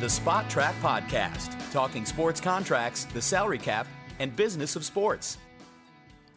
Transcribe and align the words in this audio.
The 0.00 0.06
Spotrac 0.06 0.74
Podcast, 0.80 1.72
talking 1.72 2.06
sports 2.06 2.40
contracts, 2.40 3.02
the 3.06 3.20
salary 3.20 3.58
cap, 3.58 3.88
and 4.20 4.34
business 4.36 4.76
of 4.76 4.84
sports. 4.84 5.38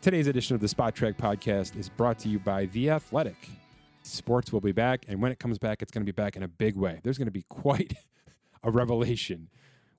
Today's 0.01 0.25
edition 0.25 0.55
of 0.55 0.61
the 0.61 0.67
Spotrac 0.67 1.15
Podcast 1.15 1.77
is 1.77 1.87
brought 1.87 2.17
to 2.19 2.27
you 2.27 2.39
by 2.39 2.65
The 2.65 2.89
Athletic. 2.89 3.35
Sports 4.01 4.51
will 4.51 4.61
be 4.61 4.71
back, 4.71 5.05
and 5.07 5.21
when 5.21 5.31
it 5.31 5.37
comes 5.37 5.59
back, 5.59 5.83
it's 5.83 5.91
going 5.91 6.03
to 6.03 6.11
be 6.11 6.15
back 6.15 6.35
in 6.35 6.41
a 6.41 6.47
big 6.47 6.75
way. 6.75 7.01
There's 7.03 7.19
going 7.19 7.27
to 7.27 7.31
be 7.31 7.45
quite 7.49 7.93
a 8.63 8.71
revelation 8.71 9.47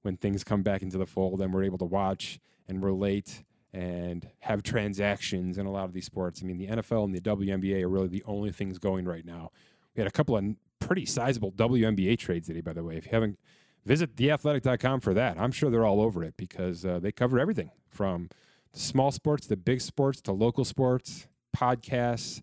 when 0.02 0.16
things 0.16 0.42
come 0.42 0.62
back 0.64 0.82
into 0.82 0.98
the 0.98 1.06
fold 1.06 1.40
and 1.40 1.54
we're 1.54 1.62
able 1.62 1.79
to 1.79 1.84
watch 1.84 2.40
and 2.66 2.82
relate 2.82 3.44
and 3.72 4.29
have 4.40 4.64
transactions 4.64 5.56
in 5.56 5.66
a 5.66 5.70
lot 5.70 5.84
of 5.84 5.92
these 5.92 6.06
sports. 6.06 6.40
I 6.42 6.46
mean, 6.46 6.58
the 6.58 6.66
NFL 6.66 7.04
and 7.04 7.14
the 7.14 7.20
WNBA 7.20 7.84
are 7.84 7.88
really 7.88 8.08
the 8.08 8.24
only 8.26 8.50
things 8.50 8.79
going 8.79 9.04
right 9.04 9.24
now. 9.24 9.52
We 9.94 10.00
had 10.00 10.08
a 10.08 10.12
couple 10.12 10.36
of 10.36 10.42
pretty 10.86 11.06
sizable 11.06 11.52
WNBA 11.52 12.18
trades 12.18 12.48
today, 12.48 12.60
by 12.60 12.72
the 12.72 12.84
way. 12.84 12.96
If 12.96 13.06
you 13.06 13.12
haven't, 13.12 13.38
visit 13.84 14.16
theathletic.com 14.16 15.00
for 15.00 15.14
that. 15.14 15.38
I'm 15.38 15.52
sure 15.52 15.70
they're 15.70 15.86
all 15.86 16.00
over 16.00 16.24
it 16.24 16.34
because 16.36 16.84
uh, 16.84 16.98
they 16.98 17.12
cover 17.12 17.38
everything 17.38 17.70
from 17.88 18.28
small 18.73 19.10
sports 19.10 19.46
to 19.48 19.56
big 19.56 19.80
sports 19.80 20.20
to 20.23 20.32
local 20.32 20.64
sports, 20.64 21.28
podcasts, 21.56 22.42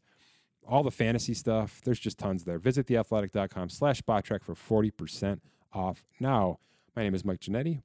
all 0.67 0.83
the 0.83 0.91
fantasy 0.91 1.33
stuff. 1.33 1.81
There's 1.83 1.99
just 1.99 2.17
tons 2.17 2.43
there. 2.43 2.59
Visit 2.59 2.87
theathletic.com 2.87 3.69
slash 3.69 4.01
spotrac 4.01 4.43
for 4.43 4.55
40% 4.55 5.39
off 5.73 6.03
now. 6.19 6.59
My 6.95 7.03
name 7.03 7.15
is 7.15 7.25
Mike 7.25 7.39
Ginnitti. 7.39 7.81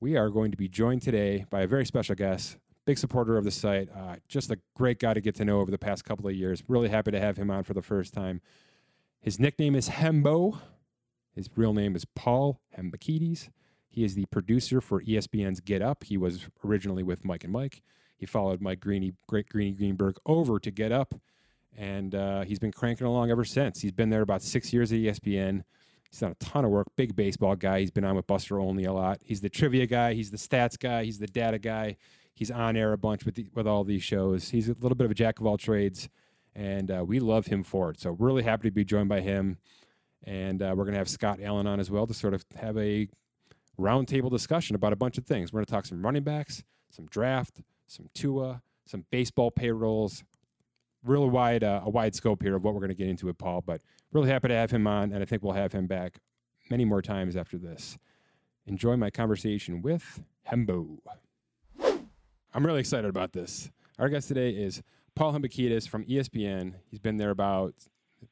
We 0.00 0.16
are 0.16 0.30
going 0.30 0.50
to 0.50 0.56
be 0.56 0.68
joined 0.68 1.02
today 1.02 1.44
by 1.50 1.60
a 1.62 1.66
very 1.66 1.86
special 1.86 2.14
guest, 2.14 2.56
big 2.86 2.98
supporter 2.98 3.36
of 3.36 3.44
the 3.44 3.50
site, 3.50 3.88
uh, 3.94 4.16
just 4.28 4.50
a 4.50 4.58
great 4.74 4.98
guy 4.98 5.14
to 5.14 5.20
get 5.20 5.34
to 5.36 5.44
know 5.44 5.60
over 5.60 5.70
the 5.70 5.78
past 5.78 6.04
couple 6.04 6.26
of 6.26 6.34
years. 6.34 6.62
Really 6.66 6.88
happy 6.88 7.12
to 7.12 7.20
have 7.20 7.36
him 7.36 7.50
on 7.50 7.62
for 7.62 7.74
the 7.74 7.82
first 7.82 8.12
time. 8.12 8.40
His 9.22 9.38
nickname 9.38 9.76
is 9.76 9.88
Hembo. 9.88 10.58
His 11.36 11.48
real 11.54 11.72
name 11.72 11.94
is 11.94 12.04
Paul 12.04 12.60
Hembekides. 12.76 13.50
He 13.88 14.02
is 14.02 14.16
the 14.16 14.26
producer 14.26 14.80
for 14.80 15.00
ESPN's 15.00 15.60
Get 15.60 15.80
Up. 15.80 16.02
He 16.02 16.16
was 16.16 16.48
originally 16.64 17.04
with 17.04 17.24
Mike 17.24 17.44
and 17.44 17.52
Mike. 17.52 17.82
He 18.16 18.26
followed 18.26 18.60
Mike 18.60 18.80
Greeny, 18.80 19.12
Great 19.28 19.48
Greeny 19.48 19.72
Greenberg 19.72 20.16
over 20.26 20.58
to 20.58 20.72
Get 20.72 20.90
Up, 20.90 21.14
and 21.76 22.16
uh, 22.16 22.42
he's 22.42 22.58
been 22.58 22.72
cranking 22.72 23.06
along 23.06 23.30
ever 23.30 23.44
since. 23.44 23.80
He's 23.80 23.92
been 23.92 24.10
there 24.10 24.22
about 24.22 24.42
six 24.42 24.72
years 24.72 24.90
at 24.92 24.98
ESPN. 24.98 25.62
He's 26.10 26.18
done 26.18 26.32
a 26.32 26.44
ton 26.44 26.64
of 26.64 26.72
work. 26.72 26.88
Big 26.96 27.14
baseball 27.14 27.54
guy. 27.54 27.78
He's 27.78 27.92
been 27.92 28.04
on 28.04 28.16
with 28.16 28.26
Buster 28.26 28.58
Olney 28.58 28.84
a 28.84 28.92
lot. 28.92 29.20
He's 29.22 29.40
the 29.40 29.48
trivia 29.48 29.86
guy. 29.86 30.14
He's 30.14 30.32
the 30.32 30.36
stats 30.36 30.76
guy. 30.76 31.04
He's 31.04 31.20
the 31.20 31.28
data 31.28 31.60
guy. 31.60 31.96
He's 32.34 32.50
on 32.50 32.76
air 32.76 32.92
a 32.92 32.98
bunch 32.98 33.24
with 33.24 33.36
the, 33.36 33.46
with 33.54 33.68
all 33.68 33.84
these 33.84 34.02
shows. 34.02 34.50
He's 34.50 34.68
a 34.68 34.74
little 34.80 34.96
bit 34.96 35.04
of 35.04 35.12
a 35.12 35.14
jack 35.14 35.38
of 35.38 35.46
all 35.46 35.58
trades 35.58 36.08
and 36.54 36.90
uh, 36.90 37.04
we 37.06 37.20
love 37.20 37.46
him 37.46 37.62
for 37.62 37.90
it. 37.90 38.00
So 38.00 38.10
really 38.18 38.42
happy 38.42 38.68
to 38.68 38.72
be 38.72 38.84
joined 38.84 39.08
by 39.08 39.20
him, 39.20 39.58
and 40.24 40.62
uh, 40.62 40.74
we're 40.76 40.84
going 40.84 40.92
to 40.92 40.98
have 40.98 41.08
Scott 41.08 41.40
Allen 41.42 41.66
on 41.66 41.80
as 41.80 41.90
well 41.90 42.06
to 42.06 42.14
sort 42.14 42.34
of 42.34 42.44
have 42.56 42.76
a 42.78 43.08
roundtable 43.80 44.30
discussion 44.30 44.76
about 44.76 44.92
a 44.92 44.96
bunch 44.96 45.18
of 45.18 45.24
things. 45.24 45.52
We're 45.52 45.58
going 45.58 45.66
to 45.66 45.72
talk 45.72 45.86
some 45.86 46.04
running 46.04 46.22
backs, 46.22 46.62
some 46.90 47.06
draft, 47.06 47.60
some 47.86 48.08
Tua, 48.14 48.62
some 48.86 49.04
baseball 49.10 49.50
payrolls. 49.50 50.24
Really 51.04 51.28
wide, 51.28 51.64
uh, 51.64 51.80
a 51.84 51.90
wide 51.90 52.14
scope 52.14 52.42
here 52.42 52.54
of 52.54 52.62
what 52.62 52.74
we're 52.74 52.80
going 52.80 52.90
to 52.90 52.94
get 52.94 53.08
into 53.08 53.26
with 53.26 53.36
Paul, 53.36 53.60
but 53.66 53.80
really 54.12 54.28
happy 54.28 54.46
to 54.48 54.54
have 54.54 54.70
him 54.70 54.86
on, 54.86 55.12
and 55.12 55.20
I 55.20 55.24
think 55.24 55.42
we'll 55.42 55.52
have 55.52 55.72
him 55.72 55.88
back 55.88 56.20
many 56.70 56.84
more 56.84 57.02
times 57.02 57.36
after 57.36 57.58
this. 57.58 57.98
Enjoy 58.66 58.96
my 58.96 59.10
conversation 59.10 59.82
with 59.82 60.22
Hembo. 60.48 60.98
I'm 62.54 62.64
really 62.64 62.78
excited 62.78 63.08
about 63.08 63.32
this. 63.32 63.68
Our 63.98 64.08
guest 64.08 64.28
today 64.28 64.50
is 64.50 64.80
Paul 65.14 65.32
Hembekides 65.32 65.88
from 65.88 66.04
ESPN. 66.04 66.74
He's 66.90 67.00
been 67.00 67.16
there 67.16 67.30
about, 67.30 67.74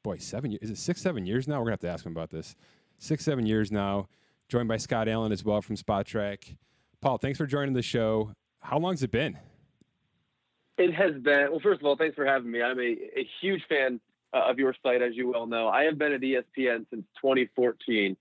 boy, 0.03 0.19
seven 0.19 0.50
years. 0.50 0.62
Is 0.62 0.70
it 0.70 0.78
six, 0.78 1.03
seven 1.03 1.27
years 1.27 1.47
now? 1.47 1.55
We're 1.59 1.67
going 1.67 1.78
to 1.78 1.86
have 1.86 1.91
to 1.91 1.95
ask 1.95 2.06
him 2.06 2.12
about 2.12 2.31
this. 2.31 2.56
Six, 2.98 3.25
seven 3.25 3.47
years 3.47 3.70
now. 3.70 4.09
Joined 4.48 4.69
by 4.69 4.78
Scott 4.78 5.08
Allen 5.08 5.33
as 5.33 5.45
well 5.45 5.62
from 5.62 5.77
Spotrac. 5.77 6.56
Paul, 7.01 7.19
thanks 7.19 7.39
for 7.39 7.47
joining 7.47 7.75
the 7.75 7.83
show. 7.83 8.33
How 8.61 8.78
long's 8.78 9.03
it 9.03 9.11
been? 9.11 9.39
It 10.79 10.95
has 10.95 11.14
been, 11.23 11.48
well, 11.51 11.61
first 11.63 11.80
of 11.80 11.86
all, 11.86 11.96
thanks 11.96 12.17
for 12.17 12.24
having 12.24 12.51
me. 12.51 12.63
I'm 12.63 12.79
a, 12.79 12.83
a 12.83 13.29
huge 13.41 13.62
fan 13.68 14.01
uh, 14.33 14.45
of 14.48 14.58
your 14.58 14.74
site, 14.83 15.02
as 15.02 15.14
you 15.14 15.29
well 15.29 15.47
know. 15.47 15.68
I 15.68 15.85
have 15.85 15.98
been 15.98 16.12
at 16.12 16.20
ESPN 16.20 16.86
since 16.91 17.05
2014. 17.20 18.17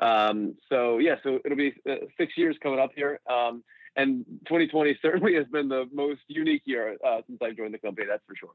Um, 0.00 0.54
so, 0.68 0.98
yeah, 0.98 1.16
so 1.22 1.40
it'll 1.44 1.56
be 1.56 1.74
uh, 1.88 2.06
six 2.16 2.34
years 2.36 2.56
coming 2.62 2.78
up 2.78 2.90
here. 2.94 3.20
Um, 3.28 3.64
and 3.96 4.24
2020 4.46 4.98
certainly 5.00 5.34
has 5.34 5.46
been 5.46 5.68
the 5.68 5.88
most 5.92 6.20
unique 6.28 6.62
year 6.64 6.96
uh, 7.06 7.20
since 7.26 7.38
I've 7.42 7.56
joined 7.56 7.74
the 7.74 7.78
company. 7.78 8.06
That's 8.08 8.22
for 8.26 8.36
sure. 8.36 8.50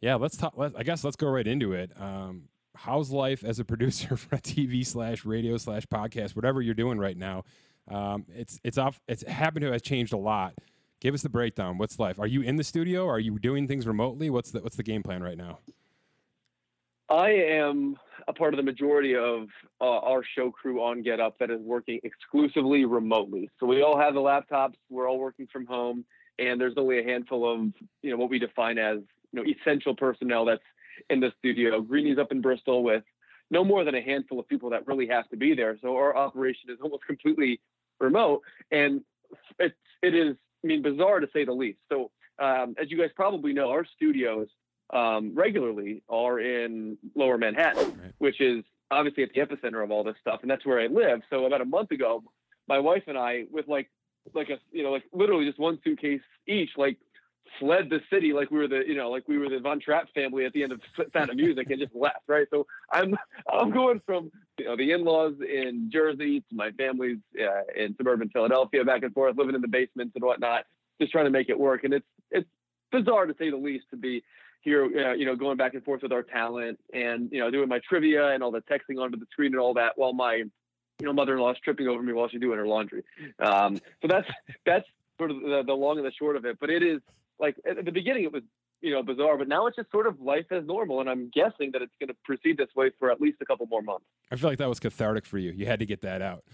Yeah, 0.00 0.16
let's 0.16 0.36
talk. 0.36 0.54
Let, 0.56 0.72
I 0.76 0.82
guess 0.82 1.04
let's 1.04 1.16
go 1.16 1.28
right 1.28 1.46
into 1.46 1.72
it. 1.72 1.92
Um, 2.00 2.48
how's 2.74 3.10
life 3.10 3.44
as 3.44 3.58
a 3.58 3.64
producer 3.72 4.16
for 4.16 4.36
a 4.36 4.40
TV 4.40 4.84
slash 4.84 5.24
radio 5.24 5.56
slash 5.56 5.86
podcast, 5.86 6.34
whatever 6.36 6.60
you're 6.60 6.74
doing 6.74 6.98
right 6.98 7.16
now? 7.16 7.44
Um, 7.88 8.26
it's 8.28 8.60
it's 8.64 8.78
off. 8.78 9.00
It's 9.08 9.26
happened 9.26 9.62
to 9.62 9.72
have 9.72 9.82
changed 9.82 10.12
a 10.12 10.18
lot. 10.18 10.54
Give 11.00 11.14
us 11.14 11.22
the 11.22 11.28
breakdown. 11.28 11.78
What's 11.78 11.98
life? 11.98 12.20
Are 12.20 12.28
you 12.28 12.42
in 12.42 12.56
the 12.56 12.64
studio? 12.64 13.08
Are 13.08 13.18
you 13.18 13.38
doing 13.38 13.66
things 13.66 13.86
remotely? 13.86 14.30
What's 14.30 14.52
the 14.52 14.60
what's 14.60 14.76
the 14.76 14.84
game 14.84 15.02
plan 15.02 15.22
right 15.22 15.36
now? 15.36 15.58
I 17.12 17.28
am 17.28 17.96
a 18.26 18.32
part 18.32 18.54
of 18.54 18.56
the 18.56 18.62
majority 18.62 19.14
of 19.14 19.48
uh, 19.82 19.98
our 19.98 20.22
show 20.34 20.50
crew 20.50 20.82
on 20.82 21.02
Get 21.02 21.20
Up 21.20 21.38
that 21.40 21.50
is 21.50 21.60
working 21.60 22.00
exclusively 22.04 22.86
remotely. 22.86 23.50
So 23.60 23.66
we 23.66 23.82
all 23.82 23.98
have 23.98 24.14
the 24.14 24.20
laptops. 24.20 24.76
We're 24.88 25.10
all 25.10 25.18
working 25.18 25.46
from 25.52 25.66
home, 25.66 26.06
and 26.38 26.58
there's 26.58 26.72
only 26.78 27.00
a 27.00 27.02
handful 27.02 27.52
of 27.52 27.70
you 28.00 28.10
know 28.10 28.16
what 28.16 28.30
we 28.30 28.38
define 28.38 28.78
as 28.78 29.00
you 29.30 29.42
know 29.42 29.44
essential 29.44 29.94
personnel 29.94 30.46
that's 30.46 30.62
in 31.10 31.20
the 31.20 31.30
studio. 31.38 31.82
Greeny's 31.82 32.16
up 32.16 32.32
in 32.32 32.40
Bristol 32.40 32.82
with 32.82 33.04
no 33.50 33.62
more 33.62 33.84
than 33.84 33.94
a 33.94 34.00
handful 34.00 34.40
of 34.40 34.48
people 34.48 34.70
that 34.70 34.86
really 34.86 35.06
have 35.08 35.28
to 35.28 35.36
be 35.36 35.54
there. 35.54 35.76
So 35.82 35.94
our 35.96 36.16
operation 36.16 36.70
is 36.70 36.78
almost 36.80 37.04
completely 37.04 37.60
remote, 38.00 38.40
and 38.70 39.02
it's 39.58 39.76
it 40.02 40.14
is 40.14 40.34
I 40.64 40.66
mean 40.66 40.80
bizarre 40.80 41.20
to 41.20 41.28
say 41.30 41.44
the 41.44 41.52
least. 41.52 41.80
So 41.90 42.10
um, 42.38 42.74
as 42.80 42.90
you 42.90 42.96
guys 42.96 43.10
probably 43.14 43.52
know, 43.52 43.68
our 43.68 43.84
studios 43.84 44.48
um, 44.92 45.32
regularly 45.34 46.02
are 46.08 46.38
in 46.40 46.98
lower 47.14 47.38
Manhattan, 47.38 47.84
right. 47.84 48.12
which 48.18 48.40
is 48.40 48.64
obviously 48.90 49.22
at 49.22 49.30
the 49.32 49.40
epicenter 49.40 49.82
of 49.82 49.90
all 49.90 50.04
this 50.04 50.16
stuff. 50.20 50.40
And 50.42 50.50
that's 50.50 50.66
where 50.66 50.80
I 50.80 50.86
live. 50.86 51.22
So 51.30 51.46
about 51.46 51.60
a 51.60 51.64
month 51.64 51.90
ago, 51.90 52.22
my 52.68 52.78
wife 52.78 53.04
and 53.06 53.16
I, 53.16 53.46
with 53.50 53.68
like, 53.68 53.90
like 54.34 54.50
a, 54.50 54.58
you 54.70 54.82
know, 54.82 54.90
like 54.90 55.04
literally 55.12 55.46
just 55.46 55.58
one 55.58 55.78
suitcase 55.82 56.20
each, 56.46 56.70
like 56.76 56.98
fled 57.58 57.90
the 57.90 58.00
city 58.10 58.32
like 58.32 58.50
we 58.50 58.58
were 58.58 58.68
the, 58.68 58.82
you 58.86 58.94
know, 58.94 59.10
like 59.10 59.26
we 59.26 59.36
were 59.36 59.48
the 59.48 59.58
Von 59.60 59.80
Trapp 59.80 60.08
family 60.14 60.44
at 60.44 60.52
the 60.52 60.62
end 60.62 60.72
of 60.72 60.80
Sound 61.12 61.30
of 61.30 61.36
Music 61.36 61.70
and 61.70 61.80
just 61.80 61.94
left. 61.94 62.22
Right. 62.28 62.46
So 62.50 62.66
I'm, 62.92 63.16
I'm 63.52 63.70
going 63.70 64.00
from, 64.06 64.30
you 64.58 64.66
know, 64.66 64.76
the 64.76 64.92
in-laws 64.92 65.34
in 65.40 65.90
Jersey 65.92 66.40
to 66.40 66.54
my 66.54 66.70
family's 66.72 67.18
uh, 67.40 67.62
in 67.74 67.96
suburban 67.96 68.28
Philadelphia, 68.28 68.84
back 68.84 69.02
and 69.02 69.12
forth, 69.12 69.36
living 69.36 69.54
in 69.54 69.60
the 69.62 69.68
basements 69.68 70.12
and 70.14 70.24
whatnot, 70.24 70.66
just 71.00 71.12
trying 71.12 71.24
to 71.24 71.30
make 71.30 71.48
it 71.48 71.58
work. 71.58 71.84
And 71.84 71.94
it's, 71.94 72.06
it's 72.30 72.48
bizarre 72.92 73.26
to 73.26 73.34
say 73.38 73.50
the 73.50 73.56
least 73.56 73.86
to 73.90 73.96
be 73.96 74.22
here, 74.62 74.84
uh, 74.84 75.12
you 75.12 75.26
know, 75.26 75.36
going 75.36 75.56
back 75.56 75.74
and 75.74 75.84
forth 75.84 76.02
with 76.02 76.12
our 76.12 76.22
talent 76.22 76.78
and, 76.92 77.30
you 77.32 77.40
know, 77.40 77.50
doing 77.50 77.68
my 77.68 77.80
trivia 77.88 78.28
and 78.28 78.42
all 78.42 78.50
the 78.50 78.62
texting 78.62 79.00
onto 79.00 79.18
the 79.18 79.26
screen 79.30 79.52
and 79.52 79.60
all 79.60 79.74
that 79.74 79.92
while 79.96 80.12
my, 80.12 80.34
you 80.34 81.06
know, 81.06 81.12
mother-in-law 81.12 81.50
is 81.52 81.58
tripping 81.62 81.88
over 81.88 82.02
me 82.02 82.12
while 82.12 82.28
she's 82.28 82.40
doing 82.40 82.58
her 82.58 82.66
laundry. 82.66 83.02
Um, 83.38 83.76
so 84.00 84.08
that's, 84.08 84.28
that's 84.66 84.86
sort 85.18 85.30
of 85.30 85.40
the, 85.40 85.62
the 85.66 85.72
long 85.72 85.98
and 85.98 86.06
the 86.06 86.12
short 86.12 86.36
of 86.36 86.44
it. 86.44 86.58
But 86.60 86.70
it 86.70 86.82
is 86.82 87.00
like 87.38 87.56
at 87.68 87.84
the 87.84 87.92
beginning, 87.92 88.24
it 88.24 88.32
was, 88.32 88.42
you 88.80 88.92
know, 88.92 89.02
bizarre, 89.02 89.36
but 89.36 89.48
now 89.48 89.66
it's 89.66 89.76
just 89.76 89.90
sort 89.90 90.06
of 90.06 90.20
life 90.20 90.46
as 90.50 90.64
normal. 90.64 91.00
And 91.00 91.10
I'm 91.10 91.30
guessing 91.32 91.70
that 91.72 91.82
it's 91.82 91.92
going 92.00 92.08
to 92.08 92.16
proceed 92.24 92.56
this 92.56 92.68
way 92.74 92.90
for 92.98 93.10
at 93.10 93.20
least 93.20 93.38
a 93.40 93.44
couple 93.44 93.66
more 93.66 93.82
months. 93.82 94.06
I 94.30 94.36
feel 94.36 94.50
like 94.50 94.58
that 94.58 94.68
was 94.68 94.80
cathartic 94.80 95.26
for 95.26 95.38
you. 95.38 95.52
You 95.52 95.66
had 95.66 95.80
to 95.80 95.86
get 95.86 96.02
that 96.02 96.22
out. 96.22 96.44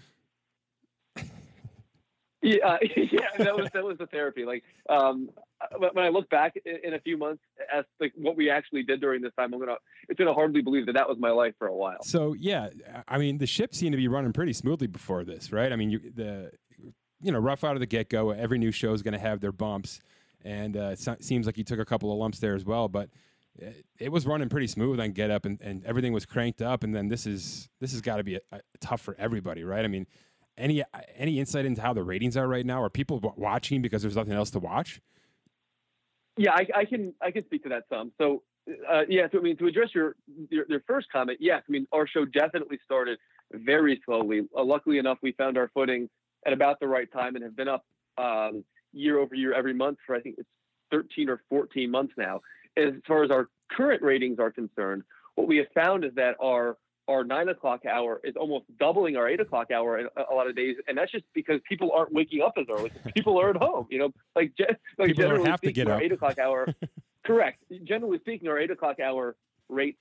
Yeah, 2.41 2.77
yeah, 2.95 3.19
that 3.37 3.55
was 3.55 3.69
that 3.73 3.83
was 3.83 3.97
the 3.97 4.07
therapy. 4.07 4.45
Like, 4.45 4.63
um, 4.89 5.29
when 5.77 6.05
I 6.05 6.09
look 6.09 6.29
back 6.29 6.55
in 6.65 6.93
a 6.93 6.99
few 6.99 7.17
months 7.17 7.43
as 7.73 7.83
like 7.99 8.13
what 8.15 8.37
we 8.37 8.49
actually 8.49 8.83
did 8.83 9.01
during 9.01 9.21
this 9.21 9.33
time, 9.37 9.53
I'm 9.53 9.59
gonna 9.59 9.75
it's 10.07 10.17
gonna 10.17 10.33
hardly 10.33 10.61
believe 10.61 10.85
that 10.85 10.93
that 10.93 11.07
was 11.07 11.17
my 11.19 11.31
life 11.31 11.53
for 11.59 11.67
a 11.67 11.75
while. 11.75 12.01
So 12.03 12.33
yeah, 12.33 12.69
I 13.07 13.17
mean 13.17 13.39
the 13.39 13.47
ship 13.47 13.75
seemed 13.75 13.91
to 13.91 13.97
be 13.97 14.07
running 14.07 14.31
pretty 14.31 14.53
smoothly 14.53 14.87
before 14.87 15.25
this, 15.25 15.51
right? 15.51 15.71
I 15.71 15.75
mean 15.75 15.89
you 15.89 15.99
the 16.15 16.51
you 17.21 17.31
know 17.31 17.39
rough 17.39 17.65
out 17.65 17.75
of 17.75 17.81
the 17.81 17.85
get 17.85 18.09
go. 18.09 18.31
Every 18.31 18.57
new 18.57 18.71
show 18.71 18.93
is 18.93 19.01
going 19.01 19.13
to 19.13 19.19
have 19.19 19.41
their 19.41 19.51
bumps, 19.51 19.99
and 20.45 20.77
uh, 20.77 20.95
it 20.95 21.23
seems 21.23 21.45
like 21.45 21.57
you 21.57 21.65
took 21.65 21.79
a 21.79 21.85
couple 21.85 22.11
of 22.11 22.17
lumps 22.17 22.39
there 22.39 22.55
as 22.55 22.65
well, 22.65 22.87
but. 22.87 23.09
It, 23.61 23.85
it 23.97 24.09
was 24.09 24.25
running 24.25 24.47
pretty 24.47 24.67
smooth 24.67 25.01
on 25.01 25.11
Get 25.11 25.31
Up, 25.31 25.43
and, 25.43 25.59
and 25.59 25.83
everything 25.83 26.13
was 26.13 26.25
cranked 26.25 26.61
up. 26.61 26.85
And 26.85 26.95
then 26.95 27.09
this 27.09 27.25
is 27.25 27.67
this 27.81 27.91
has 27.91 27.99
got 27.99 28.17
to 28.17 28.23
be 28.23 28.35
a, 28.35 28.39
a 28.53 28.61
tough 28.79 29.01
for 29.01 29.17
everybody, 29.19 29.65
right? 29.65 29.83
I 29.83 29.89
mean, 29.89 30.05
any 30.59 30.83
any 31.15 31.39
insight 31.39 31.65
into 31.65 31.81
how 31.81 31.93
the 31.93 32.03
ratings 32.03 32.37
are 32.37 32.47
right 32.47 32.65
now? 32.65 32.81
Are 32.81 32.89
people 32.89 33.19
watching 33.37 33.81
because 33.81 34.01
there's 34.01 34.15
nothing 34.15 34.33
else 34.33 34.51
to 34.51 34.59
watch? 34.59 35.01
Yeah, 36.37 36.51
I, 36.53 36.67
I 36.75 36.85
can 36.85 37.13
I 37.21 37.31
can 37.31 37.43
speak 37.45 37.63
to 37.63 37.69
that 37.69 37.83
some. 37.89 38.11
So 38.17 38.43
uh, 38.89 39.01
yeah, 39.07 39.27
so, 39.31 39.39
I 39.39 39.41
mean 39.41 39.57
to 39.57 39.67
address 39.67 39.89
your, 39.95 40.15
your, 40.49 40.65
your 40.69 40.81
first 40.87 41.07
comment, 41.11 41.39
yes, 41.41 41.63
I 41.67 41.71
mean 41.71 41.87
our 41.91 42.07
show 42.07 42.25
definitely 42.25 42.79
started 42.85 43.17
very 43.51 44.01
slowly. 44.05 44.41
Uh, 44.55 44.63
luckily 44.63 44.99
enough, 44.99 45.17
we 45.21 45.31
found 45.33 45.57
our 45.57 45.69
footing 45.73 46.09
at 46.45 46.53
about 46.53 46.79
the 46.79 46.87
right 46.87 47.11
time 47.11 47.35
and 47.35 47.43
have 47.43 47.55
been 47.55 47.67
up 47.67 47.85
um, 48.17 48.63
year 48.93 49.19
over 49.19 49.35
year 49.35 49.53
every 49.53 49.73
month 49.73 49.97
for 50.05 50.15
I 50.15 50.21
think 50.21 50.35
it's 50.37 50.49
13 50.91 51.29
or 51.29 51.41
14 51.49 51.89
months 51.89 52.13
now. 52.17 52.41
As 52.77 52.93
far 53.07 53.23
as 53.23 53.31
our 53.31 53.49
current 53.71 54.01
ratings 54.01 54.39
are 54.39 54.51
concerned, 54.51 55.03
what 55.35 55.47
we 55.47 55.57
have 55.57 55.67
found 55.73 56.03
is 56.03 56.11
that 56.15 56.35
our 56.41 56.77
our 57.09 57.23
nine 57.23 57.49
o'clock 57.49 57.85
hour 57.85 58.21
is 58.23 58.35
almost 58.35 58.65
doubling 58.79 59.17
our 59.17 59.27
eight 59.27 59.39
o'clock 59.39 59.71
hour 59.71 59.97
in 59.97 60.07
a, 60.15 60.33
lot 60.33 60.47
of 60.47 60.55
days, 60.55 60.75
and 60.87 60.97
that's 60.97 61.11
just 61.11 61.25
because 61.33 61.59
people 61.67 61.91
aren't 61.91 62.13
waking 62.13 62.41
up 62.41 62.53
as 62.57 62.65
early. 62.69 62.91
People 63.15 63.41
are 63.41 63.49
at 63.49 63.55
home, 63.55 63.87
you 63.89 63.97
know. 63.97 64.13
Like, 64.35 64.53
ge- 64.55 64.61
like 64.97 65.07
People 65.07 65.07
don't 65.07 65.15
generally 65.15 65.49
have 65.49 65.61
to 65.61 65.71
get 65.71 65.87
our 65.87 65.95
up. 65.95 66.01
eight 66.03 66.11
o'clock 66.11 66.37
hour. 66.37 66.67
correct. 67.25 67.63
Generally 67.83 68.19
speaking, 68.19 68.47
our 68.47 68.59
eight 68.59 68.69
o'clock 68.69 68.99
hour 68.99 69.35
rates 69.67 69.97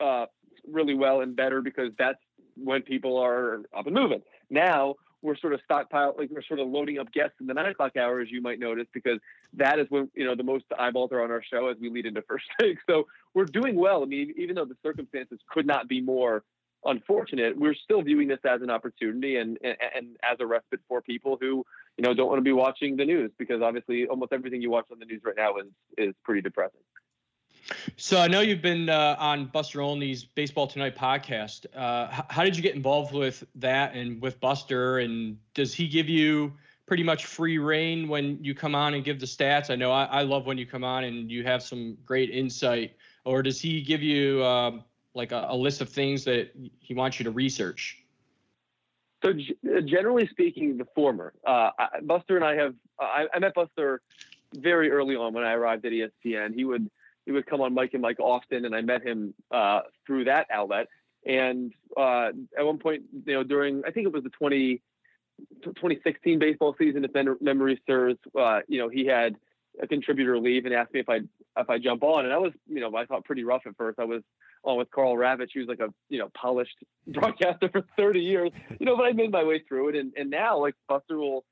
uh, 0.00 0.26
really 0.68 0.94
well 0.94 1.22
and 1.22 1.34
better 1.34 1.62
because 1.62 1.92
that's 1.98 2.18
when 2.56 2.82
people 2.82 3.16
are 3.16 3.62
up 3.76 3.86
and 3.86 3.94
moving. 3.94 4.20
Now 4.50 4.96
we're 5.22 5.36
sort 5.36 5.52
of 5.52 5.60
stockpile, 5.64 6.14
like 6.16 6.30
we're 6.30 6.42
sort 6.42 6.60
of 6.60 6.68
loading 6.68 6.98
up 6.98 7.12
guests 7.12 7.34
in 7.40 7.46
the 7.46 7.54
nine 7.54 7.66
o'clock 7.66 7.96
hour, 7.96 8.20
as 8.20 8.30
you 8.30 8.40
might 8.40 8.58
notice, 8.58 8.86
because 8.92 9.18
that 9.54 9.78
is 9.78 9.86
when 9.90 10.10
you 10.14 10.24
know 10.24 10.34
the 10.34 10.42
most 10.42 10.64
eyeballs 10.78 11.12
are 11.12 11.22
on 11.22 11.30
our 11.30 11.42
show 11.42 11.68
as 11.68 11.76
we 11.80 11.90
lead 11.90 12.06
into 12.06 12.22
first 12.22 12.44
take. 12.60 12.78
So 12.88 13.06
we're 13.34 13.44
doing 13.44 13.76
well. 13.76 14.02
I 14.02 14.06
mean, 14.06 14.34
even 14.36 14.56
though 14.56 14.64
the 14.64 14.76
circumstances 14.82 15.38
could 15.50 15.66
not 15.66 15.88
be 15.88 16.00
more 16.00 16.42
unfortunate, 16.84 17.58
we're 17.58 17.74
still 17.74 18.02
viewing 18.02 18.28
this 18.28 18.40
as 18.44 18.62
an 18.62 18.70
opportunity 18.70 19.36
and, 19.36 19.58
and 19.62 19.76
and 19.94 20.16
as 20.24 20.38
a 20.40 20.46
respite 20.46 20.80
for 20.88 21.02
people 21.02 21.36
who 21.40 21.64
you 21.96 22.02
know 22.02 22.14
don't 22.14 22.28
want 22.28 22.38
to 22.38 22.42
be 22.42 22.52
watching 22.52 22.96
the 22.96 23.04
news 23.04 23.30
because 23.38 23.62
obviously 23.62 24.06
almost 24.06 24.32
everything 24.32 24.62
you 24.62 24.70
watch 24.70 24.86
on 24.90 24.98
the 24.98 25.04
news 25.04 25.20
right 25.24 25.36
now 25.36 25.56
is 25.56 25.66
is 25.98 26.14
pretty 26.24 26.40
depressing. 26.40 26.80
So 27.96 28.18
I 28.18 28.28
know 28.28 28.40
you've 28.40 28.62
been 28.62 28.88
uh, 28.88 29.16
on 29.18 29.46
Buster 29.46 29.80
Olney's 29.80 30.24
Baseball 30.24 30.66
Tonight 30.66 30.96
podcast. 30.96 31.66
Uh, 31.74 32.08
h- 32.12 32.24
how 32.28 32.44
did 32.44 32.56
you 32.56 32.62
get 32.62 32.74
involved 32.74 33.14
with 33.14 33.44
that 33.56 33.94
and 33.94 34.20
with 34.20 34.40
Buster? 34.40 34.98
And 34.98 35.38
does 35.54 35.74
he 35.74 35.86
give 35.88 36.08
you 36.08 36.52
pretty 36.86 37.02
much 37.02 37.26
free 37.26 37.58
reign 37.58 38.08
when 38.08 38.42
you 38.42 38.54
come 38.54 38.74
on 38.74 38.94
and 38.94 39.04
give 39.04 39.20
the 39.20 39.26
stats? 39.26 39.70
I 39.70 39.76
know 39.76 39.92
I, 39.92 40.04
I 40.04 40.22
love 40.22 40.46
when 40.46 40.58
you 40.58 40.66
come 40.66 40.84
on 40.84 41.04
and 41.04 41.30
you 41.30 41.44
have 41.44 41.62
some 41.62 41.96
great 42.04 42.30
insight. 42.30 42.96
Or 43.24 43.42
does 43.42 43.60
he 43.60 43.82
give 43.82 44.02
you 44.02 44.44
um, 44.44 44.84
like 45.14 45.32
a, 45.32 45.46
a 45.50 45.56
list 45.56 45.80
of 45.80 45.88
things 45.88 46.24
that 46.24 46.50
he 46.80 46.94
wants 46.94 47.20
you 47.20 47.24
to 47.24 47.30
research? 47.30 48.02
So 49.22 49.34
g- 49.34 49.56
generally 49.84 50.26
speaking, 50.28 50.78
the 50.78 50.86
former. 50.94 51.34
Uh, 51.46 51.70
Buster 52.02 52.36
and 52.36 52.44
I 52.44 52.56
have. 52.56 52.74
I, 52.98 53.26
I 53.32 53.38
met 53.38 53.54
Buster 53.54 54.00
very 54.54 54.90
early 54.90 55.14
on 55.14 55.32
when 55.32 55.44
I 55.44 55.52
arrived 55.52 55.84
at 55.84 55.92
ESPN. 55.92 56.54
He 56.54 56.64
would 56.64 56.90
he 57.30 57.32
would 57.32 57.46
come 57.46 57.60
on 57.60 57.72
Mike 57.72 57.90
and 57.92 58.02
Mike 58.02 58.18
often, 58.18 58.64
and 58.64 58.74
I 58.74 58.80
met 58.80 59.06
him 59.06 59.34
uh, 59.52 59.82
through 60.04 60.24
that 60.24 60.48
outlet. 60.50 60.88
And 61.24 61.72
uh, 61.96 62.30
at 62.58 62.66
one 62.66 62.78
point, 62.78 63.04
you 63.24 63.34
know, 63.34 63.44
during 63.44 63.84
I 63.86 63.92
think 63.92 64.06
it 64.08 64.12
was 64.12 64.24
the 64.24 64.30
20, 64.30 64.82
2016 65.62 66.40
baseball 66.40 66.74
season, 66.76 67.04
if 67.04 67.12
memory 67.40 67.80
serves, 67.86 68.18
uh, 68.36 68.60
you 68.66 68.80
know, 68.80 68.88
he 68.88 69.06
had 69.06 69.36
a 69.80 69.86
contributor 69.86 70.40
leave 70.40 70.64
and 70.64 70.74
asked 70.74 70.92
me 70.92 70.98
if 70.98 71.08
I 71.08 71.20
if 71.56 71.70
I 71.70 71.78
jump 71.78 72.02
on, 72.02 72.24
and 72.24 72.34
I 72.34 72.38
was, 72.38 72.52
you 72.66 72.80
know, 72.80 72.96
I 72.96 73.06
thought 73.06 73.24
pretty 73.24 73.44
rough 73.44 73.62
at 73.64 73.76
first. 73.76 74.00
I 74.00 74.04
was 74.06 74.22
on 74.64 74.76
with 74.76 74.90
Karl 74.90 75.14
Ravech, 75.14 75.50
who's 75.54 75.68
like 75.68 75.78
a 75.78 75.94
you 76.08 76.18
know 76.18 76.30
polished 76.34 76.74
broadcaster 77.06 77.68
for 77.68 77.84
30 77.96 78.18
years, 78.18 78.50
you 78.80 78.86
know, 78.86 78.96
but 78.96 79.06
I 79.06 79.12
made 79.12 79.30
my 79.30 79.44
way 79.44 79.62
through 79.68 79.90
it, 79.90 79.94
and 79.94 80.12
and 80.16 80.30
now 80.30 80.58
like 80.58 80.74
Buster 80.88 81.16
will 81.16 81.44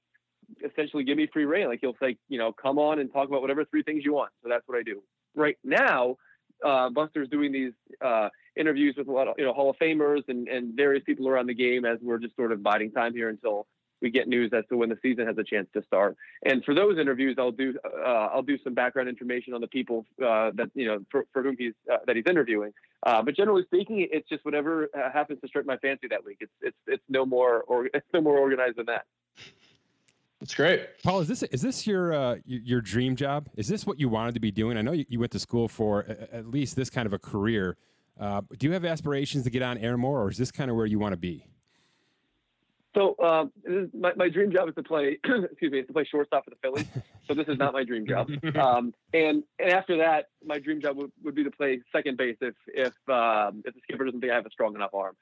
essentially 0.68 1.04
give 1.04 1.16
me 1.16 1.28
free 1.32 1.44
reign. 1.44 1.68
Like 1.68 1.78
he'll 1.80 1.96
say, 2.02 2.16
you 2.28 2.38
know, 2.38 2.52
come 2.52 2.80
on 2.80 2.98
and 2.98 3.12
talk 3.12 3.28
about 3.28 3.42
whatever 3.42 3.64
three 3.64 3.84
things 3.84 4.04
you 4.04 4.14
want. 4.14 4.32
So 4.42 4.48
that's 4.48 4.66
what 4.66 4.76
I 4.76 4.82
do. 4.82 5.02
Right 5.38 5.56
now, 5.64 6.16
uh, 6.64 6.90
Buster's 6.90 7.28
doing 7.28 7.52
these 7.52 7.72
uh, 8.04 8.28
interviews 8.56 8.96
with 8.98 9.08
a 9.08 9.12
lot 9.12 9.28
of 9.28 9.36
you 9.38 9.44
know 9.44 9.52
Hall 9.52 9.70
of 9.70 9.76
Famers 9.78 10.22
and 10.28 10.48
and 10.48 10.74
various 10.74 11.04
people 11.04 11.28
around 11.28 11.46
the 11.46 11.54
game 11.54 11.84
as 11.84 11.98
we're 12.02 12.18
just 12.18 12.36
sort 12.36 12.52
of 12.52 12.62
biding 12.62 12.90
time 12.90 13.14
here 13.14 13.28
until 13.28 13.66
we 14.00 14.10
get 14.10 14.28
news 14.28 14.50
as 14.52 14.64
to 14.68 14.76
when 14.76 14.88
the 14.88 14.98
season 15.02 15.26
has 15.26 15.36
a 15.38 15.44
chance 15.44 15.68
to 15.74 15.82
start. 15.82 16.16
And 16.44 16.64
for 16.64 16.74
those 16.74 16.98
interviews, 16.98 17.36
I'll 17.38 17.52
do 17.52 17.74
uh, 17.84 18.28
I'll 18.32 18.42
do 18.42 18.58
some 18.62 18.74
background 18.74 19.08
information 19.08 19.54
on 19.54 19.60
the 19.60 19.68
people 19.68 20.06
uh, 20.20 20.50
that 20.54 20.70
you 20.74 20.86
know 20.86 20.98
for, 21.10 21.24
for 21.32 21.42
whom 21.42 21.56
he's 21.58 21.74
uh, 21.92 21.98
that 22.06 22.16
he's 22.16 22.26
interviewing. 22.28 22.72
Uh, 23.04 23.22
but 23.22 23.36
generally 23.36 23.62
speaking, 23.64 24.06
it's 24.10 24.28
just 24.28 24.44
whatever 24.44 24.88
uh, 24.96 25.10
happens 25.12 25.40
to 25.40 25.48
strike 25.48 25.66
my 25.66 25.76
fancy 25.78 26.08
that 26.08 26.24
week. 26.24 26.38
It's 26.40 26.52
it's 26.60 26.76
it's 26.86 27.04
no 27.08 27.24
more 27.26 27.62
or 27.62 27.86
it's 27.94 28.06
no 28.12 28.20
more 28.20 28.38
organized 28.38 28.76
than 28.76 28.86
that. 28.86 29.04
That's 30.40 30.54
great. 30.54 30.86
Paul, 31.02 31.20
is 31.20 31.28
this 31.28 31.42
is 31.42 31.62
this 31.62 31.86
your 31.86 32.12
uh, 32.12 32.36
your, 32.44 32.60
your 32.60 32.80
dream 32.80 33.16
job? 33.16 33.48
Is 33.56 33.66
this 33.66 33.86
what 33.86 33.98
you 33.98 34.08
wanted 34.08 34.34
to 34.34 34.40
be 34.40 34.52
doing? 34.52 34.76
I 34.76 34.82
know 34.82 34.92
you, 34.92 35.04
you 35.08 35.18
went 35.18 35.32
to 35.32 35.38
school 35.38 35.66
for 35.66 36.02
a, 36.02 36.36
at 36.36 36.46
least 36.46 36.76
this 36.76 36.90
kind 36.90 37.06
of 37.06 37.12
a 37.12 37.18
career. 37.18 37.76
Uh, 38.20 38.42
do 38.56 38.66
you 38.66 38.72
have 38.72 38.84
aspirations 38.84 39.44
to 39.44 39.50
get 39.50 39.62
on 39.62 39.78
air 39.78 39.96
more, 39.96 40.22
or 40.22 40.30
is 40.30 40.38
this 40.38 40.50
kind 40.50 40.70
of 40.70 40.76
where 40.76 40.86
you 40.86 40.98
want 40.98 41.12
to 41.12 41.16
be? 41.16 41.44
So 42.94 43.14
um, 43.22 43.52
this 43.64 43.84
is, 43.84 43.90
my, 43.94 44.12
my 44.16 44.28
dream 44.28 44.50
job 44.50 44.68
is 44.68 44.74
to 44.76 44.82
play. 44.82 45.18
excuse 45.24 45.72
me, 45.72 45.80
is 45.80 45.86
to 45.88 45.92
play 45.92 46.04
shortstop 46.04 46.44
for 46.44 46.50
the 46.50 46.56
Phillies. 46.62 46.86
So 47.26 47.34
this 47.34 47.46
is 47.48 47.58
not 47.58 47.72
my 47.72 47.84
dream 47.84 48.06
job. 48.06 48.30
Um, 48.58 48.94
and 49.12 49.44
and 49.58 49.72
after 49.72 49.96
that, 49.98 50.30
my 50.44 50.58
dream 50.58 50.80
job 50.80 50.96
would, 50.96 51.12
would 51.22 51.34
be 51.34 51.44
to 51.44 51.50
play 51.50 51.80
second 51.92 52.16
base 52.16 52.36
if 52.40 52.54
if 52.68 52.94
um, 53.08 53.62
if 53.64 53.74
the 53.74 53.80
skipper 53.82 54.04
doesn't 54.04 54.20
think 54.20 54.32
I 54.32 54.36
have 54.36 54.46
a 54.46 54.50
strong 54.50 54.74
enough 54.74 54.94
arm. 54.94 55.16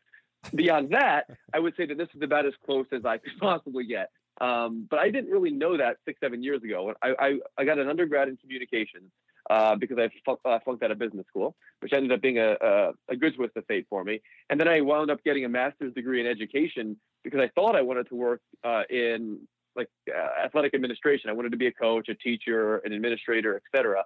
Beyond 0.54 0.90
that, 0.90 1.24
I 1.52 1.58
would 1.58 1.74
say 1.76 1.86
that 1.86 1.98
this 1.98 2.08
is 2.14 2.22
about 2.22 2.46
as 2.46 2.52
close 2.64 2.86
as 2.92 3.04
I 3.04 3.18
could 3.18 3.32
possibly 3.40 3.84
get. 3.84 4.10
Um, 4.40 4.86
but 4.88 4.98
I 4.98 5.10
didn't 5.10 5.30
really 5.30 5.50
know 5.50 5.76
that 5.76 5.96
six 6.04 6.20
seven 6.20 6.42
years 6.42 6.62
ago. 6.62 6.94
I 7.02 7.14
I, 7.18 7.38
I 7.58 7.64
got 7.64 7.78
an 7.78 7.88
undergrad 7.88 8.28
in 8.28 8.36
communications 8.36 9.10
uh, 9.48 9.76
because 9.76 9.98
I 9.98 10.10
flunk, 10.24 10.40
uh, 10.44 10.58
flunked 10.64 10.82
out 10.82 10.90
of 10.90 10.98
business 10.98 11.26
school, 11.28 11.54
which 11.80 11.92
ended 11.92 12.12
up 12.12 12.20
being 12.20 12.38
a, 12.38 12.56
a 12.60 12.92
a 13.08 13.16
good 13.16 13.34
twist 13.34 13.56
of 13.56 13.64
fate 13.66 13.86
for 13.88 14.04
me. 14.04 14.20
And 14.50 14.58
then 14.60 14.68
I 14.68 14.80
wound 14.80 15.10
up 15.10 15.22
getting 15.24 15.44
a 15.44 15.48
master's 15.48 15.94
degree 15.94 16.20
in 16.20 16.26
education 16.26 16.96
because 17.22 17.40
I 17.40 17.48
thought 17.54 17.76
I 17.76 17.82
wanted 17.82 18.08
to 18.08 18.14
work 18.14 18.40
uh, 18.64 18.82
in 18.90 19.40
like 19.74 19.88
uh, 20.08 20.44
athletic 20.44 20.74
administration. 20.74 21.30
I 21.30 21.34
wanted 21.34 21.52
to 21.52 21.58
be 21.58 21.66
a 21.66 21.72
coach, 21.72 22.08
a 22.08 22.14
teacher, 22.14 22.78
an 22.78 22.92
administrator, 22.92 23.60
etc. 23.74 24.04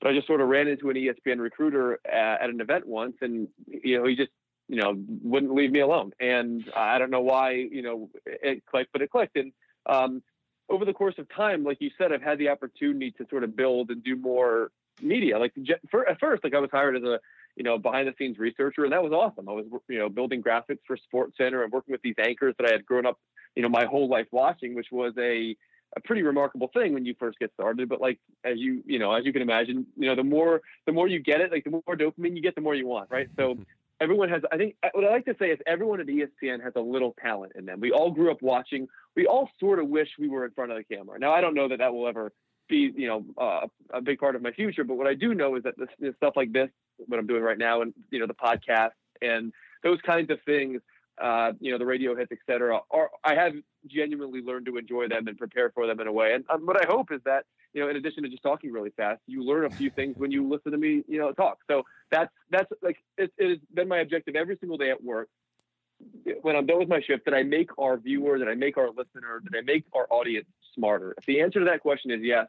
But 0.00 0.10
I 0.10 0.14
just 0.14 0.26
sort 0.26 0.40
of 0.40 0.48
ran 0.48 0.68
into 0.68 0.90
an 0.90 0.96
ESPN 0.96 1.40
recruiter 1.40 1.98
at, 2.04 2.42
at 2.42 2.50
an 2.50 2.60
event 2.60 2.86
once, 2.86 3.16
and 3.22 3.48
you 3.66 3.98
know 3.98 4.06
he 4.06 4.14
just 4.14 4.30
you 4.68 4.76
know 4.76 4.94
wouldn't 5.22 5.54
leave 5.54 5.72
me 5.72 5.80
alone. 5.80 6.12
And 6.20 6.64
I 6.76 6.98
don't 6.98 7.10
know 7.10 7.22
why 7.22 7.52
you 7.52 7.82
know 7.82 8.10
it 8.24 8.64
clicked, 8.66 8.92
but 8.92 9.02
it 9.02 9.10
clicked. 9.10 9.36
And 9.36 9.52
um, 9.88 10.22
over 10.68 10.84
the 10.84 10.92
course 10.92 11.14
of 11.18 11.28
time, 11.34 11.64
like 11.64 11.78
you 11.80 11.90
said, 11.96 12.12
I've 12.12 12.22
had 12.22 12.38
the 12.38 12.48
opportunity 12.48 13.12
to 13.12 13.26
sort 13.30 13.44
of 13.44 13.56
build 13.56 13.90
and 13.90 14.02
do 14.02 14.16
more 14.16 14.70
media. 15.00 15.38
Like 15.38 15.54
for, 15.90 16.08
at 16.08 16.18
first, 16.18 16.44
like 16.44 16.54
I 16.54 16.58
was 16.58 16.70
hired 16.72 16.96
as 16.96 17.02
a 17.02 17.20
you 17.56 17.62
know, 17.62 17.78
behind 17.78 18.06
the 18.06 18.14
scenes 18.18 18.38
researcher, 18.38 18.84
and 18.84 18.92
that 18.92 19.02
was 19.02 19.12
awesome. 19.12 19.48
I 19.48 19.52
was, 19.52 19.64
you 19.88 19.98
know, 19.98 20.10
building 20.10 20.42
graphics 20.42 20.80
for 20.86 20.96
Sports 20.96 21.36
Center 21.38 21.64
and 21.64 21.72
working 21.72 21.92
with 21.92 22.02
these 22.02 22.14
anchors 22.18 22.54
that 22.58 22.68
I 22.68 22.72
had 22.72 22.84
grown 22.84 23.06
up, 23.06 23.18
you 23.54 23.62
know, 23.62 23.68
my 23.68 23.86
whole 23.86 24.08
life 24.08 24.26
watching, 24.30 24.74
which 24.74 24.88
was 24.92 25.14
a 25.18 25.56
a 25.96 26.00
pretty 26.00 26.22
remarkable 26.22 26.68
thing 26.74 26.92
when 26.92 27.06
you 27.06 27.14
first 27.18 27.38
get 27.38 27.50
started. 27.54 27.88
But 27.88 28.00
like 28.00 28.18
as 28.44 28.58
you, 28.58 28.82
you 28.84 28.98
know, 28.98 29.12
as 29.12 29.24
you 29.24 29.32
can 29.32 29.40
imagine, 29.40 29.86
you 29.96 30.08
know, 30.08 30.14
the 30.14 30.24
more 30.24 30.60
the 30.84 30.92
more 30.92 31.08
you 31.08 31.18
get 31.18 31.40
it, 31.40 31.50
like 31.50 31.64
the 31.64 31.70
more 31.70 31.82
dopamine 31.96 32.36
you 32.36 32.42
get, 32.42 32.54
the 32.54 32.60
more 32.60 32.74
you 32.74 32.86
want, 32.86 33.10
right? 33.10 33.28
So 33.36 33.56
everyone 34.00 34.28
has. 34.28 34.42
I 34.52 34.56
think 34.56 34.76
what 34.92 35.04
I 35.04 35.10
like 35.10 35.24
to 35.26 35.36
say 35.38 35.46
is 35.46 35.58
everyone 35.66 36.00
at 36.00 36.06
ESPN 36.06 36.62
has 36.62 36.72
a 36.76 36.80
little 36.80 37.14
talent 37.20 37.52
in 37.56 37.64
them. 37.64 37.80
We 37.80 37.92
all 37.92 38.10
grew 38.10 38.30
up 38.30 38.42
watching. 38.42 38.88
We 39.14 39.26
all 39.26 39.48
sort 39.58 39.78
of 39.78 39.88
wish 39.88 40.08
we 40.18 40.28
were 40.28 40.44
in 40.44 40.52
front 40.52 40.72
of 40.72 40.78
the 40.78 40.84
camera. 40.84 41.18
Now 41.18 41.32
I 41.32 41.40
don't 41.40 41.54
know 41.54 41.68
that 41.68 41.78
that 41.78 41.92
will 41.92 42.08
ever 42.08 42.32
be, 42.68 42.92
you 42.96 43.06
know, 43.06 43.24
uh, 43.38 43.66
a 43.92 44.00
big 44.00 44.18
part 44.18 44.36
of 44.36 44.42
my 44.42 44.52
future. 44.52 44.84
But 44.84 44.96
what 44.96 45.06
I 45.06 45.14
do 45.14 45.34
know 45.34 45.56
is 45.56 45.62
that 45.62 45.78
this, 45.78 45.88
this 45.98 46.14
stuff 46.16 46.34
like 46.36 46.52
this, 46.52 46.68
what 47.06 47.18
I'm 47.18 47.26
doing 47.26 47.42
right 47.42 47.58
now, 47.58 47.82
and 47.82 47.94
you 48.10 48.18
know, 48.18 48.26
the 48.26 48.34
podcast 48.34 48.90
and 49.22 49.52
those 49.82 50.00
kinds 50.02 50.30
of 50.30 50.38
things, 50.44 50.80
uh, 51.22 51.52
you 51.60 51.72
know, 51.72 51.78
the 51.78 51.86
radio 51.86 52.14
hits, 52.14 52.32
et 52.32 52.38
cetera, 52.46 52.80
are 52.90 53.10
I 53.24 53.34
have 53.34 53.52
genuinely 53.88 54.40
learn 54.42 54.64
to 54.64 54.76
enjoy 54.76 55.08
them 55.08 55.28
and 55.28 55.38
prepare 55.38 55.70
for 55.70 55.86
them 55.86 56.00
in 56.00 56.06
a 56.06 56.12
way. 56.12 56.34
And 56.34 56.44
um, 56.48 56.66
what 56.66 56.80
I 56.82 56.86
hope 56.86 57.12
is 57.12 57.20
that, 57.24 57.44
you 57.72 57.82
know, 57.82 57.88
in 57.88 57.96
addition 57.96 58.22
to 58.22 58.28
just 58.28 58.42
talking 58.42 58.72
really 58.72 58.90
fast, 58.90 59.20
you 59.26 59.42
learn 59.42 59.64
a 59.64 59.70
few 59.70 59.90
things 59.90 60.16
when 60.16 60.30
you 60.30 60.48
listen 60.48 60.72
to 60.72 60.78
me, 60.78 61.02
you 61.08 61.18
know, 61.18 61.32
talk. 61.32 61.58
So 61.68 61.82
that's 62.10 62.32
that's 62.50 62.70
like 62.82 62.98
it, 63.18 63.32
it 63.38 63.48
has 63.48 63.58
been 63.74 63.88
my 63.88 63.98
objective 63.98 64.36
every 64.36 64.56
single 64.58 64.78
day 64.78 64.90
at 64.90 65.02
work. 65.02 65.28
When 66.42 66.56
I'm 66.56 66.66
done 66.66 66.78
with 66.78 66.88
my 66.88 67.00
shift, 67.00 67.24
that 67.24 67.34
I 67.34 67.42
make 67.42 67.70
our 67.78 67.96
viewer, 67.96 68.38
that 68.38 68.48
I 68.48 68.54
make 68.54 68.76
our 68.76 68.88
listener, 68.88 69.40
that 69.44 69.56
I 69.56 69.62
make 69.62 69.84
our 69.94 70.06
audience 70.10 70.46
smarter. 70.74 71.14
If 71.16 71.24
the 71.24 71.40
answer 71.40 71.60
to 71.60 71.66
that 71.66 71.80
question 71.80 72.10
is 72.10 72.20
yes, 72.22 72.48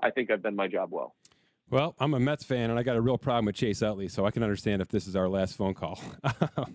I 0.00 0.10
think 0.10 0.30
I've 0.30 0.42
done 0.42 0.54
my 0.54 0.68
job 0.68 0.90
well. 0.92 1.14
Well, 1.70 1.94
I'm 1.98 2.14
a 2.14 2.20
Mets 2.20 2.44
fan, 2.44 2.70
and 2.70 2.78
I 2.78 2.82
got 2.82 2.96
a 2.96 3.00
real 3.00 3.18
problem 3.18 3.46
with 3.46 3.56
Chase 3.56 3.82
Utley, 3.82 4.08
so 4.08 4.26
I 4.26 4.30
can 4.30 4.42
understand 4.42 4.82
if 4.82 4.88
this 4.88 5.06
is 5.06 5.16
our 5.16 5.28
last 5.28 5.56
phone 5.56 5.74
call. 5.74 5.98
but, 6.22 6.66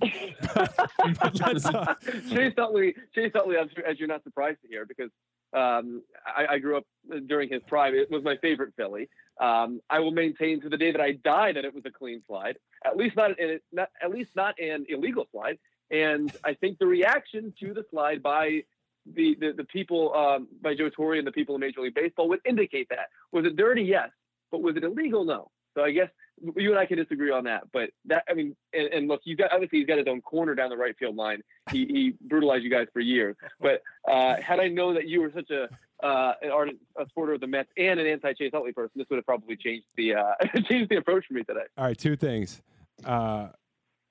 but 0.53 1.41
uh, 1.43 1.96
Chase 2.29 2.53
Utley, 2.58 2.96
Chase 3.13 3.31
Utley, 3.36 3.55
as, 3.58 4.00
you're 4.00 4.08
not 4.08 4.24
surprised 4.24 4.62
to 4.63 4.67
hear, 4.67 4.86
because 4.86 5.12
um, 5.53 6.01
I, 6.25 6.55
I, 6.55 6.60
grew 6.60 6.77
up 6.77 6.86
during 7.27 7.50
his 7.50 7.62
prime. 7.67 7.96
It 7.96 8.10
was 8.12 8.24
my 8.24 8.38
favorite 8.38 8.74
Philly. 8.77 9.10
Um, 9.39 9.79
I 9.89 10.00
will 10.00 10.12
maintain 10.12 10.62
to 10.62 10.69
the 10.69 10.77
day 10.77 10.91
that 10.91 11.01
I 11.01 11.13
die 11.13 11.53
that 11.53 11.65
it 11.65 11.74
was 11.74 11.86
a 11.86 11.91
clean 11.91 12.22
slide. 12.27 12.58
At 12.86 12.98
least 12.98 13.15
not, 13.15 13.39
in, 13.39 13.60
not 13.72 13.89
at 14.01 14.12
least 14.12 14.36
not 14.36 14.60
an 14.60 14.86
illegal 14.89 15.27
slide. 15.31 15.58
And 15.91 16.31
I 16.43 16.53
think 16.53 16.77
the 16.77 16.86
reaction 16.86 17.53
to 17.60 17.74
the 17.74 17.84
slide 17.89 18.22
by 18.22 18.63
the 19.05 19.36
the, 19.39 19.53
the 19.55 19.63
people 19.63 20.13
um, 20.13 20.48
by 20.62 20.75
Joe 20.75 20.89
Torre 20.89 21.15
and 21.15 21.25
the 21.25 21.31
people 21.31 21.55
in 21.55 21.62
Major 21.62 21.81
League 21.81 21.96
Baseball 21.96 22.29
would 22.29 22.41
indicate 22.46 22.89
that. 22.89 23.08
Was 23.31 23.46
it 23.46 23.55
dirty? 23.55 23.84
Yes. 23.84 24.10
But 24.51 24.62
was 24.62 24.75
it 24.75 24.84
illegal? 24.84 25.24
No. 25.25 25.51
So 25.75 25.84
I 25.84 25.91
guess 25.91 26.10
you 26.56 26.72
and 26.72 26.79
I 26.79 26.86
can 26.86 26.98
disagree 26.98 27.32
on 27.32 27.44
that. 27.46 27.63
But 27.72 27.91
that, 28.06 28.24
I 28.29 28.34
mean, 28.34 28.56
and, 28.74 28.88
and 28.88 29.08
look, 29.08 29.22
you 29.24 29.36
got 29.36 29.51
obviously 29.51 29.79
he's 29.79 29.88
got 29.88 29.98
his 29.98 30.08
own 30.08 30.22
corner 30.22 30.56
down 30.56 30.70
the 30.70 30.77
right 30.77 30.96
field 30.98 31.15
line. 31.15 31.41
He, 31.72 31.86
he 31.86 32.13
brutalized 32.27 32.63
you 32.63 32.70
guys 32.70 32.88
for 32.91 33.00
years. 33.00 33.36
But 33.60 33.82
uh, 34.10 34.36
had 34.41 34.60
I 34.60 34.68
known 34.68 34.96
that 34.96 35.08
you 35.08 35.22
were 35.22 35.32
such 35.34 35.51
a 35.51 35.68
uh, 36.06 36.34
an 36.41 36.50
ardent 36.50 36.79
a 36.98 37.06
supporter 37.06 37.34
of 37.34 37.41
the 37.41 37.48
Mets 37.48 37.70
and 37.77 38.00
an 38.00 38.08
anti-Chase 38.08 38.51
Utley 38.53 38.72
person, 38.72 38.94
this 38.96 39.08
would 39.10 39.18
have 39.18 39.25
probably 39.25 39.58
changed 39.58 39.86
the 39.98 40.15
uh, 40.15 40.34
changed 40.70 40.89
the 40.89 40.98
approach 40.98 41.25
for 41.27 41.34
me 41.34 41.44
today. 41.44 41.65
all 41.77 41.86
right, 41.86 41.98
two 41.98 42.15
things. 42.15 42.62
Uh, 43.06 43.50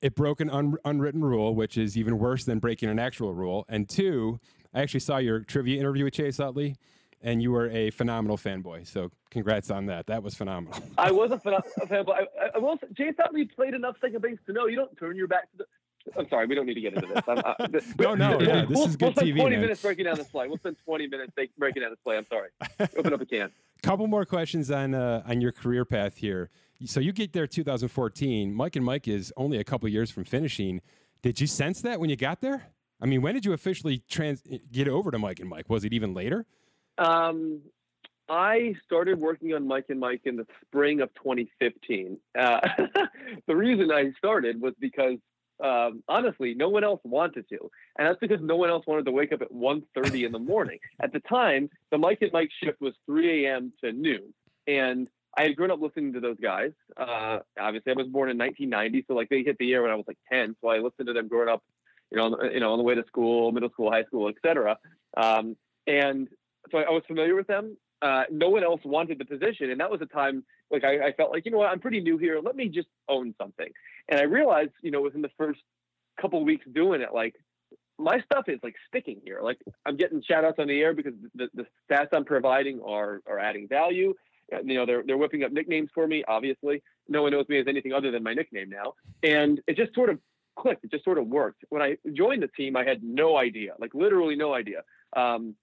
it 0.00 0.14
broke 0.14 0.40
an 0.40 0.50
un- 0.50 0.76
unwritten 0.84 1.24
rule, 1.24 1.54
which 1.54 1.76
is 1.76 1.96
even 1.96 2.18
worse 2.18 2.44
than 2.44 2.58
breaking 2.58 2.88
an 2.88 2.98
actual 2.98 3.34
rule. 3.34 3.64
And 3.68 3.88
two, 3.88 4.38
I 4.72 4.82
actually 4.82 5.00
saw 5.00 5.16
your 5.16 5.40
trivia 5.40 5.80
interview 5.80 6.04
with 6.04 6.14
Chase 6.14 6.38
Utley, 6.38 6.76
and 7.22 7.42
you 7.42 7.50
were 7.50 7.68
a 7.70 7.90
phenomenal 7.90 8.36
fanboy. 8.36 8.86
So 8.86 9.10
congrats 9.30 9.70
on 9.70 9.86
that. 9.86 10.06
That 10.06 10.22
was 10.22 10.34
phenomenal. 10.34 10.80
I 10.98 11.10
was 11.10 11.30
a, 11.30 11.36
phenom- 11.44 11.62
a 11.80 11.86
fanboy. 11.86 12.26
I, 12.40 12.56
I 12.56 12.58
will 12.58 12.78
say, 12.78 12.86
Chase 12.96 13.14
Utley 13.22 13.44
played 13.44 13.74
enough 13.74 13.96
second 14.00 14.22
base 14.22 14.38
to 14.46 14.52
know 14.52 14.66
you 14.66 14.76
don't 14.76 14.96
turn 14.96 15.16
your 15.16 15.28
back 15.28 15.50
to 15.52 15.58
the. 15.58 15.64
I'm 16.16 16.26
sorry, 16.30 16.46
we 16.46 16.54
don't 16.54 16.64
need 16.64 16.74
to 16.74 16.80
get 16.80 16.94
into 16.94 17.06
this. 17.06 17.22
I'm, 17.28 17.38
uh, 17.38 17.54
no, 17.98 18.14
no, 18.14 18.40
yeah, 18.40 18.64
this 18.64 18.70
we'll, 18.70 18.86
is 18.86 18.96
good 18.96 19.06
we'll 19.06 19.12
spend 19.12 19.28
TV. 19.28 19.36
20 19.36 19.50
man. 19.50 19.60
minutes 19.60 19.82
breaking 19.82 20.06
down 20.06 20.16
this 20.16 20.28
play. 20.28 20.48
We'll 20.48 20.56
spend 20.56 20.76
20 20.82 21.06
minutes 21.06 21.32
breaking 21.58 21.82
down 21.82 21.90
this 21.90 21.98
play. 22.02 22.16
I'm 22.16 22.24
sorry. 22.24 22.48
Open 22.96 23.12
up 23.12 23.20
a 23.20 23.26
can. 23.26 23.50
Couple 23.82 24.06
more 24.06 24.24
questions 24.24 24.70
on 24.70 24.94
uh, 24.94 25.22
on 25.26 25.42
your 25.42 25.52
career 25.52 25.84
path 25.84 26.16
here. 26.16 26.48
So 26.86 27.00
you 27.00 27.12
get 27.12 27.34
there 27.34 27.46
2014. 27.46 28.54
Mike 28.54 28.76
and 28.76 28.84
Mike 28.84 29.06
is 29.06 29.32
only 29.36 29.58
a 29.58 29.64
couple 29.64 29.88
years 29.88 30.10
from 30.10 30.24
finishing. 30.24 30.80
Did 31.22 31.40
you 31.40 31.46
sense 31.46 31.82
that 31.82 32.00
when 32.00 32.08
you 32.08 32.16
got 32.16 32.40
there? 32.40 32.68
I 33.00 33.06
mean, 33.06 33.22
when 33.22 33.34
did 33.34 33.44
you 33.44 33.52
officially 33.52 34.02
trans 34.08 34.42
get 34.72 34.88
over 34.88 35.10
to 35.10 35.18
Mike 35.18 35.40
and 35.40 35.48
Mike? 35.48 35.68
Was 35.68 35.84
it 35.84 35.92
even 35.92 36.14
later? 36.14 36.46
Um, 36.98 37.60
I 38.28 38.74
started 38.84 39.18
working 39.18 39.54
on 39.54 39.66
Mike 39.66 39.86
and 39.88 40.00
Mike 40.00 40.22
in 40.24 40.36
the 40.36 40.46
spring 40.66 41.00
of 41.00 41.12
2015. 41.14 42.18
Uh, 42.38 42.60
the 43.46 43.56
reason 43.56 43.90
I 43.90 44.12
started 44.18 44.60
was 44.60 44.74
because 44.78 45.18
um, 45.62 46.04
honestly, 46.08 46.54
no 46.54 46.68
one 46.68 46.84
else 46.84 47.00
wanted 47.04 47.48
to, 47.48 47.58
and 47.98 48.06
that's 48.06 48.20
because 48.20 48.40
no 48.40 48.56
one 48.56 48.70
else 48.70 48.86
wanted 48.86 49.06
to 49.06 49.10
wake 49.10 49.32
up 49.32 49.42
at 49.42 49.52
1:30 49.52 50.26
in 50.26 50.32
the 50.32 50.38
morning. 50.38 50.78
At 51.00 51.12
the 51.12 51.20
time, 51.20 51.68
the 51.90 51.98
Mike 51.98 52.18
and 52.20 52.32
Mike 52.32 52.50
shift 52.62 52.80
was 52.80 52.94
3 53.06 53.44
a.m. 53.44 53.72
to 53.82 53.92
noon, 53.92 54.32
and 54.68 55.08
I 55.36 55.42
had 55.42 55.56
grown 55.56 55.70
up 55.70 55.80
listening 55.80 56.12
to 56.12 56.20
those 56.20 56.38
guys. 56.40 56.72
Uh, 56.96 57.40
obviously, 57.58 57.92
I 57.92 57.96
was 57.96 58.06
born 58.06 58.30
in 58.30 58.38
1990, 58.38 59.04
so 59.08 59.14
like 59.14 59.28
they 59.30 59.42
hit 59.42 59.56
the 59.58 59.72
air 59.72 59.82
when 59.82 59.90
I 59.90 59.96
was 59.96 60.04
like 60.06 60.18
10, 60.32 60.54
so 60.60 60.68
I 60.68 60.78
listened 60.78 61.08
to 61.08 61.12
them 61.12 61.26
growing 61.26 61.48
up, 61.48 61.64
you 62.12 62.18
know, 62.18 62.26
on, 62.26 62.52
you 62.52 62.60
know, 62.60 62.72
on 62.72 62.78
the 62.78 62.84
way 62.84 62.94
to 62.94 63.04
school, 63.06 63.50
middle 63.50 63.70
school, 63.70 63.90
high 63.90 64.04
school, 64.04 64.28
etc. 64.28 64.78
Um, 65.16 65.56
and 65.88 66.28
so 66.70 66.78
I, 66.78 66.82
I 66.82 66.90
was 66.90 67.02
familiar 67.06 67.34
with 67.34 67.46
them. 67.46 67.76
Uh, 68.00 68.24
no 68.30 68.48
one 68.48 68.62
else 68.62 68.80
wanted 68.84 69.18
the 69.18 69.24
position, 69.24 69.70
and 69.70 69.80
that 69.80 69.90
was 69.90 70.00
a 70.00 70.06
time 70.06 70.44
like 70.70 70.84
I, 70.84 71.08
I 71.08 71.12
felt 71.12 71.32
like 71.32 71.44
you 71.44 71.50
know 71.50 71.58
what, 71.58 71.70
I'm 71.70 71.80
pretty 71.80 72.00
new 72.00 72.18
here. 72.18 72.40
Let 72.42 72.56
me 72.56 72.68
just 72.68 72.88
own 73.08 73.34
something. 73.40 73.68
And 74.08 74.20
I 74.20 74.24
realized, 74.24 74.70
you 74.82 74.90
know, 74.90 75.02
within 75.02 75.22
the 75.22 75.30
first 75.36 75.60
couple 76.20 76.44
weeks 76.44 76.66
doing 76.72 77.00
it, 77.00 77.12
like 77.12 77.34
my 77.98 78.20
stuff 78.20 78.44
is 78.48 78.60
like 78.62 78.76
sticking 78.86 79.20
here. 79.24 79.40
Like 79.42 79.58
I'm 79.84 79.96
getting 79.96 80.22
shout 80.22 80.44
outs 80.44 80.58
on 80.58 80.68
the 80.68 80.80
air 80.80 80.94
because 80.94 81.14
the, 81.34 81.48
the 81.54 81.66
stats 81.90 82.08
I'm 82.12 82.24
providing 82.24 82.80
are 82.86 83.20
are 83.26 83.38
adding 83.38 83.68
value. 83.68 84.14
You 84.50 84.74
know, 84.74 84.86
they're 84.86 85.02
they're 85.06 85.18
whipping 85.18 85.42
up 85.42 85.52
nicknames 85.52 85.90
for 85.94 86.06
me. 86.06 86.24
Obviously, 86.26 86.82
no 87.08 87.22
one 87.22 87.32
knows 87.32 87.48
me 87.48 87.58
as 87.58 87.66
anything 87.68 87.92
other 87.92 88.10
than 88.10 88.22
my 88.22 88.34
nickname 88.34 88.70
now, 88.70 88.94
and 89.22 89.60
it 89.66 89.76
just 89.76 89.94
sort 89.94 90.10
of 90.10 90.18
clicked. 90.56 90.84
It 90.84 90.90
just 90.90 91.04
sort 91.04 91.18
of 91.18 91.26
worked. 91.26 91.64
When 91.68 91.82
I 91.82 91.96
joined 92.12 92.42
the 92.42 92.48
team, 92.48 92.76
I 92.76 92.84
had 92.84 93.02
no 93.02 93.36
idea, 93.36 93.74
like 93.78 93.94
literally 93.94 94.36
no 94.36 94.54
idea, 94.54 94.82
um, 95.16 95.54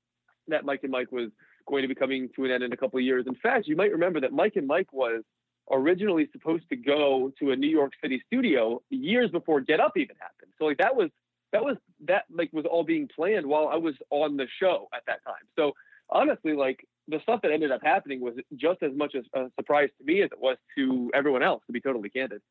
that 0.48 0.66
Mike 0.66 0.82
and 0.84 0.92
Mike 0.92 1.12
was 1.12 1.30
going 1.68 1.82
to 1.82 1.88
be 1.88 1.96
coming 1.96 2.30
to 2.36 2.46
an 2.46 2.52
end 2.52 2.64
in 2.64 2.74
a 2.74 2.78
couple 2.78 3.00
of 3.00 3.06
years. 3.06 3.26
In 3.28 3.36
fact, 3.36 3.68
you 3.68 3.76
might 3.76 3.92
remember 3.92 4.22
that 4.22 4.32
Mike 4.32 4.54
and 4.56 4.68
Mike 4.68 4.92
was 4.94 5.24
originally 5.72 6.30
supposed 6.32 6.64
to 6.70 6.76
go 6.76 7.32
to 7.40 7.52
a 7.52 7.56
New 7.56 7.70
York 7.70 7.94
City 8.02 8.22
studio 8.28 8.82
years 8.90 9.32
before 9.32 9.62
Get 9.62 9.80
Up 9.80 9.94
even 9.98 10.16
happened. 10.20 10.52
So 10.60 10.66
like 10.66 10.78
that 10.78 10.96
was 10.96 11.10
that 11.52 11.64
was 11.64 11.78
that 12.08 12.26
like 12.32 12.52
was 12.54 12.66
all 12.66 12.84
being 12.84 13.10
planned 13.14 13.46
while 13.46 13.68
I 13.68 13.78
was 13.78 13.96
on 14.10 14.38
the 14.38 14.48
show 14.60 14.88
at 14.94 15.02
that 15.08 15.24
time. 15.26 15.36
So 15.56 15.74
honestly, 16.10 16.54
like 16.54 16.86
the 17.08 17.20
stuff 17.22 17.42
that 17.42 17.52
ended 17.52 17.72
up 17.72 17.82
happening 17.84 18.20
was 18.20 18.36
just 18.56 18.84
as 18.84 18.92
much 18.96 19.16
a 19.16 19.50
surprise 19.56 19.90
to 19.98 20.06
me 20.06 20.22
as 20.22 20.30
it 20.32 20.40
was 20.40 20.58
to 20.78 21.12
everyone 21.14 21.44
else. 21.44 21.64
To 21.68 21.74
be 21.74 21.82
totally 21.82 22.10
candid. 22.10 22.42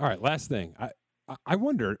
All 0.00 0.08
right, 0.08 0.20
last 0.20 0.48
thing. 0.48 0.74
I 0.78 0.90
I 1.46 1.56
wonder 1.56 2.00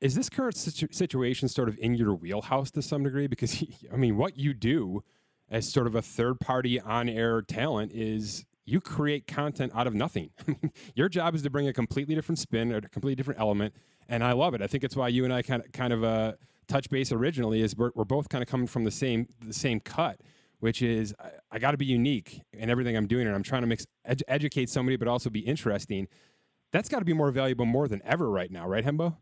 is 0.00 0.14
this 0.14 0.28
current 0.28 0.56
situ- 0.56 0.88
situation 0.90 1.48
sort 1.48 1.68
of 1.68 1.78
in 1.78 1.94
your 1.94 2.14
wheelhouse 2.14 2.70
to 2.72 2.82
some 2.82 3.04
degree? 3.04 3.26
Because 3.26 3.64
I 3.92 3.96
mean, 3.96 4.16
what 4.16 4.36
you 4.36 4.54
do 4.54 5.02
as 5.48 5.70
sort 5.70 5.86
of 5.86 5.94
a 5.94 6.02
third 6.02 6.40
party 6.40 6.80
on 6.80 7.08
air 7.08 7.40
talent 7.42 7.92
is 7.92 8.44
you 8.64 8.80
create 8.80 9.26
content 9.26 9.72
out 9.74 9.86
of 9.86 9.94
nothing. 9.94 10.30
your 10.94 11.08
job 11.08 11.34
is 11.34 11.42
to 11.42 11.50
bring 11.50 11.68
a 11.68 11.72
completely 11.72 12.14
different 12.14 12.38
spin 12.38 12.72
or 12.72 12.78
a 12.78 12.82
completely 12.82 13.14
different 13.14 13.40
element, 13.40 13.74
and 14.08 14.24
I 14.24 14.32
love 14.32 14.54
it. 14.54 14.62
I 14.62 14.66
think 14.66 14.82
it's 14.82 14.96
why 14.96 15.08
you 15.08 15.24
and 15.24 15.32
I 15.32 15.42
kind 15.42 15.64
of 15.64 15.72
kind 15.72 15.92
of 15.92 16.04
uh, 16.04 16.32
touch 16.66 16.90
base 16.90 17.12
originally 17.12 17.62
is 17.62 17.76
we're, 17.76 17.92
we're 17.94 18.04
both 18.04 18.28
kind 18.28 18.42
of 18.42 18.48
coming 18.48 18.66
from 18.66 18.84
the 18.84 18.90
same 18.90 19.28
the 19.44 19.54
same 19.54 19.80
cut. 19.80 20.20
Which 20.58 20.80
is, 20.80 21.14
I, 21.20 21.32
I 21.52 21.58
got 21.58 21.72
to 21.72 21.76
be 21.76 21.84
unique 21.84 22.40
in 22.54 22.70
everything 22.70 22.96
I'm 22.96 23.06
doing, 23.06 23.26
and 23.26 23.36
I'm 23.36 23.42
trying 23.42 23.60
to 23.60 23.66
mix 23.66 23.86
ed- 24.06 24.22
educate 24.26 24.70
somebody, 24.70 24.96
but 24.96 25.06
also 25.06 25.28
be 25.28 25.40
interesting. 25.40 26.08
That's 26.72 26.88
got 26.88 27.00
to 27.00 27.04
be 27.04 27.12
more 27.12 27.30
valuable 27.30 27.66
more 27.66 27.86
than 27.88 28.00
ever 28.06 28.30
right 28.30 28.50
now, 28.50 28.66
right, 28.66 28.82
Hembo? 28.82 29.16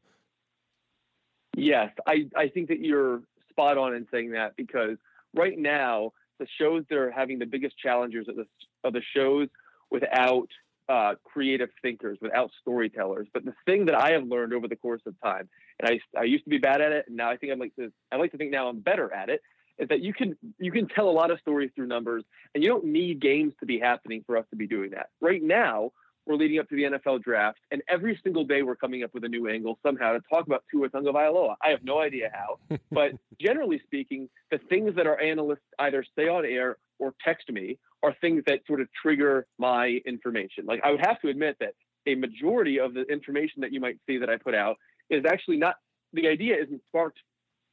Yes, 1.56 1.90
I, 2.06 2.28
I 2.36 2.48
think 2.48 2.68
that 2.68 2.80
you're 2.80 3.22
spot 3.50 3.78
on 3.78 3.94
in 3.94 4.06
saying 4.10 4.32
that 4.32 4.56
because 4.56 4.96
right 5.34 5.56
now 5.58 6.12
the 6.38 6.46
shows 6.58 6.84
that 6.88 6.98
are 6.98 7.10
having 7.10 7.38
the 7.38 7.46
biggest 7.46 7.78
challenges 7.78 8.28
of 8.28 8.36
the 8.36 8.46
of 8.82 8.92
the 8.92 9.02
shows 9.14 9.48
without 9.90 10.48
uh, 10.88 11.14
creative 11.24 11.70
thinkers, 11.80 12.18
without 12.20 12.50
storytellers. 12.60 13.28
But 13.32 13.44
the 13.44 13.54
thing 13.64 13.86
that 13.86 13.94
I 13.94 14.12
have 14.12 14.24
learned 14.24 14.52
over 14.52 14.68
the 14.68 14.76
course 14.76 15.02
of 15.06 15.14
time, 15.22 15.48
and 15.80 15.88
I, 15.88 16.18
I 16.18 16.24
used 16.24 16.44
to 16.44 16.50
be 16.50 16.58
bad 16.58 16.80
at 16.80 16.92
it, 16.92 17.06
and 17.06 17.16
now 17.16 17.30
I 17.30 17.36
think 17.36 17.52
I'm 17.52 17.58
like 17.58 17.74
to 17.76 17.92
I 18.12 18.16
like 18.16 18.32
to 18.32 18.38
think 18.38 18.50
now 18.50 18.68
I'm 18.68 18.80
better 18.80 19.12
at 19.12 19.28
it, 19.28 19.40
is 19.78 19.88
that 19.88 20.00
you 20.00 20.12
can 20.12 20.36
you 20.58 20.72
can 20.72 20.88
tell 20.88 21.08
a 21.08 21.12
lot 21.12 21.30
of 21.30 21.38
stories 21.40 21.70
through 21.74 21.86
numbers, 21.86 22.24
and 22.54 22.62
you 22.62 22.68
don't 22.68 22.86
need 22.86 23.20
games 23.20 23.54
to 23.60 23.66
be 23.66 23.78
happening 23.78 24.22
for 24.26 24.36
us 24.36 24.44
to 24.50 24.56
be 24.56 24.66
doing 24.66 24.90
that. 24.90 25.10
Right 25.20 25.42
now, 25.42 25.92
we're 26.26 26.36
leading 26.36 26.58
up 26.58 26.68
to 26.68 26.76
the 26.76 26.84
NFL 26.84 27.22
draft, 27.22 27.58
and 27.70 27.82
every 27.88 28.18
single 28.22 28.44
day 28.44 28.62
we're 28.62 28.76
coming 28.76 29.02
up 29.02 29.10
with 29.12 29.24
a 29.24 29.28
new 29.28 29.48
angle 29.48 29.78
somehow 29.84 30.12
to 30.12 30.20
talk 30.32 30.46
about 30.46 30.64
Tua 30.70 30.88
Tagovailoa. 30.88 31.56
I 31.62 31.70
have 31.70 31.84
no 31.84 32.00
idea 32.00 32.30
how, 32.32 32.58
but 32.90 33.12
generally 33.40 33.80
speaking, 33.84 34.28
the 34.50 34.58
things 34.68 34.94
that 34.96 35.06
our 35.06 35.20
analysts 35.20 35.60
either 35.78 36.04
say 36.16 36.28
on 36.28 36.44
air 36.44 36.76
or 36.98 37.14
text 37.24 37.50
me 37.50 37.78
are 38.02 38.14
things 38.20 38.42
that 38.46 38.60
sort 38.66 38.80
of 38.80 38.88
trigger 39.00 39.46
my 39.58 40.00
information. 40.06 40.66
Like 40.66 40.80
I 40.84 40.90
would 40.90 41.04
have 41.04 41.20
to 41.22 41.28
admit 41.28 41.56
that 41.60 41.74
a 42.06 42.14
majority 42.14 42.78
of 42.78 42.94
the 42.94 43.02
information 43.02 43.62
that 43.62 43.72
you 43.72 43.80
might 43.80 43.98
see 44.06 44.18
that 44.18 44.28
I 44.28 44.36
put 44.36 44.54
out 44.54 44.76
is 45.10 45.24
actually 45.26 45.56
not 45.56 45.76
the 46.12 46.28
idea 46.28 46.56
isn't 46.62 46.82
sparked 46.88 47.18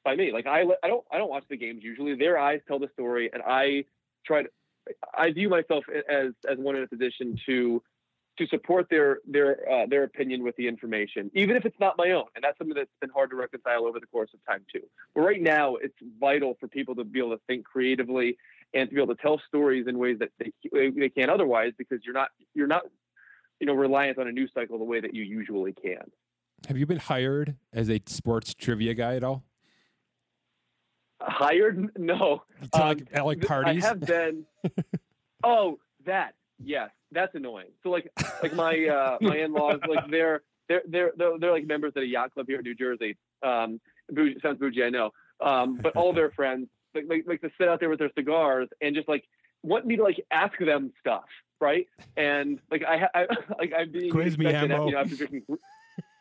by 0.03 0.15
me. 0.15 0.31
Like 0.31 0.47
I, 0.47 0.61
I 0.83 0.87
don't, 0.87 1.05
I 1.11 1.17
don't 1.17 1.29
watch 1.29 1.43
the 1.49 1.57
games 1.57 1.81
usually. 1.83 2.15
Their 2.15 2.37
eyes 2.37 2.59
tell 2.67 2.79
the 2.79 2.89
story, 2.93 3.29
and 3.31 3.41
I 3.45 3.85
try 4.25 4.43
to. 4.43 4.49
I 5.15 5.31
view 5.31 5.47
myself 5.47 5.83
as 6.09 6.31
as 6.49 6.57
one 6.57 6.75
in 6.75 6.83
a 6.83 6.87
position 6.87 7.37
to 7.45 7.83
to 8.37 8.47
support 8.47 8.87
their 8.89 9.19
their 9.27 9.57
uh, 9.69 9.85
their 9.87 10.03
opinion 10.03 10.43
with 10.43 10.55
the 10.55 10.67
information, 10.67 11.29
even 11.33 11.55
if 11.55 11.65
it's 11.65 11.79
not 11.79 11.97
my 11.97 12.11
own, 12.11 12.25
and 12.35 12.43
that's 12.43 12.57
something 12.57 12.75
that's 12.75 12.89
been 12.99 13.09
hard 13.09 13.29
to 13.31 13.35
reconcile 13.35 13.85
over 13.85 13.99
the 13.99 14.07
course 14.07 14.29
of 14.33 14.39
time 14.45 14.65
too. 14.73 14.83
But 15.13 15.21
right 15.21 15.41
now, 15.41 15.75
it's 15.75 15.95
vital 16.19 16.55
for 16.59 16.67
people 16.67 16.95
to 16.95 17.03
be 17.03 17.19
able 17.19 17.31
to 17.31 17.41
think 17.47 17.65
creatively 17.65 18.37
and 18.73 18.89
to 18.89 18.95
be 18.95 19.01
able 19.01 19.15
to 19.15 19.21
tell 19.21 19.41
stories 19.47 19.87
in 19.87 19.97
ways 19.97 20.17
that 20.19 20.29
they 20.39 20.51
they 20.97 21.09
can't 21.09 21.29
otherwise 21.29 21.73
because 21.77 21.99
you're 22.03 22.13
not 22.13 22.29
you're 22.53 22.67
not 22.67 22.83
you 23.59 23.67
know 23.67 23.73
reliant 23.73 24.17
on 24.17 24.27
a 24.27 24.31
news 24.31 24.51
cycle 24.53 24.77
the 24.77 24.85
way 24.85 25.01
that 25.01 25.13
you 25.13 25.23
usually 25.23 25.73
can. 25.73 26.03
Have 26.67 26.77
you 26.77 26.85
been 26.85 26.99
hired 26.99 27.55
as 27.73 27.89
a 27.89 28.01
sports 28.05 28.53
trivia 28.53 28.93
guy 28.93 29.15
at 29.15 29.23
all? 29.23 29.43
Hired? 31.19 31.89
No. 31.97 32.43
To 32.73 32.79
like, 32.79 33.07
um, 33.15 33.25
like 33.25 33.41
parties? 33.41 33.83
I 33.83 33.87
have 33.87 33.99
been. 33.99 34.45
oh, 35.43 35.79
that 36.05 36.33
yes, 36.63 36.89
that's 37.11 37.35
annoying. 37.35 37.71
So 37.83 37.89
like 37.89 38.11
like 38.41 38.53
my 38.53 38.85
uh 38.87 39.17
my 39.21 39.37
in-laws 39.37 39.79
like 39.87 40.09
they're 40.09 40.41
they're 40.67 40.81
they're 40.87 41.11
they're, 41.17 41.37
they're 41.39 41.51
like 41.51 41.65
members 41.65 41.93
at 41.95 42.03
a 42.03 42.07
yacht 42.07 42.33
club 42.33 42.47
here 42.47 42.57
in 42.57 42.63
New 42.63 42.75
Jersey. 42.75 43.17
Um 43.43 43.79
bougie, 44.09 44.37
sounds 44.41 44.59
bougie, 44.59 44.83
I 44.83 44.89
know. 44.89 45.11
Um 45.39 45.77
but 45.81 45.95
all 45.95 46.13
their 46.13 46.31
friends 46.31 46.67
like, 46.93 47.05
like 47.07 47.25
like 47.27 47.41
to 47.41 47.49
sit 47.57 47.67
out 47.67 47.79
there 47.79 47.89
with 47.89 47.99
their 47.99 48.11
cigars 48.15 48.67
and 48.81 48.95
just 48.95 49.07
like 49.07 49.23
want 49.63 49.85
me 49.85 49.95
to 49.97 50.03
like 50.03 50.23
ask 50.31 50.57
them 50.59 50.91
stuff, 50.99 51.25
right? 51.59 51.87
And 52.17 52.59
like 52.69 52.83
I, 52.83 53.07
I 53.13 53.27
like 53.59 53.73
I'm 53.77 53.91
being 53.91 54.11
quiz 54.11 54.37
me, 54.37 54.45
Hembo. 54.45 54.87
you 54.87 54.91
know, 54.93 54.97
after 54.97 55.15
drinking 55.15 55.43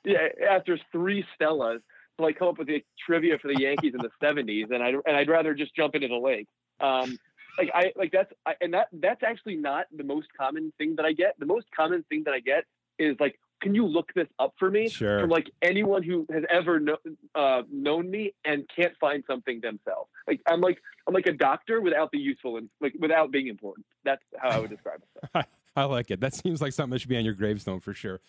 yeah 0.04 0.28
after 0.48 0.78
three 0.92 1.24
Stellas 1.38 1.80
to 2.18 2.22
like 2.22 2.38
come 2.38 2.48
up 2.48 2.58
with 2.58 2.68
the 2.68 2.84
trivia 3.04 3.38
for 3.38 3.48
the 3.48 3.60
Yankees 3.60 3.94
in 3.94 4.00
the 4.00 4.10
70s, 4.22 4.72
and 4.72 4.82
I 4.82 4.88
and 4.88 5.16
I'd 5.16 5.28
rather 5.28 5.54
just 5.54 5.74
jump 5.74 5.94
into 5.94 6.08
the 6.08 6.16
lake. 6.16 6.46
Um, 6.80 7.18
like 7.58 7.70
I 7.74 7.92
like 7.96 8.12
that's 8.12 8.32
I, 8.46 8.54
and 8.60 8.74
that 8.74 8.88
that's 8.92 9.22
actually 9.22 9.56
not 9.56 9.86
the 9.96 10.04
most 10.04 10.28
common 10.36 10.72
thing 10.78 10.96
that 10.96 11.04
I 11.04 11.12
get. 11.12 11.38
The 11.38 11.46
most 11.46 11.66
common 11.74 12.04
thing 12.08 12.24
that 12.24 12.34
I 12.34 12.40
get 12.40 12.64
is 12.98 13.16
like, 13.20 13.38
can 13.60 13.74
you 13.74 13.86
look 13.86 14.12
this 14.14 14.28
up 14.38 14.54
for 14.58 14.70
me? 14.70 14.88
Sure. 14.88 15.20
From 15.20 15.30
like 15.30 15.50
anyone 15.62 16.02
who 16.02 16.26
has 16.32 16.44
ever 16.50 16.80
know, 16.80 16.96
uh, 17.34 17.62
known 17.70 18.10
me 18.10 18.34
and 18.44 18.68
can't 18.74 18.94
find 19.00 19.22
something 19.26 19.60
themselves. 19.60 20.10
Like 20.26 20.40
I'm 20.46 20.60
like 20.60 20.78
I'm 21.06 21.14
like 21.14 21.26
a 21.26 21.32
doctor 21.32 21.80
without 21.80 22.10
the 22.12 22.18
useful 22.18 22.56
and 22.56 22.68
like 22.80 22.94
without 22.98 23.30
being 23.30 23.48
important. 23.48 23.86
That's 24.04 24.22
how 24.38 24.50
I 24.50 24.58
would 24.58 24.70
describe 24.70 25.02
it. 25.24 25.46
I 25.76 25.84
like 25.84 26.10
it. 26.10 26.20
That 26.20 26.34
seems 26.34 26.60
like 26.60 26.72
something 26.72 26.90
that 26.90 26.98
should 27.00 27.08
be 27.08 27.16
on 27.16 27.24
your 27.24 27.34
gravestone 27.34 27.80
for 27.80 27.94
sure. 27.94 28.20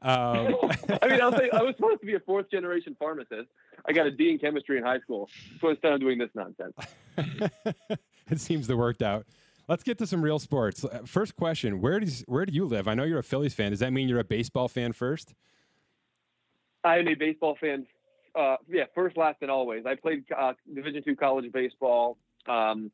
Um, 0.00 0.54
I 1.02 1.08
mean, 1.08 1.20
I'll 1.20 1.36
say 1.36 1.50
I 1.52 1.62
was 1.62 1.74
supposed 1.76 2.00
to 2.00 2.06
be 2.06 2.14
a 2.14 2.20
fourth 2.20 2.50
generation 2.50 2.96
pharmacist. 2.98 3.48
I 3.86 3.92
got 3.92 4.06
a 4.06 4.10
D 4.10 4.30
in 4.30 4.38
chemistry 4.38 4.78
in 4.78 4.84
high 4.84 5.00
school. 5.00 5.28
So 5.60 5.68
instead 5.68 5.92
I'm 5.92 6.00
doing 6.00 6.18
this 6.18 6.30
nonsense. 6.34 6.74
it 8.30 8.40
seems 8.40 8.66
to 8.68 8.76
worked 8.76 9.02
out. 9.02 9.26
Let's 9.68 9.82
get 9.82 9.98
to 9.98 10.06
some 10.06 10.22
real 10.22 10.38
sports. 10.38 10.84
First 11.04 11.36
question: 11.36 11.80
Where 11.80 12.00
does 12.00 12.24
where 12.26 12.46
do 12.46 12.52
you 12.52 12.64
live? 12.64 12.88
I 12.88 12.94
know 12.94 13.04
you're 13.04 13.18
a 13.18 13.24
Phillies 13.24 13.54
fan. 13.54 13.70
Does 13.70 13.80
that 13.80 13.92
mean 13.92 14.08
you're 14.08 14.20
a 14.20 14.24
baseball 14.24 14.68
fan 14.68 14.92
first? 14.92 15.34
I 16.84 16.98
am 16.98 17.08
a 17.08 17.14
baseball 17.14 17.56
fan. 17.60 17.86
Uh, 18.34 18.56
yeah, 18.68 18.84
first, 18.94 19.16
last, 19.16 19.38
and 19.42 19.50
always. 19.50 19.84
I 19.84 19.94
played 19.94 20.24
uh, 20.36 20.54
Division 20.72 21.02
two 21.04 21.16
college 21.16 21.50
baseball. 21.52 22.16
Um, 22.46 22.90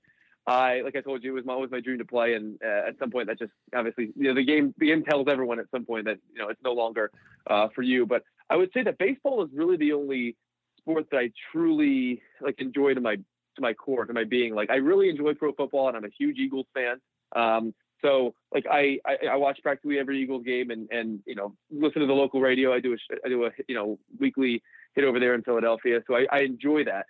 I, 0.47 0.81
like 0.83 0.97
I 0.97 1.01
told 1.01 1.23
you, 1.23 1.31
it 1.31 1.35
was 1.35 1.45
my, 1.45 1.55
always 1.55 1.71
my 1.71 1.81
dream 1.81 1.99
to 1.99 2.05
play, 2.05 2.35
and 2.35 2.59
uh, 2.63 2.89
at 2.89 2.99
some 2.99 3.11
point, 3.11 3.29
that 3.29 3.39
just 3.39 3.53
obviously, 3.75 4.13
you 4.17 4.25
know, 4.25 4.35
the 4.35 4.45
game, 4.45 4.75
the 4.79 4.87
game 4.87 5.03
tells 5.05 5.27
everyone 5.29 5.59
at 5.59 5.67
some 5.71 5.85
point 5.85 6.07
that 6.07 6.19
you 6.33 6.43
know 6.43 6.49
it's 6.49 6.61
no 6.63 6.73
longer 6.73 7.11
uh, 7.49 7.69
for 7.75 7.83
you. 7.83 8.05
But 8.05 8.25
I 8.51 8.57
would 8.57 8.71
say 8.75 8.83
that 8.83 8.99
baseball 8.99 9.45
is 9.45 9.51
really 9.55 9.77
the 9.77 9.93
only 9.93 10.37
sport 10.79 11.07
that 11.11 11.19
I 11.19 11.31
truly 11.53 12.21
like 12.41 12.57
enjoy 12.59 12.91
in 12.91 13.03
my 13.03 13.17
to 13.57 13.63
my 13.63 13.73
core, 13.73 14.05
to 14.07 14.13
my 14.13 14.25
being. 14.25 14.55
Like 14.55 14.71
I 14.71 14.77
really 14.77 15.09
enjoy 15.09 15.35
pro 15.35 15.53
football, 15.53 15.89
and 15.89 15.97
I'm 15.97 16.05
a 16.05 16.11
huge 16.17 16.39
Eagles 16.39 16.67
fan. 16.75 17.01
Um, 17.35 17.75
so 18.03 18.35
like 18.53 18.67
I, 18.71 18.99
I, 19.07 19.29
I 19.33 19.37
watch 19.37 19.59
practically 19.63 19.99
every 19.99 20.23
Eagles 20.23 20.45
game, 20.45 20.71
and 20.71 20.89
and 20.91 21.21
you 21.27 21.35
know 21.35 21.55
listen 21.71 22.01
to 22.01 22.07
the 22.07 22.13
local 22.13 22.41
radio. 22.41 22.73
I 22.73 22.81
do 22.81 22.93
a 22.95 22.97
I 23.25 23.29
do 23.29 23.45
a 23.47 23.51
you 23.69 23.75
know 23.75 23.99
weekly 24.19 24.63
hit 24.95 25.05
over 25.05 25.19
there 25.19 25.35
in 25.35 25.43
Philadelphia. 25.43 26.01
So 26.07 26.15
I, 26.15 26.27
I 26.31 26.41
enjoy 26.41 26.85
that 26.85 27.07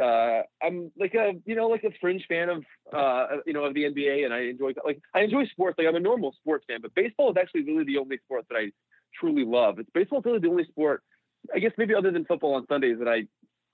uh, 0.00 0.42
I'm 0.62 0.90
like 0.98 1.14
a 1.14 1.32
you 1.44 1.54
know 1.54 1.68
like 1.68 1.84
a 1.84 1.90
fringe 2.00 2.24
fan 2.28 2.48
of 2.48 2.64
uh, 2.92 3.38
you 3.46 3.52
know 3.52 3.64
of 3.64 3.74
the 3.74 3.84
NBA, 3.84 4.24
and 4.24 4.32
I 4.32 4.42
enjoy 4.42 4.72
like 4.84 5.00
I 5.14 5.20
enjoy 5.20 5.46
sports. 5.46 5.76
Like 5.78 5.88
I'm 5.88 5.96
a 5.96 6.00
normal 6.00 6.32
sports 6.40 6.64
fan, 6.68 6.78
but 6.80 6.94
baseball 6.94 7.30
is 7.30 7.36
actually 7.38 7.64
really 7.64 7.84
the 7.84 7.98
only 7.98 8.18
sport 8.18 8.46
that 8.48 8.56
I 8.56 8.70
truly 9.18 9.44
love. 9.44 9.78
It's 9.78 9.90
baseball 9.90 10.20
is 10.20 10.24
really 10.24 10.38
the 10.38 10.48
only 10.48 10.64
sport, 10.64 11.02
I 11.54 11.58
guess 11.58 11.72
maybe 11.78 11.94
other 11.94 12.10
than 12.10 12.24
football 12.24 12.54
on 12.54 12.66
Sundays 12.68 12.98
that 12.98 13.08
I 13.08 13.26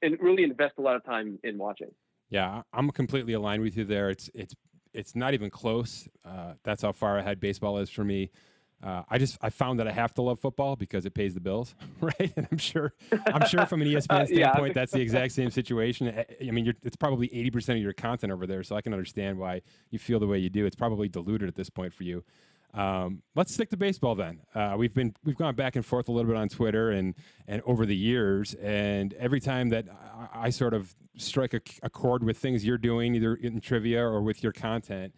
and 0.02 0.19
really 0.21 0.45
invest 0.45 0.75
a 0.78 0.83
lot 0.83 0.97
of 0.97 1.04
time 1.04 1.38
in 1.45 1.59
watching. 1.59 1.90
Yeah, 2.31 2.62
I'm 2.73 2.90
completely 2.90 3.33
aligned 3.35 3.62
with 3.62 3.76
you 3.76 3.85
there. 3.85 4.11
It's 4.11 4.31
it's 4.35 4.54
it's 4.93 5.14
not 5.14 5.35
even 5.35 5.50
close. 5.50 6.09
Uh, 6.25 6.54
that's 6.62 6.83
how 6.83 6.93
far 6.93 7.19
ahead 7.19 7.40
baseball 7.40 7.78
is 7.78 7.90
for 7.90 8.04
me. 8.04 8.31
Uh, 8.83 9.02
I 9.09 9.19
just 9.19 9.38
I 9.40 9.50
found 9.50 9.81
that 9.81 9.88
I 9.88 9.93
have 9.93 10.12
to 10.14 10.23
love 10.23 10.40
football 10.40 10.76
because 10.76 11.07
it 11.07 11.14
pays 11.14 11.33
the 11.35 11.40
bills, 11.40 11.75
right? 12.00 12.33
And 12.37 12.47
I'm 12.50 12.59
sure 12.59 12.93
I'm 13.26 13.47
sure 13.47 13.64
from 13.66 13.83
an 13.83 13.88
ESPN 13.88 14.23
uh, 14.23 14.26
standpoint, 14.26 14.69
yeah. 14.69 14.73
that's 14.75 14.93
the 14.93 15.00
exact 15.00 15.33
same 15.33 15.50
situation. 15.50 16.25
I 16.40 16.50
mean, 16.50 16.73
it's 16.83 16.97
probably 16.97 17.35
80 17.35 17.50
percent 17.50 17.78
of 17.78 17.83
your 17.83 17.95
content 17.95 18.33
over 18.33 18.47
there, 18.47 18.62
so 18.62 18.76
I 18.76 18.83
can 18.83 18.93
understand 18.93 19.38
why 19.38 19.62
you 19.90 19.99
feel 19.99 20.19
the 20.19 20.26
way 20.26 20.38
you 20.38 20.50
do. 20.50 20.66
It's 20.66 20.76
probably 20.76 21.09
diluted 21.09 21.49
at 21.49 21.54
this 21.54 21.71
point 21.71 21.95
for 21.95 22.02
you. 22.02 22.25
Um, 22.75 23.23
let's 23.37 23.54
stick 23.54 23.71
to 23.71 23.76
baseball 23.76 24.14
then. 24.14 24.40
Uh, 24.54 24.75
we've 24.76 24.95
been 24.95 25.14
we've 25.25 25.37
gone 25.37 25.54
back 25.54 25.76
and 25.76 25.87
forth 25.87 26.09
a 26.09 26.12
little 26.12 26.31
bit 26.31 26.37
on 26.37 26.49
Twitter 26.49 26.90
and 26.90 27.14
and 27.47 27.62
over 27.66 27.87
the 27.87 27.97
years, 27.97 28.54
and 28.54 29.14
every 29.14 29.40
time 29.40 29.69
that 29.69 29.87
I, 30.35 30.47
I 30.47 30.50
sort 30.50 30.75
of 30.75 30.95
strike 31.16 31.54
a, 31.54 31.61
a, 31.85 31.90
chord 31.90 32.25
with 32.25 32.37
things 32.37 32.64
you're 32.64 32.76
doing, 32.76 33.14
either 33.14 33.37
in 33.37 33.61
trivia 33.61 34.02
or 34.02 34.21
with 34.23 34.43
your 34.43 34.52
content, 34.52 35.14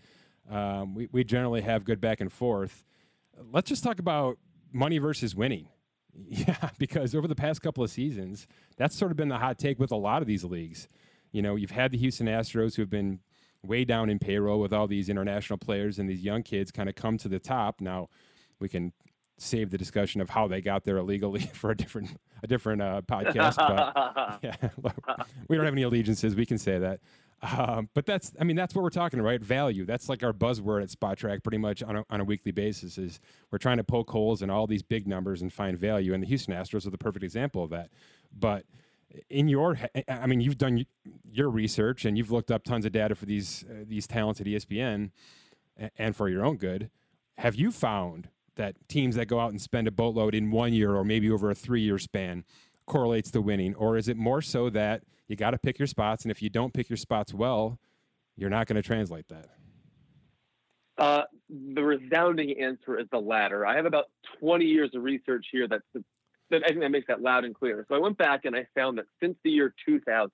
um, 0.51 0.95
we 0.95 1.09
we 1.11 1.25
generally 1.25 1.63
have 1.63 1.85
good 1.85 2.01
back 2.01 2.21
and 2.21 2.31
forth 2.31 2.85
let's 3.53 3.69
just 3.69 3.85
talk 3.85 3.99
about 3.99 4.39
money 4.73 4.99
versus 4.99 5.35
winning. 5.35 5.69
Yeah, 6.31 6.71
because 6.79 7.15
over 7.15 7.29
the 7.29 7.35
past 7.35 7.61
couple 7.61 7.85
of 7.85 7.91
seasons, 7.91 8.47
that's 8.79 8.97
sort 8.97 9.11
of 9.11 9.19
been 9.19 9.29
the 9.29 9.37
hot 9.37 9.59
take 9.59 9.79
with 9.79 9.93
a 9.93 9.97
lot 9.97 10.23
of 10.23 10.27
these 10.27 10.45
leagues. 10.45 10.89
You 11.31 11.43
know, 11.43 11.57
you've 11.57 11.73
had 11.73 11.93
the 11.93 11.99
Houston 11.99 12.27
Astros 12.27 12.75
who 12.75 12.81
have 12.81 12.89
been 12.89 13.21
way 13.65 13.85
down 13.85 14.11
in 14.11 14.19
payroll 14.19 14.61
with 14.61 14.73
all 14.73 14.87
these 14.87 15.09
international 15.09 15.59
players 15.59 15.99
and 15.99 16.09
these 16.09 16.23
young 16.23 16.43
kids 16.43 16.71
kind 16.71 16.89
of 16.89 16.95
come 16.95 17.19
to 17.19 17.29
the 17.29 17.39
top. 17.39 17.81
Now, 17.81 18.09
we 18.59 18.69
can 18.69 18.93
save 19.39 19.71
the 19.71 19.79
discussion 19.79 20.21
of 20.21 20.31
how 20.31 20.49
they 20.49 20.61
got 20.61 20.85
there 20.85 20.97
illegally 20.97 21.41
for 21.55 21.71
a 21.71 21.77
different 21.77 22.11
a 22.43 22.47
different 22.47 22.83
uh, 22.83 23.03
podcast. 23.03 23.57
But 23.57 24.39
yeah, 24.43 24.57
we 25.49 25.57
don't 25.57 25.65
have 25.65 25.75
any 25.75 25.83
allegiances. 25.83 26.35
We 26.35 26.47
can 26.47 26.59
say 26.59 26.79
that. 26.79 27.01
Um, 27.43 27.91
but 27.95 28.07
that's, 28.07 28.33
I 28.41 28.45
mean, 28.45 28.57
that's 28.57 28.75
what 28.75 28.83
we're 28.83 28.91
talking 28.91 29.21
about, 29.21 29.29
right? 29.29 29.43
Value. 29.43 29.85
That's 29.85 30.09
like 30.09 30.23
our 30.23 30.33
buzzword 30.33 30.83
at 30.83 30.89
Spotrac 30.89 31.43
pretty 31.43 31.59
much 31.59 31.83
on 31.83 31.97
a, 31.97 32.05
on 32.09 32.21
a 32.21 32.25
weekly 32.25 32.51
basis 32.51 32.97
is 32.97 33.21
we're 33.51 33.59
trying 33.59 33.77
to 33.77 33.85
poke 33.85 34.11
holes 34.11 34.43
in 34.43 34.49
all 34.49 34.67
these 34.67 34.83
big 34.83 35.07
numbers 35.07 35.43
and 35.43 35.53
find 35.53 35.79
value. 35.79 36.15
And 36.15 36.23
the 36.23 36.27
Houston 36.27 36.55
Astros 36.55 36.87
are 36.87 36.91
the 36.91 36.99
perfect 36.99 37.25
example 37.25 37.63
of 37.63 37.71
that. 37.71 37.91
But 38.37 38.65
in 39.31 39.49
your, 39.49 39.79
I 40.09 40.27
mean, 40.27 40.41
you've 40.41 40.59
done 40.59 40.85
your 41.31 41.51
research 41.51 42.05
and 42.05 42.17
you've 42.19 42.31
looked 42.31 42.51
up 42.51 42.65
tons 42.65 42.85
of 42.85 42.93
data 42.93 43.15
for 43.15 43.27
these, 43.27 43.65
uh, 43.71 43.85
these 43.87 44.07
talents 44.07 44.41
at 44.41 44.47
ESPN 44.47 45.11
and 45.99 46.17
for 46.17 46.29
your 46.29 46.45
own 46.45 46.57
good. 46.57 46.91
Have 47.39 47.55
you 47.55 47.71
found 47.71 48.29
that 48.57 48.77
teams 48.89 49.17
that 49.17 49.27
go 49.27 49.39
out 49.39 49.51
and 49.51 49.61
spend 49.61 49.87
a 49.87 49.91
boatload 49.91 50.35
in 50.35 50.51
one 50.51 50.73
year 50.73 50.95
or 50.95 51.05
maybe 51.05 51.31
over 51.31 51.51
a 51.51 51.55
three 51.55 51.83
year 51.83 51.99
span 51.99 52.45
correlates 52.87 53.31
to 53.33 53.41
winning? 53.41 53.75
Or 53.75 53.97
is 53.97 54.09
it 54.09 54.17
more 54.17 54.43
so 54.43 54.71
that 54.71 55.03
you 55.29 55.37
got 55.37 55.51
to 55.51 55.59
pick 55.59 55.79
your 55.79 55.87
spots. 55.87 56.25
And 56.25 56.31
if 56.31 56.43
you 56.43 56.51
don't 56.51 56.73
pick 56.73 56.89
your 56.89 56.97
spots 56.97 57.35
well, 57.35 57.79
you're 58.37 58.51
not 58.51 58.67
going 58.67 58.77
to 58.77 58.83
translate 58.83 59.29
that. 59.29 59.47
Uh, 60.99 61.23
the 61.75 61.83
resounding 61.83 62.59
answer 62.61 62.99
is 62.99 63.07
the 63.13 63.19
latter. 63.19 63.67
I 63.67 63.77
have 63.77 63.87
about 63.87 64.07
20 64.41 64.65
years 64.65 64.91
of 64.95 65.03
research 65.03 65.47
here 65.53 65.69
that's, 65.69 65.85
that 66.51 66.63
I 66.65 66.69
think 66.69 66.81
that 66.81 66.91
makes 66.91 67.07
that 67.09 67.23
loud 67.23 67.45
and 67.45 67.55
clear. 67.55 67.85
So 67.89 67.95
I 67.95 67.99
went 67.99 68.19
back 68.19 68.45
and 68.45 68.55
I 68.55 68.67
found 68.75 68.99
that 68.99 69.07
since 69.21 69.37
the 69.43 69.51
year 69.51 69.75
2000, 69.87 70.31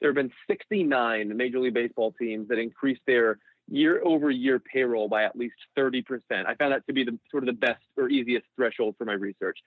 there 0.00 0.10
have 0.10 0.16
been 0.16 0.32
69 0.48 1.36
Major 1.36 1.60
League 1.60 1.74
Baseball 1.74 2.12
teams 2.12 2.48
that 2.48 2.58
increased 2.58 3.02
their 3.06 3.38
year 3.68 4.02
over 4.04 4.30
year 4.30 4.58
payroll 4.58 5.08
by 5.08 5.24
at 5.24 5.36
least 5.36 5.54
30%. 5.78 6.02
I 6.30 6.54
found 6.56 6.72
that 6.72 6.86
to 6.86 6.92
be 6.92 7.04
the 7.04 7.18
sort 7.30 7.44
of 7.44 7.46
the 7.46 7.52
best 7.52 7.82
or 7.96 8.08
easiest 8.08 8.46
threshold 8.56 8.96
for 8.98 9.04
my 9.04 9.12
research. 9.12 9.58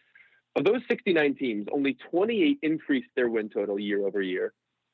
Of 0.56 0.64
those 0.64 0.82
69 0.88 1.36
teams, 1.36 1.68
only 1.72 1.98
28 2.12 2.60
increased 2.62 3.10
their 3.16 3.30
win 3.30 3.50
total 3.50 3.80
year 3.80 4.06
over 4.06 4.22
year. 4.22 4.54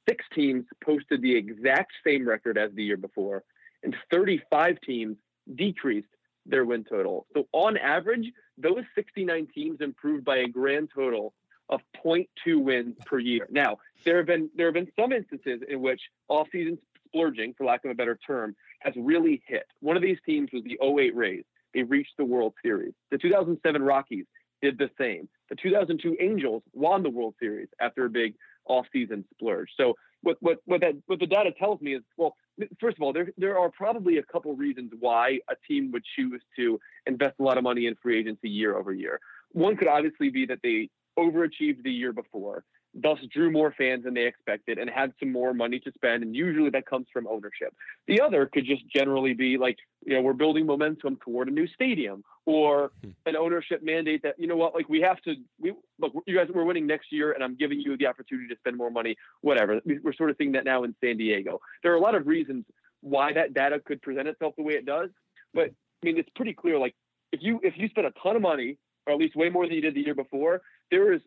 Six 0.09 0.25
teams 0.33 0.65
posted 0.83 1.21
the 1.21 1.35
exact 1.35 1.91
same 2.05 2.27
record 2.27 2.57
as 2.57 2.71
the 2.73 2.83
year 2.83 2.97
before, 2.97 3.43
and 3.83 3.95
35 4.11 4.79
teams 4.81 5.17
decreased 5.55 6.07
their 6.45 6.65
win 6.65 6.83
total. 6.83 7.27
So, 7.33 7.47
on 7.51 7.77
average, 7.77 8.31
those 8.57 8.83
69 8.95 9.47
teams 9.53 9.81
improved 9.81 10.25
by 10.25 10.37
a 10.37 10.47
grand 10.47 10.89
total 10.93 11.33
of 11.69 11.81
0.2 12.03 12.61
wins 12.61 12.95
per 13.05 13.19
year. 13.19 13.47
Now, 13.49 13.77
there 14.03 14.17
have 14.17 14.25
been 14.25 14.49
there 14.55 14.67
have 14.67 14.73
been 14.73 14.91
some 14.99 15.11
instances 15.11 15.61
in 15.67 15.81
which 15.81 16.01
off-season 16.27 16.77
splurging, 17.07 17.53
for 17.57 17.65
lack 17.65 17.85
of 17.85 17.91
a 17.91 17.95
better 17.95 18.19
term, 18.25 18.55
has 18.79 18.93
really 18.97 19.41
hit. 19.47 19.65
One 19.79 19.95
of 19.95 20.01
these 20.01 20.17
teams 20.25 20.49
was 20.51 20.63
the 20.63 20.77
08 20.83 21.15
Rays. 21.15 21.43
They 21.73 21.83
reached 21.83 22.17
the 22.17 22.25
World 22.25 22.53
Series. 22.61 22.93
The 23.11 23.17
2007 23.17 23.81
Rockies 23.81 24.25
did 24.61 24.77
the 24.77 24.89
same. 24.99 25.29
The 25.49 25.55
2002 25.55 26.17
Angels 26.19 26.63
won 26.73 27.03
the 27.03 27.09
World 27.09 27.35
Series 27.39 27.69
after 27.79 28.05
a 28.05 28.09
big 28.09 28.35
offseason 28.69 29.23
splurge. 29.33 29.69
So 29.77 29.95
what 30.21 30.37
what 30.39 30.59
what 30.65 30.81
that 30.81 30.93
what 31.07 31.19
the 31.19 31.27
data 31.27 31.51
tells 31.57 31.81
me 31.81 31.95
is 31.95 32.03
well, 32.17 32.35
first 32.79 32.97
of 32.97 33.03
all, 33.03 33.13
there 33.13 33.31
there 33.37 33.57
are 33.57 33.69
probably 33.69 34.17
a 34.17 34.23
couple 34.23 34.55
reasons 34.55 34.91
why 34.99 35.39
a 35.49 35.55
team 35.67 35.91
would 35.91 36.03
choose 36.15 36.41
to 36.57 36.79
invest 37.05 37.35
a 37.39 37.43
lot 37.43 37.57
of 37.57 37.63
money 37.63 37.87
in 37.87 37.95
free 37.95 38.19
agency 38.19 38.49
year 38.49 38.77
over 38.77 38.93
year. 38.93 39.19
One 39.51 39.75
could 39.75 39.87
obviously 39.87 40.29
be 40.29 40.45
that 40.47 40.59
they 40.63 40.89
overachieved 41.17 41.83
the 41.83 41.91
year 41.91 42.13
before 42.13 42.63
thus 42.93 43.19
drew 43.31 43.49
more 43.49 43.73
fans 43.77 44.03
than 44.03 44.13
they 44.13 44.25
expected 44.25 44.77
and 44.77 44.89
had 44.89 45.13
some 45.19 45.31
more 45.31 45.53
money 45.53 45.79
to 45.79 45.91
spend. 45.93 46.23
And 46.23 46.35
usually 46.35 46.69
that 46.71 46.85
comes 46.85 47.07
from 47.11 47.25
ownership. 47.27 47.73
The 48.07 48.19
other 48.19 48.45
could 48.45 48.65
just 48.65 48.87
generally 48.89 49.33
be 49.33 49.57
like, 49.57 49.77
you 50.05 50.13
know, 50.13 50.21
we're 50.21 50.33
building 50.33 50.65
momentum 50.65 51.17
toward 51.23 51.47
a 51.47 51.51
new 51.51 51.67
stadium 51.67 52.23
or 52.45 52.91
hmm. 53.01 53.11
an 53.25 53.35
ownership 53.37 53.81
mandate 53.83 54.23
that, 54.23 54.35
you 54.37 54.47
know 54.47 54.57
what, 54.57 54.75
like 54.75 54.89
we 54.89 54.99
have 55.01 55.21
to, 55.21 55.35
we 55.59 55.73
look, 55.99 56.11
you 56.25 56.35
guys, 56.35 56.47
we're 56.53 56.65
winning 56.65 56.85
next 56.85 57.11
year 57.11 57.31
and 57.31 57.43
I'm 57.43 57.55
giving 57.55 57.79
you 57.79 57.95
the 57.95 58.07
opportunity 58.07 58.47
to 58.49 58.59
spend 58.59 58.77
more 58.77 58.91
money, 58.91 59.15
whatever. 59.41 59.79
We're 59.85 60.13
sort 60.13 60.29
of 60.29 60.35
seeing 60.37 60.51
that 60.53 60.65
now 60.65 60.83
in 60.83 60.93
San 61.01 61.17
Diego. 61.17 61.61
There 61.83 61.93
are 61.93 61.97
a 61.97 62.01
lot 62.01 62.15
of 62.15 62.27
reasons 62.27 62.65
why 62.99 63.33
that 63.33 63.53
data 63.53 63.79
could 63.83 64.01
present 64.01 64.27
itself 64.27 64.53
the 64.57 64.63
way 64.63 64.73
it 64.73 64.85
does. 64.85 65.09
But 65.53 65.71
I 66.03 66.05
mean, 66.05 66.17
it's 66.17 66.29
pretty 66.35 66.53
clear. 66.53 66.77
Like 66.77 66.95
if 67.31 67.41
you, 67.41 67.59
if 67.63 67.75
you 67.77 67.87
spend 67.87 68.07
a 68.07 68.13
ton 68.21 68.35
of 68.35 68.41
money 68.41 68.77
or 69.07 69.13
at 69.13 69.19
least 69.19 69.35
way 69.35 69.49
more 69.49 69.65
than 69.65 69.75
you 69.75 69.81
did 69.81 69.95
the 69.95 70.01
year 70.01 70.15
before, 70.15 70.61
there 70.91 71.13
is 71.13 71.21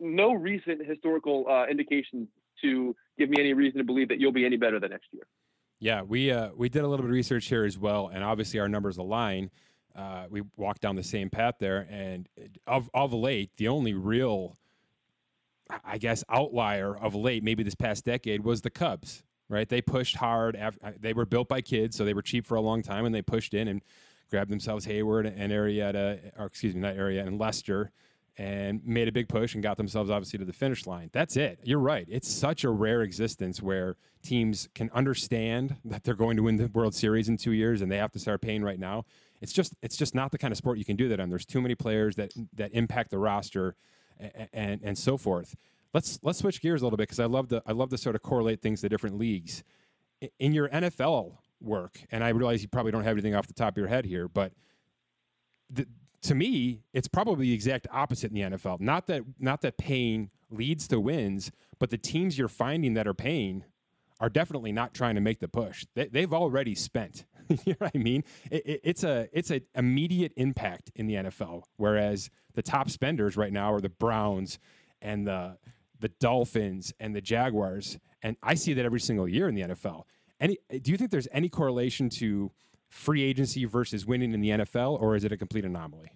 no 0.00 0.32
recent 0.32 0.86
historical 0.86 1.46
uh, 1.48 1.66
indication 1.66 2.28
to 2.62 2.94
give 3.18 3.30
me 3.30 3.36
any 3.40 3.52
reason 3.52 3.78
to 3.78 3.84
believe 3.84 4.08
that 4.08 4.20
you'll 4.20 4.32
be 4.32 4.46
any 4.46 4.56
better 4.56 4.80
than 4.80 4.90
next 4.90 5.08
year. 5.12 5.26
Yeah, 5.80 6.02
we 6.02 6.30
uh, 6.30 6.50
we 6.56 6.68
did 6.68 6.82
a 6.82 6.88
little 6.88 7.04
bit 7.04 7.10
of 7.10 7.14
research 7.14 7.46
here 7.46 7.64
as 7.64 7.78
well, 7.78 8.10
and 8.12 8.24
obviously 8.24 8.60
our 8.60 8.68
numbers 8.68 8.96
align. 8.96 9.50
Uh, 9.94 10.24
we 10.28 10.42
walked 10.56 10.80
down 10.80 10.96
the 10.96 11.02
same 11.02 11.30
path 11.30 11.54
there, 11.60 11.86
and 11.90 12.28
of 12.66 12.88
of 12.94 13.12
late, 13.12 13.50
the 13.56 13.68
only 13.68 13.92
real, 13.92 14.56
I 15.84 15.98
guess, 15.98 16.24
outlier 16.28 16.96
of 16.96 17.14
late, 17.14 17.44
maybe 17.44 17.62
this 17.62 17.74
past 17.74 18.04
decade, 18.04 18.44
was 18.44 18.62
the 18.62 18.70
Cubs. 18.70 19.22
Right? 19.48 19.68
They 19.68 19.82
pushed 19.82 20.16
hard. 20.16 20.56
After, 20.56 20.94
they 20.98 21.12
were 21.12 21.26
built 21.26 21.48
by 21.48 21.60
kids, 21.60 21.96
so 21.96 22.04
they 22.04 22.14
were 22.14 22.22
cheap 22.22 22.46
for 22.46 22.54
a 22.54 22.62
long 22.62 22.82
time, 22.82 23.04
and 23.04 23.14
they 23.14 23.20
pushed 23.20 23.52
in 23.52 23.68
and 23.68 23.82
grabbed 24.30 24.50
themselves 24.50 24.86
Heyward 24.86 25.32
and 25.36 25.52
Arrieta, 25.52 26.32
or 26.38 26.46
excuse 26.46 26.74
me, 26.74 26.80
not 26.80 26.96
Arrieta 26.96 27.26
and 27.26 27.38
Lester, 27.38 27.92
and 28.36 28.84
made 28.84 29.06
a 29.06 29.12
big 29.12 29.28
push 29.28 29.54
and 29.54 29.62
got 29.62 29.76
themselves 29.76 30.10
obviously 30.10 30.38
to 30.38 30.44
the 30.44 30.52
finish 30.52 30.86
line. 30.86 31.10
That's 31.12 31.36
it. 31.36 31.60
You're 31.62 31.78
right. 31.78 32.06
It's 32.10 32.28
such 32.28 32.64
a 32.64 32.70
rare 32.70 33.02
existence 33.02 33.62
where 33.62 33.96
teams 34.22 34.68
can 34.74 34.90
understand 34.92 35.76
that 35.84 36.02
they're 36.02 36.14
going 36.14 36.36
to 36.36 36.42
win 36.42 36.56
the 36.56 36.66
World 36.68 36.94
Series 36.94 37.28
in 37.28 37.36
two 37.36 37.52
years 37.52 37.80
and 37.80 37.90
they 37.90 37.96
have 37.98 38.12
to 38.12 38.18
start 38.18 38.40
paying 38.40 38.62
right 38.62 38.78
now. 38.78 39.04
It's 39.40 39.52
just 39.52 39.74
it's 39.82 39.96
just 39.96 40.14
not 40.14 40.32
the 40.32 40.38
kind 40.38 40.52
of 40.52 40.58
sport 40.58 40.78
you 40.78 40.84
can 40.84 40.96
do 40.96 41.08
that 41.08 41.20
on. 41.20 41.28
There's 41.28 41.46
too 41.46 41.60
many 41.60 41.74
players 41.74 42.16
that 42.16 42.32
that 42.54 42.72
impact 42.72 43.10
the 43.10 43.18
roster 43.18 43.76
and 44.18 44.48
and, 44.52 44.80
and 44.82 44.98
so 44.98 45.16
forth. 45.16 45.54
Let's 45.92 46.18
let's 46.22 46.38
switch 46.38 46.60
gears 46.60 46.82
a 46.82 46.84
little 46.84 46.96
bit 46.96 47.04
because 47.04 47.20
I 47.20 47.26
love 47.26 47.48
to 47.48 47.62
I 47.66 47.72
love 47.72 47.90
to 47.90 47.98
sort 47.98 48.16
of 48.16 48.22
correlate 48.22 48.62
things 48.62 48.80
to 48.80 48.88
different 48.88 49.18
leagues. 49.18 49.62
In 50.38 50.54
your 50.54 50.68
NFL 50.70 51.36
work, 51.60 52.00
and 52.10 52.24
I 52.24 52.30
realize 52.30 52.62
you 52.62 52.68
probably 52.68 52.92
don't 52.92 53.04
have 53.04 53.12
anything 53.12 53.34
off 53.34 53.46
the 53.46 53.54
top 53.54 53.74
of 53.74 53.76
your 53.76 53.88
head 53.88 54.06
here, 54.06 54.28
but 54.28 54.52
the, 55.70 55.86
to 56.24 56.34
me, 56.34 56.80
it's 56.94 57.06
probably 57.06 57.46
the 57.46 57.54
exact 57.54 57.86
opposite 57.92 58.32
in 58.32 58.34
the 58.34 58.56
NFL. 58.56 58.80
Not 58.80 59.06
that 59.06 59.22
not 59.38 59.60
that 59.60 59.76
paying 59.76 60.30
leads 60.50 60.88
to 60.88 60.98
wins, 60.98 61.52
but 61.78 61.90
the 61.90 61.98
teams 61.98 62.38
you're 62.38 62.48
finding 62.48 62.94
that 62.94 63.06
are 63.06 63.14
paying 63.14 63.64
are 64.20 64.30
definitely 64.30 64.72
not 64.72 64.94
trying 64.94 65.16
to 65.16 65.20
make 65.20 65.40
the 65.40 65.48
push. 65.48 65.84
They, 65.94 66.20
have 66.20 66.32
already 66.32 66.74
spent. 66.74 67.24
you 67.48 67.58
know 67.66 67.76
what 67.78 67.92
I 67.94 67.98
mean? 67.98 68.24
It, 68.50 68.66
it, 68.66 68.80
it's 68.84 69.04
a 69.04 69.28
it's 69.32 69.50
an 69.50 69.62
immediate 69.74 70.32
impact 70.36 70.90
in 70.94 71.06
the 71.06 71.14
NFL, 71.14 71.64
whereas 71.76 72.30
the 72.54 72.62
top 72.62 72.88
spenders 72.88 73.36
right 73.36 73.52
now 73.52 73.72
are 73.72 73.80
the 73.80 73.90
Browns 73.90 74.58
and 75.02 75.26
the 75.26 75.58
the 76.00 76.08
Dolphins 76.08 76.94
and 76.98 77.14
the 77.14 77.20
Jaguars, 77.20 77.98
and 78.22 78.36
I 78.42 78.54
see 78.54 78.72
that 78.74 78.84
every 78.86 79.00
single 79.00 79.28
year 79.28 79.48
in 79.48 79.54
the 79.54 79.62
NFL. 79.62 80.04
Any, 80.40 80.58
do 80.82 80.90
you 80.90 80.96
think 80.96 81.10
there's 81.10 81.28
any 81.32 81.48
correlation 81.48 82.08
to 82.10 82.50
free 82.94 83.22
agency 83.22 83.64
versus 83.64 84.06
winning 84.06 84.32
in 84.32 84.40
the 84.40 84.50
NFL, 84.50 85.00
or 85.00 85.16
is 85.16 85.24
it 85.24 85.32
a 85.32 85.36
complete 85.36 85.64
anomaly? 85.64 86.10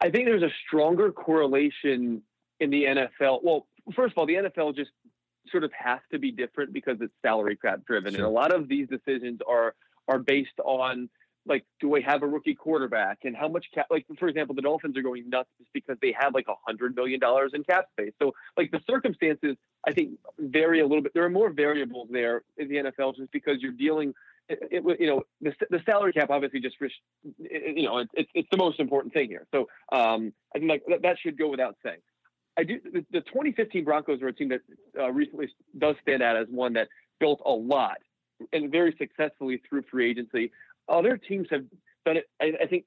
I 0.00 0.10
think 0.10 0.26
there's 0.26 0.42
a 0.42 0.50
stronger 0.66 1.12
correlation 1.12 2.22
in 2.60 2.70
the 2.70 2.84
NFL. 2.84 3.42
Well, 3.42 3.66
first 3.94 4.12
of 4.12 4.18
all, 4.18 4.26
the 4.26 4.34
NFL 4.34 4.74
just 4.74 4.90
sort 5.50 5.64
of 5.64 5.70
has 5.72 6.00
to 6.10 6.18
be 6.18 6.32
different 6.32 6.72
because 6.72 6.98
it's 7.00 7.12
salary 7.22 7.56
cap 7.56 7.80
driven, 7.86 8.12
sure. 8.12 8.18
and 8.18 8.26
a 8.26 8.30
lot 8.30 8.52
of 8.52 8.68
these 8.68 8.88
decisions 8.88 9.40
are 9.48 9.74
are 10.08 10.18
based 10.18 10.58
on 10.64 11.08
like, 11.46 11.64
do 11.80 11.88
we 11.88 12.02
have 12.02 12.22
a 12.22 12.26
rookie 12.26 12.54
quarterback, 12.54 13.18
and 13.24 13.36
how 13.36 13.48
much 13.48 13.66
cap? 13.74 13.86
Like, 13.90 14.06
for 14.18 14.28
example, 14.28 14.54
the 14.54 14.62
Dolphins 14.62 14.96
are 14.96 15.02
going 15.02 15.28
nuts 15.28 15.48
just 15.58 15.72
because 15.72 15.96
they 16.02 16.14
have 16.18 16.34
like 16.34 16.46
a 16.48 16.54
hundred 16.66 16.94
million 16.94 17.20
dollars 17.20 17.52
in 17.54 17.64
cap 17.64 17.86
space. 17.92 18.12
So, 18.20 18.32
like, 18.56 18.70
the 18.70 18.80
circumstances 18.88 19.56
I 19.86 19.92
think 19.92 20.18
vary 20.38 20.80
a 20.80 20.86
little 20.86 21.02
bit. 21.02 21.12
There 21.14 21.24
are 21.24 21.30
more 21.30 21.50
variables 21.50 22.08
there 22.10 22.42
in 22.56 22.68
the 22.68 22.76
NFL 22.76 23.16
just 23.16 23.32
because 23.32 23.56
you're 23.60 23.72
dealing 23.72 24.14
it, 24.48 24.58
it, 24.70 25.00
you 25.00 25.06
know, 25.06 25.22
the, 25.40 25.54
the 25.70 25.80
salary 25.84 26.12
cap 26.12 26.30
obviously 26.30 26.60
just, 26.60 26.76
you 27.38 27.82
know, 27.84 27.98
it's, 27.98 28.30
it's 28.34 28.48
the 28.50 28.56
most 28.56 28.80
important 28.80 29.14
thing 29.14 29.28
here. 29.28 29.46
So 29.52 29.68
um, 29.92 30.32
I 30.54 30.58
think 30.58 30.70
like 30.88 31.02
that, 31.02 31.18
should 31.18 31.38
go 31.38 31.48
without 31.48 31.76
saying. 31.84 31.98
I 32.56 32.64
do. 32.64 32.80
The, 32.84 33.04
the 33.10 33.20
2015 33.20 33.84
Broncos 33.84 34.20
are 34.20 34.28
a 34.28 34.32
team 34.32 34.50
that 34.50 34.60
uh, 34.98 35.10
recently 35.10 35.48
does 35.78 35.96
stand 36.02 36.22
out 36.22 36.36
as 36.36 36.46
one 36.50 36.74
that 36.74 36.88
built 37.18 37.40
a 37.46 37.50
lot 37.50 37.98
and 38.52 38.70
very 38.70 38.94
successfully 38.98 39.62
through 39.68 39.82
free 39.90 40.10
agency. 40.10 40.52
Other 40.88 41.16
teams 41.16 41.48
have 41.50 41.64
done 42.04 42.18
it, 42.18 42.28
I, 42.40 42.52
I 42.62 42.66
think, 42.66 42.84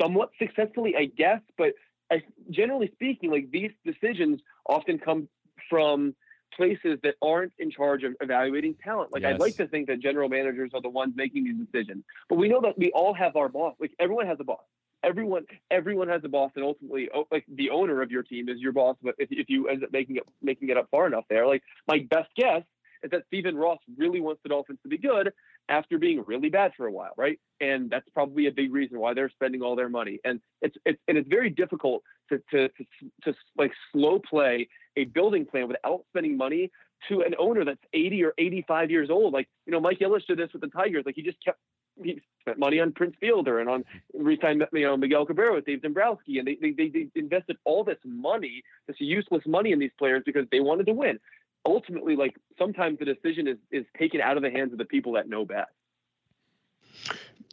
somewhat 0.00 0.30
successfully, 0.38 0.94
I 0.98 1.06
guess. 1.06 1.40
But 1.56 1.72
I, 2.10 2.22
generally 2.50 2.90
speaking, 2.94 3.30
like 3.30 3.50
these 3.50 3.70
decisions 3.84 4.40
often 4.68 4.98
come 4.98 5.28
from 5.70 6.14
places 6.56 6.98
that 7.02 7.14
aren't 7.22 7.52
in 7.58 7.70
charge 7.70 8.02
of 8.04 8.14
evaluating 8.20 8.74
talent. 8.82 9.12
Like 9.12 9.22
yes. 9.22 9.34
I'd 9.34 9.40
like 9.40 9.56
to 9.56 9.66
think 9.68 9.88
that 9.88 10.00
general 10.00 10.28
managers 10.28 10.70
are 10.74 10.80
the 10.80 10.88
ones 10.88 11.14
making 11.16 11.44
these 11.44 11.56
decisions, 11.56 12.04
but 12.28 12.36
we 12.36 12.48
know 12.48 12.60
that 12.62 12.78
we 12.78 12.90
all 12.92 13.14
have 13.14 13.36
our 13.36 13.48
boss. 13.48 13.74
Like 13.78 13.92
everyone 13.98 14.26
has 14.26 14.38
a 14.40 14.44
boss. 14.44 14.64
Everyone, 15.04 15.44
everyone 15.70 16.08
has 16.08 16.22
a 16.24 16.28
boss, 16.28 16.50
and 16.56 16.64
ultimately, 16.64 17.08
oh, 17.14 17.26
like 17.30 17.44
the 17.48 17.70
owner 17.70 18.02
of 18.02 18.10
your 18.10 18.22
team 18.22 18.48
is 18.48 18.58
your 18.58 18.72
boss. 18.72 18.96
But 19.02 19.14
if, 19.18 19.28
if 19.30 19.48
you 19.48 19.68
end 19.68 19.84
up 19.84 19.92
making 19.92 20.16
it 20.16 20.24
making 20.42 20.70
it 20.70 20.76
up 20.76 20.88
far 20.90 21.06
enough 21.06 21.24
there, 21.28 21.46
like 21.46 21.62
my 21.86 22.06
best 22.10 22.30
guess 22.34 22.62
is 23.02 23.10
that 23.10 23.22
Stephen 23.28 23.56
Ross 23.56 23.78
really 23.96 24.20
wants 24.20 24.40
the 24.42 24.48
Dolphins 24.48 24.78
to 24.82 24.88
be 24.88 24.98
good 24.98 25.32
after 25.68 25.98
being 25.98 26.24
really 26.26 26.48
bad 26.48 26.72
for 26.76 26.86
a 26.86 26.92
while, 26.92 27.12
right? 27.16 27.38
And 27.60 27.90
that's 27.90 28.08
probably 28.10 28.46
a 28.46 28.52
big 28.52 28.72
reason 28.72 28.98
why 28.98 29.14
they're 29.14 29.30
spending 29.30 29.62
all 29.62 29.76
their 29.76 29.88
money. 29.88 30.18
And 30.24 30.40
it's 30.62 30.76
it's 30.84 31.00
and 31.06 31.18
it's 31.18 31.28
very 31.28 31.50
difficult 31.50 32.02
to 32.30 32.38
to 32.50 32.68
to, 32.68 32.84
to 33.24 33.34
like 33.56 33.72
slow 33.92 34.18
play 34.18 34.68
a 34.96 35.04
building 35.04 35.44
plan 35.44 35.68
without 35.68 36.04
spending 36.10 36.36
money 36.36 36.70
to 37.08 37.20
an 37.20 37.34
owner 37.38 37.64
that's 37.64 37.82
80 37.92 38.24
or 38.24 38.32
85 38.38 38.90
years 38.90 39.10
old. 39.10 39.32
Like, 39.32 39.48
you 39.66 39.72
know, 39.72 39.80
Mike 39.80 39.98
Ilitch 39.98 40.26
did 40.26 40.38
this 40.38 40.50
with 40.52 40.62
the 40.62 40.68
Tigers. 40.68 41.04
Like 41.06 41.14
he 41.14 41.22
just 41.22 41.42
kept 41.44 41.58
he 42.02 42.20
spent 42.42 42.58
money 42.58 42.78
on 42.78 42.92
Prince 42.92 43.14
Fielder 43.18 43.58
and 43.58 43.70
on 43.70 43.84
re-signed, 44.12 44.62
you 44.72 44.82
know, 44.82 44.98
Miguel 44.98 45.24
Cabrera 45.24 45.54
with 45.54 45.64
Dave 45.64 45.80
Dombrowski. 45.80 46.38
And 46.38 46.46
they, 46.46 46.58
they, 46.60 46.72
they, 46.72 46.88
they 46.88 47.08
invested 47.14 47.56
all 47.64 47.84
this 47.84 47.96
money, 48.04 48.62
this 48.86 48.96
useless 49.00 49.42
money 49.46 49.72
in 49.72 49.78
these 49.78 49.92
players 49.98 50.22
because 50.26 50.44
they 50.52 50.60
wanted 50.60 50.86
to 50.86 50.92
win. 50.92 51.18
Ultimately, 51.64 52.14
like 52.14 52.36
sometimes 52.58 52.98
the 52.98 53.06
decision 53.06 53.48
is, 53.48 53.56
is 53.70 53.86
taken 53.98 54.20
out 54.20 54.36
of 54.36 54.42
the 54.42 54.50
hands 54.50 54.72
of 54.72 54.78
the 54.78 54.84
people 54.84 55.12
that 55.12 55.28
know 55.28 55.46
best. 55.46 55.70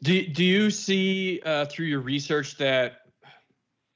Do, 0.02 0.28
do 0.28 0.44
you 0.44 0.70
see 0.70 1.42
uh, 1.46 1.66
through 1.66 1.86
your 1.86 2.02
research 2.02 2.58
that 2.58 3.03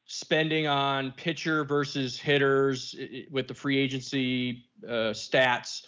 spending 0.08 0.68
on 0.68 1.12
pitcher 1.12 1.64
versus 1.64 2.18
hitters 2.18 2.96
with 3.30 3.48
the 3.48 3.54
free 3.54 3.78
agency 3.78 4.66
uh, 4.86 5.14
stats 5.14 5.86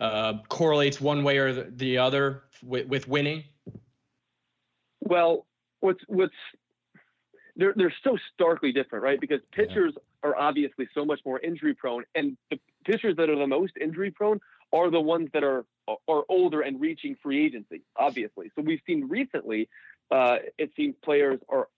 uh, 0.00 0.34
correlates 0.48 1.00
one 1.00 1.24
way 1.24 1.38
or 1.38 1.52
the, 1.52 1.98
other 1.98 2.44
with, 2.62 2.86
with 2.86 3.08
winning? 3.08 3.44
Well, 5.00 5.46
what's 5.80 6.00
what's 6.06 6.34
they're 7.56 7.74
they're 7.76 7.94
so 8.04 8.16
starkly 8.34 8.72
different, 8.72 9.02
right? 9.02 9.20
Because 9.20 9.40
pitchers 9.52 9.94
yeah. 9.96 10.30
are 10.30 10.36
obviously 10.36 10.88
so 10.94 11.04
much 11.04 11.20
more 11.24 11.40
injury 11.40 11.74
prone, 11.74 12.04
and 12.14 12.36
the 12.50 12.58
pitchers 12.84 13.16
that 13.16 13.28
are 13.28 13.36
the 13.36 13.46
most 13.46 13.72
injury 13.80 14.10
prone 14.10 14.38
are 14.72 14.90
the 14.90 15.00
ones 15.00 15.28
that 15.32 15.42
are 15.42 15.64
are 16.06 16.24
older 16.28 16.60
and 16.60 16.80
reaching 16.80 17.16
free 17.22 17.44
agency, 17.44 17.82
obviously. 17.96 18.50
So 18.54 18.62
we've 18.62 18.80
seen 18.86 19.08
recently, 19.08 19.68
uh, 20.10 20.36
it 20.58 20.70
seems 20.76 20.94
players 21.02 21.40
are 21.48 21.68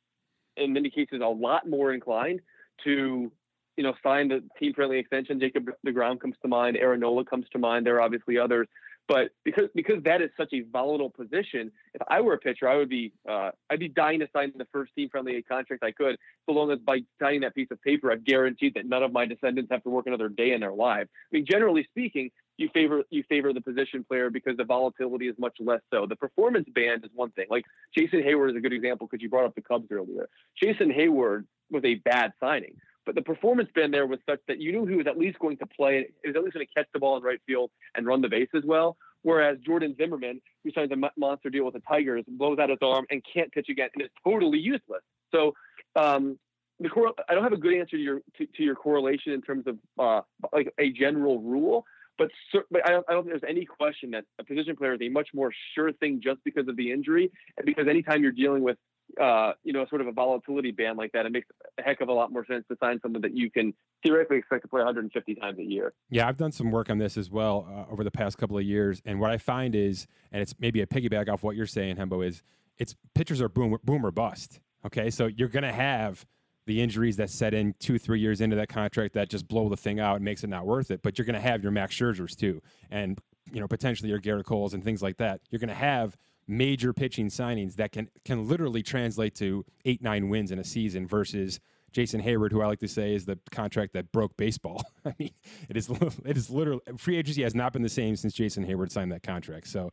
in 0.56 0.72
many 0.72 0.90
cases 0.90 1.20
a 1.22 1.28
lot 1.28 1.68
more 1.68 1.92
inclined 1.92 2.40
to 2.84 3.32
you 3.76 3.84
know 3.84 3.94
sign 4.02 4.28
the 4.28 4.42
team 4.58 4.74
friendly 4.74 4.98
extension. 4.98 5.40
Jacob 5.40 5.70
DeGrom 5.86 6.20
comes 6.20 6.36
to 6.42 6.48
mind. 6.48 6.76
Aaron 6.76 7.00
Nola 7.00 7.24
comes 7.24 7.46
to 7.52 7.58
mind. 7.58 7.86
There 7.86 7.96
are 7.96 8.02
obviously 8.02 8.38
others. 8.38 8.68
But 9.10 9.30
because 9.44 9.68
because 9.74 10.00
that 10.04 10.22
is 10.22 10.30
such 10.36 10.52
a 10.52 10.62
volatile 10.70 11.10
position, 11.10 11.72
if 11.94 12.02
I 12.08 12.20
were 12.20 12.34
a 12.34 12.38
pitcher, 12.38 12.68
I 12.68 12.76
would 12.76 12.88
be 12.88 13.12
uh, 13.28 13.50
I'd 13.68 13.80
be 13.80 13.88
dying 13.88 14.20
to 14.20 14.28
sign 14.32 14.52
the 14.56 14.68
first 14.70 14.94
team 14.94 15.08
friendly 15.08 15.42
contract 15.42 15.82
I 15.82 15.90
could, 15.90 16.16
so 16.46 16.52
long 16.52 16.70
as 16.70 16.78
by 16.78 16.98
signing 17.20 17.40
that 17.40 17.56
piece 17.56 17.66
of 17.72 17.82
paper, 17.82 18.12
I've 18.12 18.24
guaranteed 18.24 18.74
that 18.74 18.86
none 18.86 19.02
of 19.02 19.12
my 19.12 19.26
descendants 19.26 19.72
have 19.72 19.82
to 19.82 19.90
work 19.90 20.06
another 20.06 20.28
day 20.28 20.52
in 20.52 20.60
their 20.60 20.72
life. 20.72 21.08
I 21.10 21.28
mean, 21.32 21.44
generally 21.44 21.84
speaking, 21.90 22.30
you 22.60 22.68
favor 22.74 23.02
you 23.10 23.24
favor 23.28 23.52
the 23.52 23.60
position 23.60 24.04
player 24.04 24.28
because 24.28 24.56
the 24.56 24.64
volatility 24.64 25.28
is 25.28 25.34
much 25.38 25.56
less 25.60 25.80
so. 25.92 26.06
The 26.06 26.16
performance 26.16 26.68
band 26.74 27.04
is 27.04 27.10
one 27.14 27.30
thing. 27.30 27.46
Like 27.48 27.64
Jason 27.96 28.20
Heyward 28.20 28.50
is 28.50 28.56
a 28.56 28.60
good 28.60 28.74
example 28.74 29.08
because 29.10 29.22
you 29.22 29.30
brought 29.30 29.46
up 29.46 29.54
the 29.54 29.62
Cubs 29.62 29.86
earlier. 29.90 30.28
Jason 30.62 30.90
Heyward 30.92 31.44
was 31.70 31.82
a 31.84 31.94
bad 31.94 32.32
signing. 32.38 32.74
But 33.06 33.14
the 33.14 33.22
performance 33.22 33.70
band 33.74 33.94
there 33.94 34.06
was 34.06 34.18
such 34.28 34.40
that 34.46 34.60
you 34.60 34.72
knew 34.72 34.86
he 34.86 34.94
was 34.94 35.06
at 35.06 35.18
least 35.18 35.38
going 35.38 35.56
to 35.56 35.66
play, 35.66 36.06
he 36.22 36.28
was 36.28 36.36
at 36.36 36.44
least 36.44 36.54
going 36.54 36.66
to 36.66 36.72
catch 36.72 36.86
the 36.92 37.00
ball 37.00 37.16
in 37.16 37.22
right 37.22 37.40
field 37.46 37.70
and 37.94 38.06
run 38.06 38.20
the 38.20 38.28
bases 38.28 38.62
well. 38.64 38.96
Whereas 39.22 39.58
Jordan 39.66 39.94
Zimmermann, 39.98 40.40
who 40.62 40.70
signs 40.72 40.92
a 40.92 41.10
monster 41.16 41.50
deal 41.50 41.64
with 41.64 41.74
the 41.74 41.80
Tigers, 41.80 42.24
blows 42.28 42.58
out 42.58 42.68
his 42.68 42.78
arm 42.82 43.06
and 43.10 43.22
can't 43.32 43.50
pitch 43.52 43.68
again 43.70 43.88
and 43.94 44.02
is 44.02 44.10
totally 44.22 44.58
useless. 44.58 45.02
So 45.32 45.54
um, 45.96 46.38
the 46.78 46.88
cor- 46.88 47.14
I 47.28 47.34
don't 47.34 47.42
have 47.42 47.52
a 47.52 47.58
good 47.58 47.74
answer 47.74 47.96
to 47.96 48.02
your 48.02 48.20
to, 48.36 48.46
to 48.46 48.62
your 48.62 48.74
correlation 48.74 49.32
in 49.32 49.42
terms 49.42 49.66
of 49.66 49.78
uh, 49.98 50.20
like 50.52 50.72
a 50.78 50.90
general 50.90 51.40
rule, 51.40 51.84
but, 52.20 52.64
but 52.70 52.86
I, 52.86 52.90
don't, 52.90 53.06
I 53.08 53.12
don't 53.14 53.24
think 53.24 53.40
there's 53.40 53.50
any 53.50 53.64
question 53.64 54.10
that 54.10 54.24
a 54.38 54.44
position 54.44 54.76
player 54.76 54.94
is 54.94 55.00
a 55.00 55.08
much 55.08 55.28
more 55.34 55.50
sure 55.74 55.92
thing 55.92 56.20
just 56.22 56.38
because 56.44 56.68
of 56.68 56.76
the 56.76 56.92
injury 56.92 57.30
and 57.56 57.64
because 57.64 57.86
anytime 57.88 58.22
you're 58.22 58.32
dealing 58.32 58.62
with 58.62 58.76
uh, 59.20 59.52
you 59.64 59.72
know, 59.72 59.84
sort 59.88 60.00
of 60.00 60.06
a 60.06 60.12
volatility 60.12 60.70
band 60.70 60.96
like 60.96 61.10
that, 61.12 61.26
it 61.26 61.32
makes 61.32 61.48
a 61.78 61.82
heck 61.82 62.00
of 62.00 62.08
a 62.08 62.12
lot 62.12 62.32
more 62.32 62.46
sense 62.46 62.64
to 62.70 62.76
sign 62.78 63.00
someone 63.02 63.22
that 63.22 63.36
you 63.36 63.50
can 63.50 63.74
theoretically 64.04 64.36
expect 64.36 64.62
to 64.62 64.68
play 64.68 64.78
150 64.78 65.34
times 65.34 65.58
a 65.58 65.64
year. 65.64 65.92
Yeah, 66.10 66.28
I've 66.28 66.36
done 66.36 66.52
some 66.52 66.70
work 66.70 66.90
on 66.90 66.98
this 66.98 67.16
as 67.16 67.30
well 67.30 67.66
uh, 67.68 67.92
over 67.92 68.04
the 68.04 68.10
past 68.10 68.38
couple 68.38 68.56
of 68.56 68.64
years, 68.64 69.02
and 69.04 69.18
what 69.18 69.30
I 69.30 69.38
find 69.38 69.74
is, 69.74 70.06
and 70.30 70.40
it's 70.40 70.54
maybe 70.60 70.80
a 70.80 70.86
piggyback 70.86 71.28
off 71.28 71.42
what 71.42 71.56
you're 71.56 71.66
saying, 71.66 71.96
Hembo, 71.96 72.24
is 72.24 72.42
it's 72.78 72.94
pitchers 73.14 73.40
are 73.40 73.48
boom, 73.48 73.76
boom 73.82 74.06
or 74.06 74.10
bust. 74.10 74.60
Okay, 74.86 75.10
so 75.10 75.26
you're 75.26 75.48
going 75.48 75.64
to 75.64 75.72
have 75.72 76.24
the 76.70 76.80
injuries 76.80 77.16
that 77.16 77.28
set 77.28 77.52
in 77.52 77.74
two, 77.80 77.98
three 77.98 78.20
years 78.20 78.40
into 78.40 78.54
that 78.54 78.68
contract 78.68 79.12
that 79.12 79.28
just 79.28 79.48
blow 79.48 79.68
the 79.68 79.76
thing 79.76 79.98
out 79.98 80.14
and 80.14 80.24
makes 80.24 80.44
it 80.44 80.46
not 80.48 80.64
worth 80.64 80.92
it. 80.92 81.02
But 81.02 81.18
you're 81.18 81.24
going 81.24 81.34
to 81.34 81.40
have 81.40 81.64
your 81.64 81.72
Max 81.72 81.96
Scherzers 81.96 82.36
too, 82.36 82.62
and 82.92 83.18
you 83.52 83.60
know 83.60 83.66
potentially 83.66 84.08
your 84.08 84.20
Gerrit 84.20 84.44
Coles 84.44 84.72
and 84.72 84.84
things 84.84 85.02
like 85.02 85.16
that. 85.16 85.40
You're 85.50 85.58
going 85.58 85.68
to 85.68 85.74
have 85.74 86.16
major 86.46 86.92
pitching 86.92 87.26
signings 87.26 87.74
that 87.74 87.90
can 87.90 88.08
can 88.24 88.48
literally 88.48 88.84
translate 88.84 89.34
to 89.34 89.64
eight 89.84 90.00
nine 90.00 90.28
wins 90.28 90.52
in 90.52 90.60
a 90.60 90.64
season 90.64 91.08
versus 91.08 91.58
Jason 91.90 92.22
Heyward, 92.22 92.52
who 92.52 92.62
I 92.62 92.66
like 92.66 92.78
to 92.78 92.88
say 92.88 93.16
is 93.16 93.24
the 93.24 93.36
contract 93.50 93.92
that 93.94 94.12
broke 94.12 94.36
baseball. 94.36 94.84
I 95.04 95.12
mean, 95.18 95.32
it 95.68 95.76
is 95.76 95.90
it 96.24 96.36
is 96.36 96.50
literally 96.50 96.82
free 96.98 97.16
agency 97.16 97.42
has 97.42 97.56
not 97.56 97.72
been 97.72 97.82
the 97.82 97.88
same 97.88 98.14
since 98.14 98.32
Jason 98.32 98.64
Heyward 98.64 98.92
signed 98.92 99.10
that 99.10 99.24
contract. 99.24 99.66
So, 99.66 99.90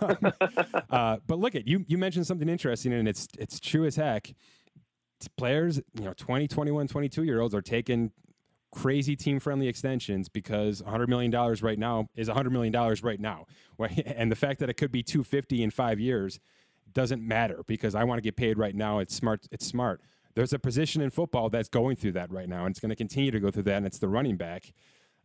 um, 0.00 0.32
uh, 0.90 1.18
but 1.26 1.38
look 1.38 1.54
at 1.54 1.68
you. 1.68 1.84
You 1.86 1.98
mentioned 1.98 2.26
something 2.26 2.48
interesting, 2.48 2.94
and 2.94 3.06
it's 3.06 3.28
it's 3.38 3.60
true 3.60 3.84
as 3.84 3.96
heck. 3.96 4.32
Players, 5.28 5.80
you 5.98 6.04
know, 6.04 6.12
20, 6.14 6.48
21, 6.48 6.88
22 6.88 7.24
year 7.24 7.40
olds 7.40 7.54
are 7.54 7.62
taking 7.62 8.12
crazy 8.72 9.14
team 9.14 9.38
friendly 9.38 9.68
extensions 9.68 10.28
because 10.28 10.80
$100 10.82 11.06
million 11.08 11.30
right 11.62 11.78
now 11.78 12.08
is 12.16 12.28
$100 12.28 12.50
million 12.50 12.72
right 13.02 13.20
now. 13.20 13.46
And 14.06 14.30
the 14.30 14.36
fact 14.36 14.60
that 14.60 14.70
it 14.70 14.74
could 14.74 14.92
be 14.92 15.02
250 15.02 15.62
in 15.62 15.70
five 15.70 15.98
years 15.98 16.38
doesn't 16.92 17.26
matter 17.26 17.62
because 17.66 17.94
I 17.94 18.04
want 18.04 18.18
to 18.18 18.22
get 18.22 18.36
paid 18.36 18.58
right 18.58 18.74
now. 18.74 19.00
It's 19.00 19.14
smart. 19.14 19.46
It's 19.50 19.66
smart. 19.66 20.00
There's 20.34 20.52
a 20.52 20.58
position 20.58 21.02
in 21.02 21.10
football 21.10 21.50
that's 21.50 21.68
going 21.68 21.96
through 21.96 22.12
that 22.12 22.30
right 22.30 22.48
now, 22.48 22.64
and 22.64 22.70
it's 22.70 22.80
going 22.80 22.90
to 22.90 22.96
continue 22.96 23.30
to 23.30 23.40
go 23.40 23.50
through 23.50 23.64
that, 23.64 23.78
and 23.78 23.86
it's 23.86 23.98
the 23.98 24.08
running 24.08 24.36
back. 24.36 24.72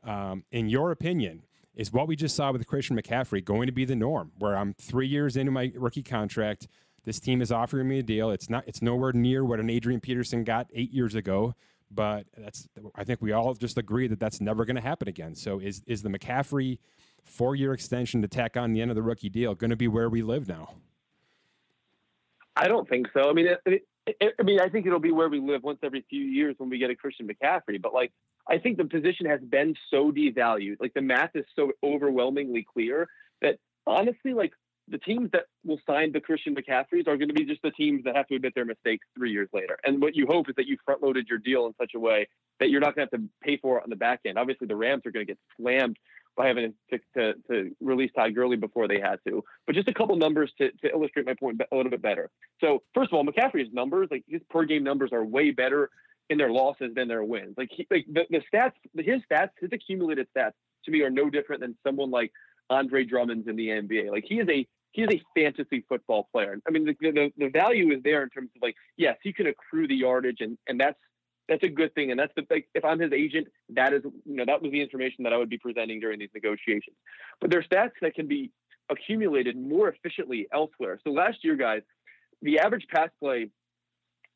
Um, 0.03 0.43
in 0.51 0.69
your 0.69 0.91
opinion, 0.91 1.43
is 1.75 1.93
what 1.93 2.07
we 2.07 2.15
just 2.15 2.36
saw 2.36 2.51
with 2.51 2.65
Christian 2.65 2.99
McCaffrey 2.99 3.43
going 3.43 3.67
to 3.67 3.71
be 3.71 3.86
the 3.86 3.95
norm, 3.95 4.31
where 4.39 4.57
I'm 4.57 4.73
three 4.73 5.07
years 5.07 5.38
into 5.38 5.51
my 5.51 5.71
rookie 5.75 6.03
contract, 6.03 6.67
This 7.05 7.19
team 7.19 7.41
is 7.41 7.51
offering 7.51 7.88
me 7.88 7.99
a 7.99 8.03
deal. 8.03 8.31
It's 8.31 8.49
not. 8.49 8.63
It's 8.67 8.81
nowhere 8.81 9.13
near 9.13 9.45
what 9.45 9.60
an 9.60 9.69
Adrian 9.69 10.01
Peterson 10.01 10.43
got 10.43 10.67
eight 10.73 10.91
years 10.91 11.15
ago. 11.15 11.53
But 11.89 12.25
that's. 12.38 12.67
I 12.95 13.03
think 13.03 13.21
we 13.21 13.31
all 13.31 13.53
just 13.53 13.77
agree 13.77 14.07
that 14.07 14.19
that's 14.19 14.41
never 14.41 14.65
going 14.65 14.75
to 14.75 14.81
happen 14.81 15.07
again. 15.07 15.36
So 15.36 15.60
is 15.60 15.81
is 15.88 16.01
the 16.01 16.10
McCaffrey 16.10 16.79
four 17.23 17.55
year 17.55 17.73
extension 17.73 18.21
to 18.21 18.27
tack 18.27 18.57
on 18.57 18.73
the 18.73 18.81
end 18.81 18.91
of 18.91 18.95
the 18.95 19.03
rookie 19.03 19.29
deal 19.29 19.55
going 19.55 19.69
to 19.69 19.75
be 19.75 19.88
where 19.88 20.10
we 20.10 20.21
live 20.21 20.47
now? 20.47 20.69
I 22.55 22.67
don't 22.67 22.89
think 22.89 23.07
so. 23.13 23.29
I 23.29 23.33
mean, 23.33 23.47
it, 23.47 23.83
it, 24.07 24.36
I 24.39 24.43
mean, 24.43 24.60
I 24.60 24.69
think 24.69 24.88
it'll 24.88 24.99
be 24.99 25.12
where 25.12 25.29
we 25.29 25.39
live 25.39 25.63
once 25.63 25.79
every 25.83 26.03
few 26.10 26.23
years 26.23 26.55
when 26.57 26.69
we 26.69 26.79
get 26.79 26.89
a 26.89 26.95
Christian 26.95 27.27
McCaffrey. 27.27 27.81
But 27.81 27.93
like, 27.93 28.12
I 28.49 28.57
think 28.57 28.77
the 28.77 28.86
position 28.86 29.25
has 29.27 29.41
been 29.41 29.75
so 29.91 30.12
devalued. 30.12 30.77
Like 30.79 30.93
the 30.93 31.01
math 31.01 31.36
is 31.36 31.45
so 31.55 31.71
overwhelmingly 31.83 32.65
clear 32.73 33.07
that 33.41 33.60
honestly, 33.86 34.33
like 34.33 34.53
the 34.89 34.97
teams 34.97 35.30
that 35.32 35.43
will 35.65 35.80
sign 35.86 36.12
the 36.12 36.21
Christian 36.21 36.56
McCaffreys 36.56 37.08
are 37.08 37.17
going 37.17 37.28
to 37.28 37.34
be 37.34 37.45
just 37.45 37.62
the 37.62 37.71
teams 37.71 38.04
that 38.06 38.15
have 38.15 38.28
to 38.28 38.36
admit 38.36 38.54
their 38.56 38.65
mistakes 38.65 39.06
three 39.17 39.32
years 39.32 39.50
later. 39.54 39.78
And 39.84 40.02
what 40.02 40.15
you 40.15 40.26
hope 40.26 40.50
is 40.50 40.56
that 40.56 40.67
you 40.67 40.78
front 40.86 41.04
loaded 41.04 41.28
your 41.28 41.39
deal 41.39 41.65
in 41.65 41.73
such 41.80 41.91
a 41.95 42.00
way 42.00 42.28
that 42.60 42.69
you're 42.69 42.80
not 42.80 42.95
going 42.95 43.08
to 43.08 43.15
have 43.15 43.21
to 43.21 43.30
pay 43.41 43.58
for 43.58 43.78
it 43.78 43.84
on 43.84 43.89
the 43.89 43.95
back 43.95 44.21
end. 44.26 44.38
Obviously, 44.38 44.67
the 44.67 44.76
Rams 44.76 45.06
are 45.06 45.12
going 45.12 45.26
to 45.26 45.32
get 45.32 45.39
slammed 45.60 45.97
by 46.38 46.47
having 46.47 46.73
to, 46.91 47.00
to, 47.15 47.34
to 47.50 47.76
release 47.82 48.12
Todd 48.15 48.34
Gurley 48.36 48.58
before 48.58 48.88
they 48.88 49.00
had 49.00 49.19
to. 49.28 49.43
But 49.65 49.76
just 49.76 49.88
a 49.88 49.93
couple 49.93 50.15
numbers 50.15 50.52
to, 50.60 50.71
to 50.71 50.89
illustrate 50.91 51.26
my 51.26 51.34
point 51.34 51.60
a 51.71 51.76
little 51.76 51.89
bit 51.89 52.02
better. 52.02 52.30
So 52.62 52.84
first 52.93 53.12
of 53.12 53.15
all, 53.15 53.26
McCaffrey's 53.26 53.73
numbers, 53.73 54.08
like 54.12 54.23
his 54.28 54.41
per 54.50 54.63
game 54.63 54.84
numbers, 54.84 55.12
are 55.12 55.26
way 55.26 55.52
better 55.52 55.89
in 56.30 56.38
their 56.38 56.52
losses 56.52 56.93
than 56.95 57.08
their 57.08 57.23
wins. 57.23 57.56
Like, 57.58 57.69
he, 57.71 57.88
like 57.89 58.06
the, 58.12 58.23
the 58.30 58.41
stats, 58.54 58.73
his 58.95 59.21
stats, 59.30 59.50
his 59.60 59.71
accumulated 59.73 60.28
stats 60.36 60.54
to 60.86 60.91
me 60.91 61.02
are 61.02 61.10
no 61.10 61.30
different 61.30 61.62
than 61.62 61.76
someone 61.84 62.12
like 62.12 62.32
Andre 62.69 63.04
Drummond's 63.06 63.47
in 63.47 63.56
the 63.56 63.69
NBA. 63.69 64.12
Like 64.12 64.26
he 64.28 64.39
is 64.39 64.47
a 64.50 64.67
he 64.91 65.04
is 65.04 65.10
a 65.12 65.21
fantasy 65.39 65.84
football 65.88 66.28
player. 66.32 66.58
I 66.67 66.71
mean, 66.71 66.86
the, 66.86 66.95
the, 67.00 67.32
the 67.38 67.50
value 67.50 67.91
is 67.91 68.02
there 68.04 68.23
in 68.23 68.30
terms 68.30 68.50
of 68.56 68.62
like, 68.62 68.76
yes, 68.97 69.17
he 69.21 69.34
can 69.34 69.47
accrue 69.47 69.88
the 69.88 69.95
yardage, 69.95 70.41
and 70.41 70.58
and 70.67 70.80
that's 70.80 70.97
that's 71.47 71.63
a 71.63 71.69
good 71.69 71.93
thing. 71.95 72.12
And 72.12 72.19
that's 72.19 72.34
the 72.36 72.45
like, 72.50 72.67
if 72.73 72.84
I'm 72.84 73.00
his 73.00 73.12
agent, 73.13 73.47
that 73.69 73.93
is 73.93 74.04
you 74.04 74.36
know 74.36 74.45
that 74.45 74.62
was 74.62 74.71
the 74.71 74.82
information 74.82 75.23
that 75.23 75.34
I 75.34 75.38
would 75.38 75.50
be 75.50 75.58
presenting 75.58 76.00
during 76.00 76.19
these 76.19 76.30
negotiations. 76.34 76.95
But 77.39 77.52
there 77.52 77.60
are 77.60 77.63
stats 77.63 77.91
that 78.02 78.15
can 78.15 78.28
be 78.28 78.52
accumulated 78.89 79.58
more 79.58 79.89
efficiently 79.89 80.47
elsewhere. 80.54 81.00
So 81.04 81.12
last 81.12 81.43
year, 81.43 81.56
guys, 81.56 81.82
the 82.41 82.60
average 82.60 82.88
pass 82.93 83.10
play 83.19 83.50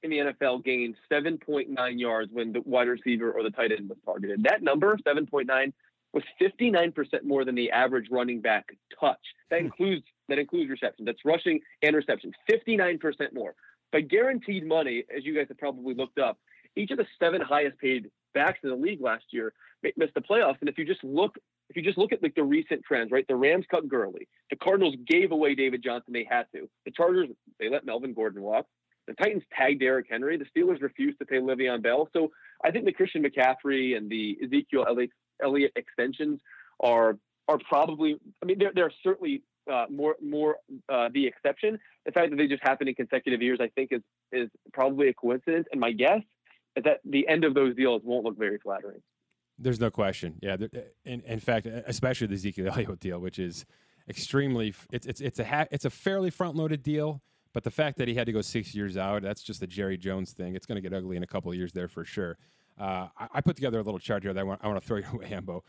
in 0.03 0.09
the 0.09 0.17
NFL 0.17 0.63
gained 0.63 0.95
7.9 1.11 1.99
yards 1.99 2.31
when 2.33 2.53
the 2.53 2.61
wide 2.61 2.87
receiver 2.87 3.31
or 3.31 3.43
the 3.43 3.51
tight 3.51 3.71
end 3.71 3.87
was 3.89 3.97
targeted. 4.03 4.43
That 4.43 4.63
number, 4.63 4.97
7.9, 5.07 5.73
was 6.13 6.23
59% 6.41 6.93
more 7.23 7.45
than 7.45 7.55
the 7.55 7.71
average 7.71 8.07
running 8.11 8.41
back 8.41 8.65
touch. 8.99 9.19
That 9.49 9.59
hmm. 9.59 9.67
includes 9.67 10.03
that 10.31 10.39
includes 10.39 10.69
reception. 10.69 11.05
That's 11.05 11.23
rushing 11.23 11.59
and 11.83 11.95
reception. 11.95 12.31
59% 12.51 12.99
more. 13.33 13.53
By 13.91 14.01
guaranteed 14.01 14.65
money, 14.65 15.03
as 15.15 15.25
you 15.25 15.35
guys 15.35 15.45
have 15.49 15.57
probably 15.57 15.93
looked 15.93 16.17
up, 16.17 16.37
each 16.75 16.91
of 16.91 16.97
the 16.97 17.05
seven 17.19 17.41
highest 17.41 17.77
paid 17.77 18.09
backs 18.33 18.59
in 18.63 18.69
the 18.69 18.75
league 18.75 19.01
last 19.01 19.25
year 19.31 19.53
missed 19.97 20.13
the 20.13 20.21
playoffs. 20.21 20.57
And 20.61 20.69
if 20.69 20.77
you 20.77 20.85
just 20.85 21.03
look, 21.03 21.37
if 21.69 21.75
you 21.75 21.81
just 21.81 21.97
look 21.97 22.11
at 22.11 22.23
like 22.23 22.35
the 22.35 22.43
recent 22.43 22.83
trends, 22.83 23.11
right? 23.11 23.25
The 23.27 23.35
Rams 23.35 23.65
cut 23.69 23.87
Gurley. 23.87 24.27
The 24.49 24.55
Cardinals 24.55 24.95
gave 25.07 25.31
away 25.31 25.55
David 25.55 25.83
Johnson. 25.83 26.13
They 26.13 26.27
had 26.29 26.45
to. 26.55 26.69
The 26.85 26.91
Chargers 26.91 27.29
they 27.59 27.69
let 27.69 27.85
Melvin 27.85 28.13
Gordon 28.13 28.41
walk. 28.41 28.65
The 29.07 29.13
Titans 29.13 29.43
tagged 29.57 29.79
Derrick 29.79 30.07
Henry. 30.09 30.37
The 30.37 30.45
Steelers 30.45 30.81
refused 30.81 31.19
to 31.19 31.25
pay 31.25 31.37
Le'Veon 31.37 31.81
Bell. 31.81 32.07
So 32.13 32.31
I 32.63 32.71
think 32.71 32.85
the 32.85 32.93
Christian 32.93 33.23
McCaffrey 33.23 33.97
and 33.97 34.09
the 34.09 34.37
Ezekiel 34.43 34.85
Elliott, 35.43 35.71
extensions 35.75 36.39
are 36.79 37.17
are 37.47 37.57
probably. 37.67 38.17
I 38.41 38.45
mean, 38.45 38.59
they're 38.59 38.71
they're 38.73 38.93
certainly 39.03 39.43
uh, 39.71 39.85
more 39.89 40.15
more 40.21 40.57
uh, 40.89 41.09
the 41.13 41.27
exception. 41.27 41.79
The 42.05 42.11
fact 42.11 42.29
that 42.31 42.37
they 42.37 42.47
just 42.47 42.63
happened 42.63 42.89
in 42.89 42.95
consecutive 42.95 43.41
years, 43.41 43.59
I 43.61 43.67
think, 43.67 43.91
is 43.91 44.01
is 44.31 44.49
probably 44.73 45.09
a 45.09 45.13
coincidence. 45.13 45.67
And 45.71 45.81
my 45.81 45.91
guess 45.91 46.21
is 46.75 46.83
that 46.83 46.99
the 47.03 47.27
end 47.27 47.43
of 47.43 47.53
those 47.53 47.75
deals 47.75 48.01
won't 48.03 48.23
look 48.25 48.37
very 48.37 48.57
flattering. 48.57 49.01
There's 49.59 49.79
no 49.79 49.91
question. 49.91 50.39
Yeah. 50.41 50.57
In, 51.05 51.21
in 51.21 51.39
fact, 51.39 51.67
especially 51.67 52.27
the 52.27 52.35
Ezekiel 52.35 52.69
Elliott 52.73 52.99
deal, 52.99 53.19
which 53.19 53.37
is 53.37 53.65
extremely, 54.09 54.73
it's, 54.91 55.05
it's, 55.05 55.21
it's 55.21 55.39
a, 55.39 55.45
ha- 55.45 55.67
it's 55.69 55.85
a 55.85 55.89
fairly 55.89 56.31
front 56.31 56.55
loaded 56.55 56.81
deal, 56.81 57.21
but 57.53 57.63
the 57.63 57.69
fact 57.69 57.97
that 57.99 58.07
he 58.07 58.15
had 58.15 58.25
to 58.25 58.31
go 58.31 58.41
six 58.41 58.73
years 58.73 58.97
out, 58.97 59.21
that's 59.21 59.43
just 59.43 59.61
a 59.61 59.67
Jerry 59.67 59.97
Jones 59.97 60.31
thing. 60.31 60.55
It's 60.55 60.65
going 60.65 60.81
to 60.81 60.81
get 60.81 60.95
ugly 60.95 61.15
in 61.15 61.23
a 61.23 61.27
couple 61.27 61.51
of 61.51 61.57
years 61.57 61.73
there 61.73 61.87
for 61.87 62.03
sure. 62.03 62.37
Uh, 62.79 63.07
I, 63.17 63.27
I, 63.35 63.41
put 63.41 63.55
together 63.55 63.79
a 63.79 63.83
little 63.83 63.99
chart 63.99 64.23
here 64.23 64.33
that 64.33 64.39
I 64.39 64.43
want, 64.43 64.61
I 64.63 64.67
want 64.67 64.81
to 64.81 64.87
throw 64.87 64.97
your 64.97 65.13
way, 65.19 65.29
Hembo. 65.29 65.61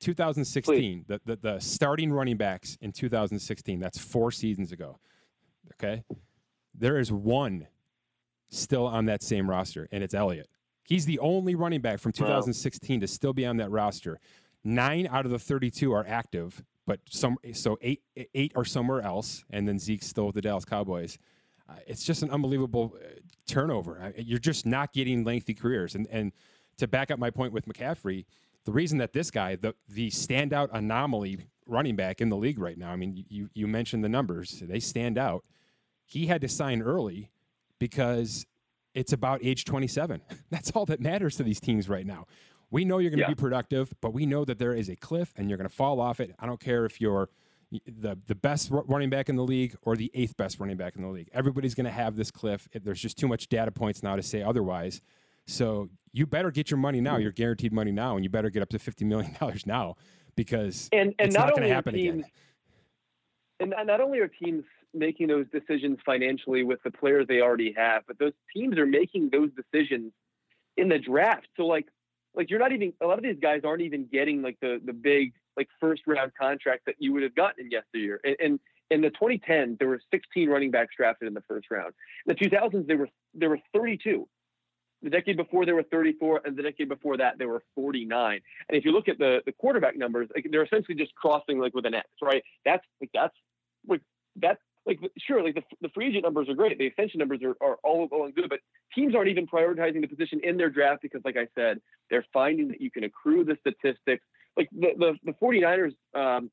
2016, 0.00 1.04
the, 1.06 1.20
the, 1.24 1.36
the 1.36 1.58
starting 1.60 2.12
running 2.12 2.36
backs 2.36 2.76
in 2.80 2.92
2016, 2.92 3.80
that's 3.80 3.98
four 3.98 4.30
seasons 4.30 4.72
ago. 4.72 4.98
Okay. 5.74 6.04
There 6.74 6.98
is 6.98 7.12
one 7.12 7.66
still 8.50 8.86
on 8.86 9.06
that 9.06 9.22
same 9.22 9.48
roster, 9.48 9.88
and 9.92 10.02
it's 10.02 10.14
Elliott. 10.14 10.48
He's 10.84 11.06
the 11.06 11.18
only 11.18 11.54
running 11.54 11.80
back 11.80 11.98
from 11.98 12.12
2016 12.12 12.96
wow. 12.96 13.00
to 13.00 13.06
still 13.06 13.32
be 13.32 13.46
on 13.46 13.56
that 13.56 13.70
roster. 13.70 14.20
Nine 14.64 15.08
out 15.10 15.24
of 15.24 15.30
the 15.30 15.38
32 15.38 15.92
are 15.92 16.06
active, 16.06 16.62
but 16.86 17.00
some 17.08 17.36
so 17.52 17.78
eight 17.80 18.02
eight 18.34 18.52
are 18.56 18.64
somewhere 18.64 19.00
else, 19.00 19.44
and 19.50 19.66
then 19.66 19.78
Zeke's 19.78 20.06
still 20.06 20.26
with 20.26 20.34
the 20.34 20.42
Dallas 20.42 20.64
Cowboys. 20.64 21.18
Uh, 21.68 21.74
it's 21.86 22.04
just 22.04 22.22
an 22.22 22.30
unbelievable 22.30 22.96
uh, 22.96 23.06
turnover. 23.46 24.12
You're 24.16 24.38
just 24.38 24.66
not 24.66 24.92
getting 24.92 25.24
lengthy 25.24 25.54
careers, 25.54 25.94
and 25.94 26.06
and 26.10 26.32
to 26.78 26.86
back 26.86 27.10
up 27.10 27.18
my 27.18 27.30
point 27.30 27.52
with 27.52 27.66
McCaffrey, 27.66 28.24
the 28.64 28.72
reason 28.72 28.98
that 28.98 29.12
this 29.12 29.30
guy, 29.30 29.56
the 29.56 29.74
the 29.88 30.10
standout 30.10 30.68
anomaly 30.72 31.38
running 31.66 31.96
back 31.96 32.20
in 32.20 32.28
the 32.28 32.36
league 32.36 32.58
right 32.58 32.78
now. 32.78 32.90
I 32.90 32.96
mean, 32.96 33.24
you 33.28 33.48
you 33.54 33.66
mentioned 33.66 34.04
the 34.04 34.08
numbers; 34.08 34.62
they 34.64 34.80
stand 34.80 35.18
out. 35.18 35.44
He 36.06 36.26
had 36.26 36.40
to 36.42 36.48
sign 36.48 36.82
early 36.82 37.30
because 37.78 38.46
it's 38.94 39.12
about 39.12 39.40
age 39.42 39.64
27. 39.64 40.20
That's 40.50 40.70
all 40.72 40.86
that 40.86 41.00
matters 41.00 41.36
to 41.36 41.42
these 41.42 41.60
teams 41.60 41.88
right 41.88 42.06
now. 42.06 42.26
We 42.70 42.84
know 42.84 42.98
you're 42.98 43.10
going 43.10 43.18
to 43.18 43.24
yeah. 43.24 43.28
be 43.28 43.34
productive, 43.34 43.92
but 44.00 44.12
we 44.12 44.26
know 44.26 44.44
that 44.44 44.58
there 44.58 44.74
is 44.74 44.88
a 44.88 44.96
cliff 44.96 45.32
and 45.36 45.48
you're 45.48 45.58
going 45.58 45.68
to 45.68 45.74
fall 45.74 46.00
off 46.00 46.20
it. 46.20 46.34
I 46.38 46.46
don't 46.46 46.60
care 46.60 46.84
if 46.84 47.00
you're 47.00 47.28
the 47.86 48.16
the 48.26 48.34
best 48.34 48.70
running 48.70 49.10
back 49.10 49.28
in 49.28 49.36
the 49.36 49.42
league 49.42 49.76
or 49.82 49.96
the 49.96 50.10
eighth 50.14 50.36
best 50.36 50.60
running 50.60 50.76
back 50.76 50.96
in 50.96 51.02
the 51.02 51.08
league. 51.08 51.28
Everybody's 51.32 51.74
going 51.74 51.86
to 51.86 51.92
have 51.92 52.16
this 52.16 52.30
cliff. 52.30 52.68
There's 52.72 53.00
just 53.00 53.18
too 53.18 53.28
much 53.28 53.48
data 53.48 53.70
points 53.70 54.02
now 54.02 54.16
to 54.16 54.22
say 54.22 54.42
otherwise. 54.42 55.00
So 55.46 55.88
you 56.12 56.26
better 56.26 56.50
get 56.50 56.70
your 56.70 56.78
money 56.78 57.00
now, 57.00 57.16
hmm. 57.16 57.22
your 57.22 57.32
guaranteed 57.32 57.72
money 57.72 57.92
now, 57.92 58.16
and 58.16 58.24
you 58.24 58.30
better 58.30 58.50
get 58.50 58.62
up 58.62 58.70
to 58.70 58.78
fifty 58.78 59.04
million 59.04 59.34
dollars 59.40 59.66
now 59.66 59.96
because 60.36 60.88
and, 60.92 61.14
and 61.18 61.28
it's 61.28 61.36
not, 61.36 61.46
not 61.46 61.56
going 61.56 61.68
to 61.68 61.74
happen 61.74 61.94
teams, 61.94 62.24
again. 63.60 63.74
And 63.76 63.86
not 63.86 64.00
only 64.00 64.18
are 64.18 64.28
teams 64.28 64.64
making 64.92 65.26
those 65.28 65.46
decisions 65.52 65.98
financially 66.04 66.62
with 66.62 66.82
the 66.84 66.90
players 66.90 67.26
they 67.28 67.40
already 67.40 67.74
have, 67.76 68.02
but 68.06 68.18
those 68.18 68.32
teams 68.54 68.78
are 68.78 68.86
making 68.86 69.30
those 69.30 69.50
decisions 69.56 70.12
in 70.76 70.88
the 70.88 70.98
draft. 70.98 71.48
So 71.56 71.66
like 71.66 71.86
like 72.34 72.50
you're 72.50 72.58
not 72.58 72.72
even 72.72 72.92
a 73.00 73.06
lot 73.06 73.18
of 73.18 73.24
these 73.24 73.38
guys 73.40 73.62
aren't 73.64 73.82
even 73.82 74.06
getting 74.10 74.42
like 74.42 74.58
the 74.60 74.80
the 74.84 74.92
big 74.92 75.32
like 75.56 75.68
first 75.80 76.02
round 76.06 76.32
contract 76.40 76.82
that 76.86 76.96
you 76.98 77.12
would 77.12 77.22
have 77.22 77.34
gotten 77.34 77.66
in 77.66 77.70
yesteryear. 77.70 78.20
And, 78.24 78.36
and 78.40 78.60
in 78.90 79.00
the 79.00 79.10
2010, 79.10 79.76
there 79.78 79.88
were 79.88 80.00
16 80.12 80.48
running 80.48 80.70
backs 80.70 80.94
drafted 80.96 81.28
in 81.28 81.34
the 81.34 81.42
first 81.42 81.70
round. 81.70 81.94
In 82.26 82.34
the 82.34 82.48
2000s, 82.48 82.86
there 82.86 82.98
were 82.98 83.08
there 83.34 83.50
were 83.50 83.60
32. 83.72 84.28
The 85.04 85.10
decade 85.10 85.36
before 85.36 85.66
there 85.66 85.74
were 85.74 85.82
34, 85.82 86.40
and 86.46 86.56
the 86.56 86.62
decade 86.62 86.88
before 86.88 87.18
that 87.18 87.36
there 87.38 87.48
were 87.48 87.62
49. 87.74 88.40
And 88.68 88.76
if 88.78 88.84
you 88.86 88.90
look 88.90 89.06
at 89.06 89.18
the 89.18 89.42
the 89.44 89.52
quarterback 89.52 89.96
numbers, 89.96 90.28
like, 90.34 90.46
they're 90.50 90.64
essentially 90.64 90.96
just 90.96 91.14
crossing 91.14 91.58
like 91.58 91.74
with 91.74 91.84
an 91.84 91.94
X, 91.94 92.08
right? 92.22 92.42
That's 92.64 92.84
like 93.00 93.10
that's 93.12 93.36
like 93.86 94.00
that's 94.36 94.60
like 94.86 94.98
sure, 95.18 95.42
like 95.42 95.54
the, 95.54 95.62
the 95.82 95.88
free 95.90 96.08
agent 96.08 96.24
numbers 96.24 96.48
are 96.48 96.54
great, 96.54 96.78
the 96.78 96.86
extension 96.86 97.18
numbers 97.18 97.40
are, 97.42 97.56
are 97.60 97.76
all 97.84 98.06
going 98.06 98.32
good, 98.32 98.48
but 98.48 98.60
teams 98.94 99.14
aren't 99.14 99.28
even 99.28 99.46
prioritizing 99.46 100.00
the 100.00 100.06
position 100.06 100.40
in 100.42 100.56
their 100.56 100.70
draft 100.70 101.02
because, 101.02 101.20
like 101.24 101.36
I 101.36 101.48
said, 101.54 101.80
they're 102.10 102.24
finding 102.32 102.68
that 102.68 102.80
you 102.80 102.90
can 102.90 103.04
accrue 103.04 103.44
the 103.44 103.56
statistics. 103.60 104.24
Like 104.56 104.68
the 104.72 104.94
the, 104.96 105.14
the 105.24 105.32
49ers, 105.32 105.94
um, 106.14 106.50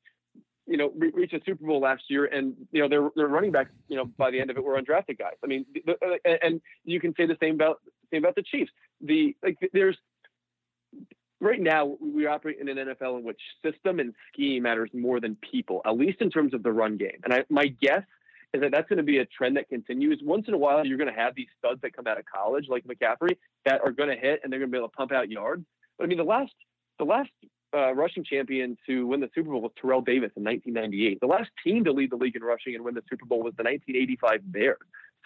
you 0.66 0.76
know, 0.76 0.92
re- 0.96 1.10
reached 1.12 1.34
a 1.34 1.40
Super 1.44 1.66
Bowl 1.66 1.80
last 1.80 2.04
year, 2.08 2.26
and 2.26 2.54
you 2.70 2.82
know 2.82 2.88
their 2.88 3.08
their 3.16 3.28
running 3.28 3.52
backs, 3.52 3.70
you 3.88 3.96
know, 3.96 4.04
by 4.04 4.30
the 4.30 4.40
end 4.40 4.50
of 4.50 4.56
it 4.56 4.64
were 4.64 4.80
undrafted 4.80 5.18
guys. 5.18 5.34
I 5.42 5.46
mean, 5.46 5.66
the, 5.74 6.18
and 6.42 6.60
you 6.84 7.00
can 7.00 7.14
say 7.16 7.26
the 7.26 7.36
same 7.40 7.54
about 7.54 7.80
same 8.12 8.24
about 8.24 8.36
the 8.36 8.42
Chiefs. 8.42 8.70
The 9.00 9.36
like 9.42 9.58
there's 9.72 9.96
right 11.40 11.60
now 11.60 11.96
we 12.00 12.26
operate 12.26 12.58
in 12.60 12.68
an 12.68 12.76
NFL 12.76 13.18
in 13.18 13.24
which 13.24 13.40
system 13.64 13.98
and 13.98 14.14
scheme 14.32 14.62
matters 14.62 14.90
more 14.94 15.20
than 15.20 15.36
people, 15.36 15.82
at 15.84 15.96
least 15.96 16.20
in 16.20 16.30
terms 16.30 16.54
of 16.54 16.62
the 16.62 16.72
run 16.72 16.96
game. 16.96 17.20
And 17.24 17.34
I, 17.34 17.44
my 17.50 17.66
guess 17.66 18.02
is 18.54 18.60
that 18.60 18.70
that's 18.70 18.88
going 18.88 18.98
to 18.98 19.02
be 19.02 19.18
a 19.18 19.26
trend 19.26 19.56
that 19.56 19.68
continues. 19.68 20.20
Once 20.22 20.46
in 20.46 20.54
a 20.54 20.58
while, 20.58 20.86
you're 20.86 20.98
going 20.98 21.12
to 21.12 21.18
have 21.18 21.34
these 21.34 21.48
studs 21.58 21.80
that 21.82 21.96
come 21.96 22.06
out 22.06 22.18
of 22.18 22.24
college, 22.26 22.66
like 22.68 22.84
McCaffrey, 22.84 23.36
that 23.64 23.80
are 23.82 23.90
going 23.90 24.10
to 24.10 24.16
hit 24.16 24.40
and 24.42 24.52
they're 24.52 24.60
going 24.60 24.70
to 24.70 24.72
be 24.72 24.78
able 24.78 24.88
to 24.88 24.96
pump 24.96 25.10
out 25.10 25.30
yards. 25.30 25.64
But 25.98 26.04
I 26.04 26.06
mean, 26.06 26.18
the 26.18 26.24
last 26.24 26.52
the 26.98 27.04
last 27.04 27.30
uh, 27.74 27.94
rushing 27.94 28.24
champion 28.24 28.76
to 28.86 29.06
win 29.06 29.20
the 29.20 29.30
Super 29.34 29.50
Bowl 29.50 29.60
was 29.60 29.72
Terrell 29.80 30.00
Davis 30.00 30.30
in 30.36 30.44
1998. 30.44 31.20
The 31.20 31.26
last 31.26 31.50
team 31.64 31.84
to 31.84 31.92
lead 31.92 32.10
the 32.10 32.16
league 32.16 32.36
in 32.36 32.42
rushing 32.42 32.74
and 32.74 32.84
win 32.84 32.94
the 32.94 33.02
Super 33.08 33.26
Bowl 33.26 33.38
was 33.38 33.54
the 33.56 33.64
1985 33.64 34.52
Bears. 34.52 34.76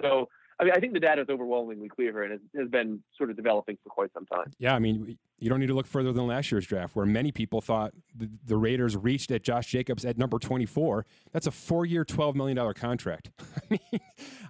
So 0.00 0.28
I 0.58 0.64
mean, 0.64 0.72
I 0.74 0.80
think 0.80 0.94
the 0.94 1.00
data 1.00 1.20
is 1.20 1.28
overwhelmingly 1.28 1.88
clear 1.88 2.12
here 2.12 2.22
and 2.22 2.32
has, 2.32 2.40
has 2.56 2.68
been 2.68 3.02
sort 3.16 3.28
of 3.28 3.36
developing 3.36 3.76
for 3.82 3.90
quite 3.90 4.10
some 4.14 4.24
time. 4.24 4.50
Yeah, 4.58 4.74
I 4.74 4.78
mean, 4.78 5.18
you 5.38 5.50
don't 5.50 5.60
need 5.60 5.66
to 5.66 5.74
look 5.74 5.86
further 5.86 6.12
than 6.12 6.26
last 6.26 6.50
year's 6.50 6.66
draft, 6.66 6.96
where 6.96 7.04
many 7.04 7.30
people 7.30 7.60
thought 7.60 7.92
the, 8.16 8.30
the 8.46 8.56
Raiders 8.56 8.96
reached 8.96 9.30
at 9.32 9.42
Josh 9.42 9.66
Jacobs 9.66 10.06
at 10.06 10.16
number 10.16 10.38
24. 10.38 11.04
That's 11.32 11.46
a 11.46 11.50
four-year, 11.50 12.06
$12 12.06 12.36
million 12.36 12.74
contract. 12.74 13.30
I 13.38 13.60
mean, 13.70 14.00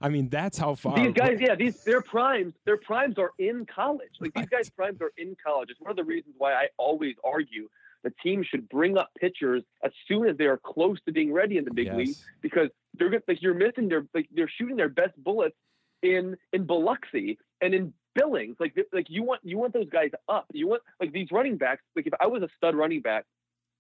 I 0.01 0.09
mean, 0.09 0.29
that's 0.29 0.59
how 0.59 0.77
far 0.77 0.97
these 0.97 1.13
guys. 1.13 1.39
Yeah, 1.41 1.57
these 1.57 1.83
their 1.83 2.03
primes. 2.03 2.55
Their 2.65 2.77
primes 2.77 3.19
are 3.19 3.33
in 3.39 3.67
college. 3.67 4.13
Like 4.21 4.33
these 4.35 4.47
guys' 4.47 4.71
primes 4.71 5.01
are 5.01 5.13
in 5.19 5.37
college. 5.45 5.71
It's 5.71 5.81
one 5.81 5.91
of 5.91 5.97
the 5.97 6.05
reasons 6.05 6.37
why 6.39 6.53
I 6.53 6.69
always 6.77 7.17
argue 7.25 7.69
the 8.07 8.13
team 8.23 8.45
should 8.49 8.69
bring 8.69 8.97
up 8.97 9.11
pitchers 9.21 9.65
as 9.83 9.91
soon 10.07 10.29
as 10.29 10.37
they 10.37 10.45
are 10.45 10.59
close 10.59 10.97
to 11.07 11.13
being 11.13 11.33
ready 11.33 11.59
in 11.59 11.65
the 11.65 11.75
big 11.75 11.87
yes. 11.87 11.97
league 11.97 12.17
because 12.41 12.69
they're 12.97 13.11
like 13.27 13.43
you're 13.43 13.53
missing 13.53 13.89
their 13.89 14.07
like 14.15 14.29
they're 14.33 14.49
shooting 14.49 14.77
their 14.77 14.89
best 14.89 15.13
bullets 15.25 15.57
in 16.03 16.37
in 16.53 16.65
Biloxi 16.67 17.37
and 17.61 17.75
in 17.75 17.93
Billings. 18.15 18.55
Like 18.61 18.77
like 18.93 19.11
you 19.11 19.25
want 19.25 19.41
you 19.43 19.59
want 19.59 19.73
those 19.73 19.89
guys 19.89 20.11
up. 20.29 20.47
You 20.53 20.69
want 20.69 20.83
like 21.01 21.11
these 21.13 21.33
running 21.33 21.57
backs. 21.57 21.83
Like 21.97 22.07
if 22.07 22.13
I 22.21 22.29
was 22.29 22.45
a 22.45 22.49
stud 22.57 22.77
running 22.77 23.01
back, 23.01 23.25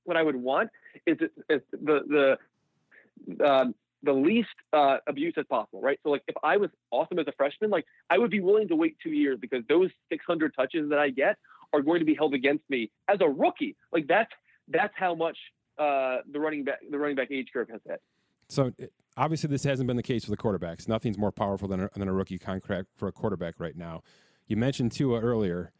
what 0.02 0.16
I 0.16 0.24
would 0.24 0.34
want 0.34 0.70
is, 1.06 1.18
is 1.48 1.60
the 1.70 2.36
the 3.30 3.46
um, 3.48 3.76
the 4.02 4.12
least 4.12 4.48
uh, 4.72 4.96
abuse 5.06 5.34
as 5.36 5.44
possible, 5.48 5.80
right? 5.80 6.00
So 6.02 6.10
like 6.10 6.24
if 6.26 6.34
I 6.42 6.56
was 6.56 6.70
awesome 6.90 7.20
as 7.20 7.28
a 7.28 7.32
freshman, 7.36 7.70
like 7.70 7.86
I 8.10 8.18
would 8.18 8.32
be 8.32 8.40
willing 8.40 8.66
to 8.68 8.76
wait 8.76 8.96
two 9.00 9.10
years 9.10 9.38
because 9.40 9.62
those 9.68 9.90
600 10.08 10.52
touches 10.52 10.90
that 10.90 10.98
I 10.98 11.10
get 11.10 11.36
are 11.72 11.82
going 11.82 12.00
to 12.00 12.04
be 12.04 12.14
held 12.14 12.34
against 12.34 12.68
me 12.68 12.90
as 13.08 13.18
a 13.20 13.28
rookie. 13.28 13.76
Like 13.92 14.06
that's 14.06 14.32
that's 14.68 14.94
how 14.96 15.14
much 15.14 15.38
uh, 15.78 16.18
the 16.32 16.40
running 16.40 16.64
back 16.64 16.78
the 16.90 16.98
running 16.98 17.16
back 17.16 17.30
age 17.30 17.48
curve 17.52 17.68
has 17.70 17.80
hit. 17.86 18.00
So 18.48 18.72
obviously 19.16 19.48
this 19.48 19.64
hasn't 19.64 19.86
been 19.86 19.96
the 19.96 20.02
case 20.02 20.24
for 20.24 20.30
the 20.30 20.36
quarterbacks. 20.36 20.88
Nothing's 20.88 21.18
more 21.18 21.32
powerful 21.32 21.68
than 21.68 21.80
a, 21.80 21.90
than 21.96 22.08
a 22.08 22.12
rookie 22.12 22.38
contract 22.38 22.88
for 22.96 23.08
a 23.08 23.12
quarterback 23.12 23.58
right 23.58 23.76
now. 23.76 24.02
You 24.46 24.56
mentioned 24.56 24.92
Tua 24.92 25.20
earlier. 25.20 25.72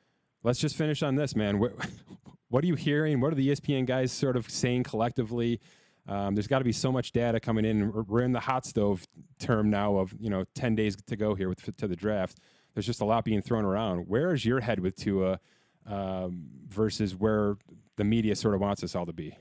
Let's 0.43 0.59
just 0.59 0.77
finish 0.77 1.03
on 1.03 1.15
this, 1.15 1.37
man. 1.37 1.59
What, 1.59 1.73
what 2.49 2.65
are 2.65 2.67
you 2.67 2.75
hearing? 2.75 3.21
What 3.21 3.33
are 3.33 3.37
the 3.37 3.49
ESPN 3.49 3.87
guys 3.87 4.13
sort 4.13 4.37
of 4.37 4.51
saying 4.51 4.85
collectively? 4.85 5.61
Um, 6.09 6.35
there's 6.35 6.47
got 6.47 6.59
to 6.61 6.65
be 6.65 6.73
so 6.73 6.93
much 6.93 7.13
data 7.13 7.41
coming 7.41 7.65
in. 7.65 7.93
We're 8.07 8.23
in 8.23 8.33
the 8.33 8.41
hot 8.41 8.65
stove 8.65 9.05
term 9.39 9.71
now 9.71 9.97
of 9.97 10.15
you 10.19 10.31
know 10.31 10.45
10 10.55 10.75
days 10.75 10.97
to 11.07 11.17
go 11.17 11.35
here 11.35 11.49
with 11.49 11.77
to 11.77 11.89
the 11.89 11.97
draft. 11.97 12.39
There's 12.75 12.87
just 12.87 13.01
a 13.01 13.05
lot 13.05 13.25
being 13.25 13.43
thrown 13.43 13.65
around. 13.65 14.07
Where 14.07 14.33
is 14.33 14.45
your 14.45 14.61
head 14.61 14.81
with 14.81 14.97
Tua 14.97 15.41
um, 15.87 16.47
versus 16.69 17.15
where 17.15 17.57
the 17.97 18.05
media 18.05 18.35
sort 18.35 18.55
of 18.55 18.61
wants 18.61 18.83
us 18.83 18.95
all 18.95 19.07
to 19.07 19.13
be? 19.13 19.37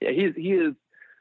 Yeah, 0.00 0.10
he's 0.10 0.34
he 0.36 0.52
is 0.52 0.74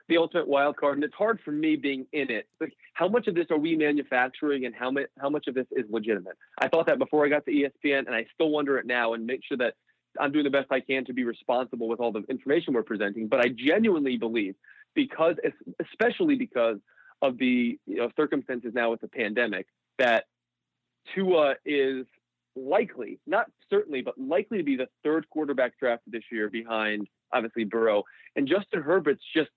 the 0.07 0.17
ultimate 0.17 0.47
wild 0.47 0.77
card, 0.77 0.95
and 0.95 1.03
it's 1.03 1.15
hard 1.15 1.39
for 1.43 1.51
me 1.51 1.75
being 1.75 2.05
in 2.13 2.31
it. 2.31 2.47
Like, 2.61 2.73
how 2.93 3.07
much 3.07 3.27
of 3.27 3.35
this 3.35 3.47
are 3.49 3.57
we 3.57 3.75
manufacturing, 3.75 4.65
and 4.65 4.73
how 4.73 4.91
much 4.91 5.07
how 5.19 5.29
much 5.29 5.47
of 5.47 5.55
this 5.55 5.67
is 5.71 5.85
legitimate? 5.89 6.37
I 6.57 6.67
thought 6.67 6.87
that 6.87 6.99
before 6.99 7.25
I 7.25 7.29
got 7.29 7.45
to 7.45 7.51
ESPN, 7.51 8.05
and 8.05 8.15
I 8.15 8.25
still 8.33 8.49
wonder 8.49 8.77
it 8.77 8.85
now, 8.85 9.13
and 9.13 9.25
make 9.25 9.41
sure 9.43 9.57
that 9.57 9.73
I'm 10.19 10.31
doing 10.31 10.43
the 10.43 10.49
best 10.49 10.71
I 10.71 10.79
can 10.79 11.05
to 11.05 11.13
be 11.13 11.23
responsible 11.23 11.87
with 11.87 11.99
all 11.99 12.11
the 12.11 12.23
information 12.29 12.73
we're 12.73 12.83
presenting. 12.83 13.27
But 13.27 13.41
I 13.41 13.49
genuinely 13.49 14.17
believe, 14.17 14.55
because 14.95 15.35
especially 15.79 16.35
because 16.35 16.77
of 17.21 17.37
the 17.37 17.79
you 17.85 17.95
know, 17.97 18.09
circumstances 18.15 18.73
now 18.73 18.91
with 18.91 19.01
the 19.01 19.07
pandemic, 19.07 19.67
that 19.97 20.25
Tua 21.13 21.55
is 21.65 22.05
likely, 22.58 23.20
not 23.28 23.48
certainly, 23.70 24.02
but 24.02 24.17
likely 24.17 24.58
to 24.58 24.63
be 24.63 24.76
the 24.76 24.88
third 25.04 25.30
quarterback 25.30 25.78
drafted 25.80 26.13
this 26.13 26.24
year 26.32 26.50
behind 26.50 27.08
obviously 27.34 27.63
Burrow. 27.63 28.04
And 28.36 28.48
Justin 28.48 28.82
Herbert's 28.82 29.24
just 29.36 29.50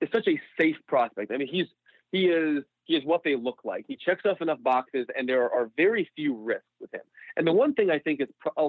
is 0.00 0.08
such 0.12 0.28
a 0.28 0.40
safe 0.58 0.76
prospect. 0.86 1.32
I 1.32 1.36
mean, 1.36 1.48
he's 1.48 1.66
he 2.12 2.26
is 2.26 2.64
he 2.84 2.94
is 2.96 3.04
what 3.04 3.22
they 3.24 3.34
look 3.34 3.60
like. 3.64 3.84
He 3.88 3.96
checks 3.96 4.22
off 4.24 4.40
enough 4.40 4.62
boxes, 4.62 5.06
and 5.16 5.28
there 5.28 5.50
are 5.50 5.70
very 5.76 6.10
few 6.14 6.36
risks 6.36 6.64
with 6.80 6.92
him. 6.94 7.02
And 7.36 7.46
the 7.46 7.52
one 7.52 7.74
thing 7.74 7.90
I 7.90 7.98
think 7.98 8.20
is 8.20 8.28
a, 8.56 8.68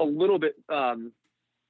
a 0.00 0.04
little 0.04 0.38
bit 0.38 0.54
um, 0.68 1.12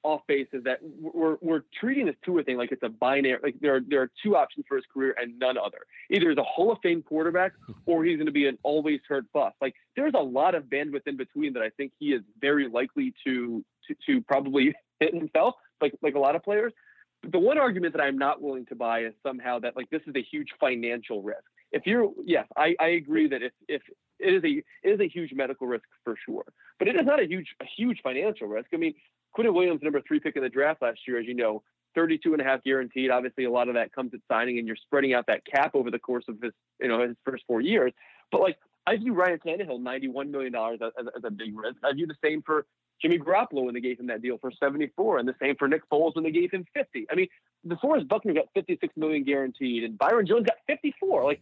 off 0.07 0.21
base 0.27 0.47
is 0.53 0.63
that 0.63 0.79
we're 0.81 1.37
we're 1.41 1.63
treating 1.79 2.05
this 2.05 2.15
Tua 2.23 2.43
thing 2.43 2.57
like 2.57 2.71
it's 2.71 2.83
a 2.83 2.89
binary. 2.89 3.39
Like 3.43 3.55
there 3.59 3.75
are 3.75 3.81
there 3.85 4.01
are 4.01 4.11
two 4.23 4.35
options 4.37 4.65
for 4.67 4.77
his 4.77 4.85
career 4.93 5.13
and 5.21 5.37
none 5.37 5.57
other. 5.57 5.79
Either 6.09 6.29
he's 6.29 6.37
a 6.37 6.43
Hall 6.43 6.71
of 6.71 6.77
Fame 6.81 7.03
quarterback 7.03 7.51
or 7.85 8.05
he's 8.05 8.15
going 8.17 8.27
to 8.27 8.31
be 8.31 8.47
an 8.47 8.57
always 8.63 9.01
hurt 9.07 9.25
bust. 9.33 9.55
Like 9.61 9.75
there's 9.97 10.13
a 10.15 10.23
lot 10.23 10.55
of 10.55 10.63
bandwidth 10.63 11.07
in 11.07 11.17
between 11.17 11.53
that 11.53 11.63
I 11.63 11.69
think 11.71 11.91
he 11.99 12.13
is 12.13 12.21
very 12.39 12.69
likely 12.69 13.13
to 13.25 13.63
to, 13.87 13.95
to 14.05 14.21
probably 14.21 14.73
hit 14.99 15.13
himself. 15.13 15.55
Like 15.81 15.93
like 16.01 16.15
a 16.15 16.19
lot 16.19 16.35
of 16.35 16.43
players 16.43 16.73
But 17.21 17.33
the 17.33 17.39
one 17.39 17.57
argument 17.57 17.93
that 17.95 18.01
I'm 18.01 18.17
not 18.17 18.41
willing 18.41 18.65
to 18.67 18.75
buy 18.75 19.01
is 19.01 19.13
somehow 19.23 19.59
that 19.59 19.75
like 19.75 19.89
this 19.89 20.01
is 20.07 20.15
a 20.15 20.23
huge 20.23 20.49
financial 20.59 21.21
risk. 21.21 21.43
If 21.71 21.85
you're 21.85 22.11
yes, 22.25 22.47
I, 22.55 22.75
I 22.79 22.87
agree 22.89 23.27
that 23.27 23.41
if 23.43 23.51
if 23.67 23.81
it 24.19 24.33
is 24.33 24.43
a 24.43 24.63
it 24.87 24.91
is 24.93 24.99
a 24.99 25.07
huge 25.07 25.33
medical 25.33 25.67
risk 25.67 25.85
for 26.03 26.15
sure, 26.25 26.45
but 26.79 26.87
it 26.87 26.95
is 26.95 27.05
not 27.05 27.21
a 27.21 27.25
huge 27.27 27.47
a 27.61 27.65
huge 27.65 27.99
financial 28.03 28.47
risk. 28.47 28.69
I 28.73 28.77
mean, 28.77 28.93
Quinnen 29.37 29.53
Williams, 29.53 29.81
number 29.83 30.01
three 30.07 30.19
pick 30.19 30.35
in 30.35 30.43
the 30.43 30.49
draft 30.49 30.81
last 30.81 30.99
year, 31.07 31.19
as 31.19 31.25
you 31.25 31.33
know, 31.33 31.61
32 31.95 32.33
and 32.33 32.41
a 32.41 32.45
half 32.45 32.63
guaranteed. 32.63 33.11
Obviously, 33.11 33.45
a 33.45 33.51
lot 33.51 33.67
of 33.67 33.75
that 33.75 33.93
comes 33.93 34.13
at 34.13 34.19
signing, 34.31 34.57
and 34.57 34.67
you're 34.67 34.77
spreading 34.77 35.13
out 35.13 35.25
that 35.27 35.41
cap 35.45 35.71
over 35.73 35.91
the 35.91 35.99
course 35.99 36.25
of 36.27 36.41
his 36.41 36.53
you 36.79 36.87
know 36.87 37.07
his 37.07 37.15
first 37.25 37.43
four 37.47 37.61
years. 37.61 37.91
But 38.31 38.41
like 38.41 38.57
I 38.85 38.95
view 38.97 39.13
Ryan 39.13 39.39
Tannehill, 39.45 39.81
91 39.81 40.31
million 40.31 40.53
dollars 40.53 40.79
as, 40.81 40.91
as, 41.15 41.23
a 41.23 41.29
big 41.29 41.57
risk. 41.57 41.77
I 41.83 41.93
view 41.93 42.07
the 42.07 42.15
same 42.23 42.41
for 42.41 42.65
Jimmy 43.01 43.19
Garoppolo 43.19 43.65
when 43.65 43.73
they 43.73 43.81
gave 43.81 43.99
him 43.99 44.07
that 44.07 44.21
deal 44.21 44.37
for 44.39 44.51
74, 44.51 45.19
and 45.19 45.27
the 45.27 45.35
same 45.41 45.55
for 45.57 45.67
Nick 45.67 45.87
Foles 45.89 46.15
when 46.15 46.23
they 46.23 46.31
gave 46.31 46.51
him 46.51 46.65
50. 46.73 47.05
I 47.11 47.15
mean, 47.15 47.27
the 47.63 47.75
DeForest 47.75 48.07
Buckner 48.07 48.33
got 48.33 48.45
56 48.55 48.95
million 48.95 49.23
guaranteed, 49.23 49.83
and 49.83 49.97
Byron 49.97 50.25
Jones 50.25 50.45
got 50.45 50.57
54. 50.67 51.25
Like 51.25 51.41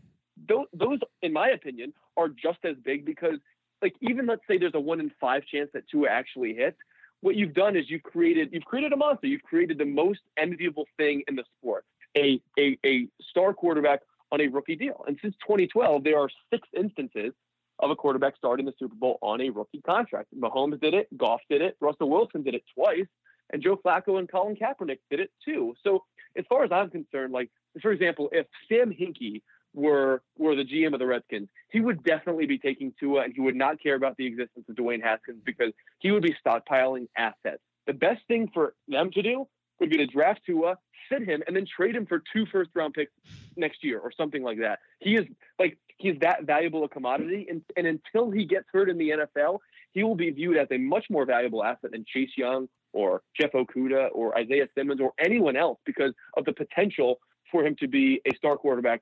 those, 0.50 0.66
those, 0.74 1.00
in 1.22 1.32
my 1.32 1.50
opinion, 1.50 1.94
are 2.18 2.30
just 2.30 2.60
as 2.64 2.76
big 2.84 3.06
because, 3.06 3.36
like, 3.82 3.94
even 4.02 4.26
let's 4.26 4.42
say 4.48 4.58
there's 4.58 4.74
a 4.74 4.80
one 4.80 5.00
in 5.00 5.12
five 5.22 5.44
chance 5.46 5.70
that 5.74 5.88
Tua 5.90 6.10
actually 6.10 6.54
hits. 6.56 6.78
What 7.22 7.36
you've 7.36 7.54
done 7.54 7.76
is 7.76 7.90
you've 7.90 8.04
created 8.04 8.50
you've 8.52 8.66
created 8.66 8.94
a 8.94 8.98
monster. 8.98 9.28
You've 9.28 9.44
created 9.44 9.78
the 9.78 9.86
most 9.86 10.22
enviable 10.38 10.86
thing 10.98 11.24
in 11.28 11.36
the 11.36 11.44
sport, 11.58 11.86
a 12.16 12.42
a, 12.58 12.78
a 12.86 13.08
star 13.30 13.54
quarterback 13.54 14.02
on 14.32 14.42
a 14.42 14.48
rookie 14.48 14.76
deal. 14.76 15.04
And 15.08 15.18
since 15.22 15.36
2012, 15.42 16.04
there 16.04 16.20
are 16.20 16.30
six 16.52 16.68
instances 16.76 17.34
of 17.80 17.92
a 17.92 17.96
quarterback 17.96 18.36
starting 18.38 18.66
the 18.66 18.74
Super 18.80 18.96
Bowl 18.96 19.18
on 19.22 19.42
a 19.42 19.50
rookie 19.50 19.82
contract. 19.82 20.30
Mahomes 20.38 20.80
did 20.80 20.94
it, 20.94 21.08
Goff 21.18 21.42
did 21.50 21.62
it, 21.62 21.76
Russell 21.82 22.10
Wilson 22.10 22.42
did 22.44 22.56
it 22.56 22.64
twice, 22.74 23.08
and 23.52 23.62
Joe 23.62 23.78
Flacco 23.78 24.18
and 24.18 24.32
Colin 24.32 24.56
Kaepernick 24.56 25.00
did 25.10 25.20
it 25.20 25.32
too. 25.44 25.76
So 25.84 26.04
as 26.38 26.46
far 26.48 26.64
as 26.64 26.72
I'm 26.72 26.90
concerned, 26.90 27.34
like 27.34 27.50
for 27.82 27.92
example, 27.92 28.30
if 28.32 28.48
Sam 28.70 28.92
Hinkie 28.92 29.42
were 29.76 30.22
were 30.38 30.56
the 30.56 30.64
GM 30.64 30.94
of 30.94 31.00
the 31.00 31.06
Redskins, 31.06 31.50
he 31.70 31.82
would 31.82 32.04
definitely 32.04 32.48
be 32.48 32.58
taking 32.58 32.94
Tua, 33.00 33.24
and 33.24 33.34
he 33.36 33.42
would 33.42 33.56
not 33.56 33.82
care 33.82 33.96
about 33.96 34.18
the 34.18 34.26
existence 34.26 34.66
of 34.68 34.76
Dwayne 34.76 35.04
Haskins 35.04 35.42
because 35.46 35.72
he 36.00 36.12
would 36.12 36.24
be 36.24 36.36
stockpiling 36.46 37.08
assets. 37.16 37.62
The 37.86 37.94
best 37.94 38.22
thing 38.28 38.50
for 38.54 38.74
them 38.88 39.12
to 39.12 39.22
do 39.22 39.48
would 39.80 39.90
be 39.90 39.98
to 39.98 40.08
draft 40.08 40.42
Tua, 40.46 40.78
sit 41.12 41.24
him, 41.24 41.44
and 41.46 41.56
then 41.56 41.66
trade 41.66 41.96
him 41.96 42.06
for 42.06 42.24
two 42.34 42.46
first 42.52 42.72
round 42.74 42.94
picks 42.94 43.12
next 43.58 43.84
year 43.84 44.00
or 44.00 44.12
something 44.12 44.42
like 44.42 44.60
that. 44.60 44.80
He 45.00 45.16
is 45.16 45.26
like 45.60 45.78
he's 45.98 46.18
that 46.22 46.46
valuable 46.46 46.84
a 46.84 46.90
commodity, 46.90 47.48
and, 47.50 47.62
and 47.76 47.86
until 47.86 48.32
he 48.32 48.46
gets 48.46 48.66
hurt 48.72 48.90
in 48.90 48.98
the 48.98 49.10
NFL, 49.10 49.60
he 49.92 50.04
will 50.04 50.16
be 50.16 50.30
viewed 50.32 50.58
as 50.58 50.68
a 50.72 50.78
much 50.78 51.06
more 51.10 51.26
valuable 51.26 51.64
asset 51.64 51.92
than 51.92 52.06
Chase 52.08 52.32
Young 52.38 52.68
or 52.94 53.22
Jeff 53.40 53.52
Okudah 53.52 54.10
or 54.14 54.38
Isaiah 54.38 54.68
Simmons 54.76 55.02
or 55.02 55.12
anyone 55.20 55.58
else 55.58 55.80
because 55.86 56.14
of 56.38 56.46
the 56.46 56.54
potential 56.54 57.20
for 57.52 57.66
him 57.66 57.76
to 57.80 57.88
be 57.88 58.22
a 58.26 58.36
star 58.36 58.58
quarterback 58.58 59.02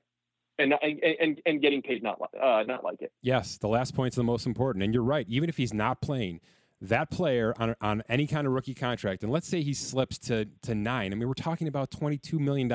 and 0.58 0.74
and 0.82 1.40
and 1.44 1.60
getting 1.60 1.82
paid 1.82 2.02
not 2.02 2.20
uh, 2.40 2.62
not 2.66 2.84
like 2.84 3.02
it. 3.02 3.12
Yes, 3.22 3.58
the 3.58 3.68
last 3.68 3.94
point's 3.94 4.16
the 4.16 4.22
most 4.22 4.46
important, 4.46 4.82
and 4.82 4.94
you're 4.94 5.02
right. 5.02 5.26
Even 5.28 5.48
if 5.48 5.56
he's 5.56 5.74
not 5.74 6.00
playing, 6.00 6.40
that 6.88 7.10
player 7.10 7.54
on, 7.58 7.74
on 7.80 8.02
any 8.08 8.26
kind 8.26 8.46
of 8.46 8.52
rookie 8.52 8.74
contract, 8.74 9.22
and 9.22 9.32
let's 9.32 9.48
say 9.48 9.62
he 9.62 9.74
slips 9.74 10.18
to, 10.18 10.46
to 10.62 10.74
nine, 10.74 11.12
I 11.12 11.16
mean, 11.16 11.28
we're 11.28 11.34
talking 11.34 11.68
about 11.68 11.90
$22 11.90 12.38
million. 12.38 12.70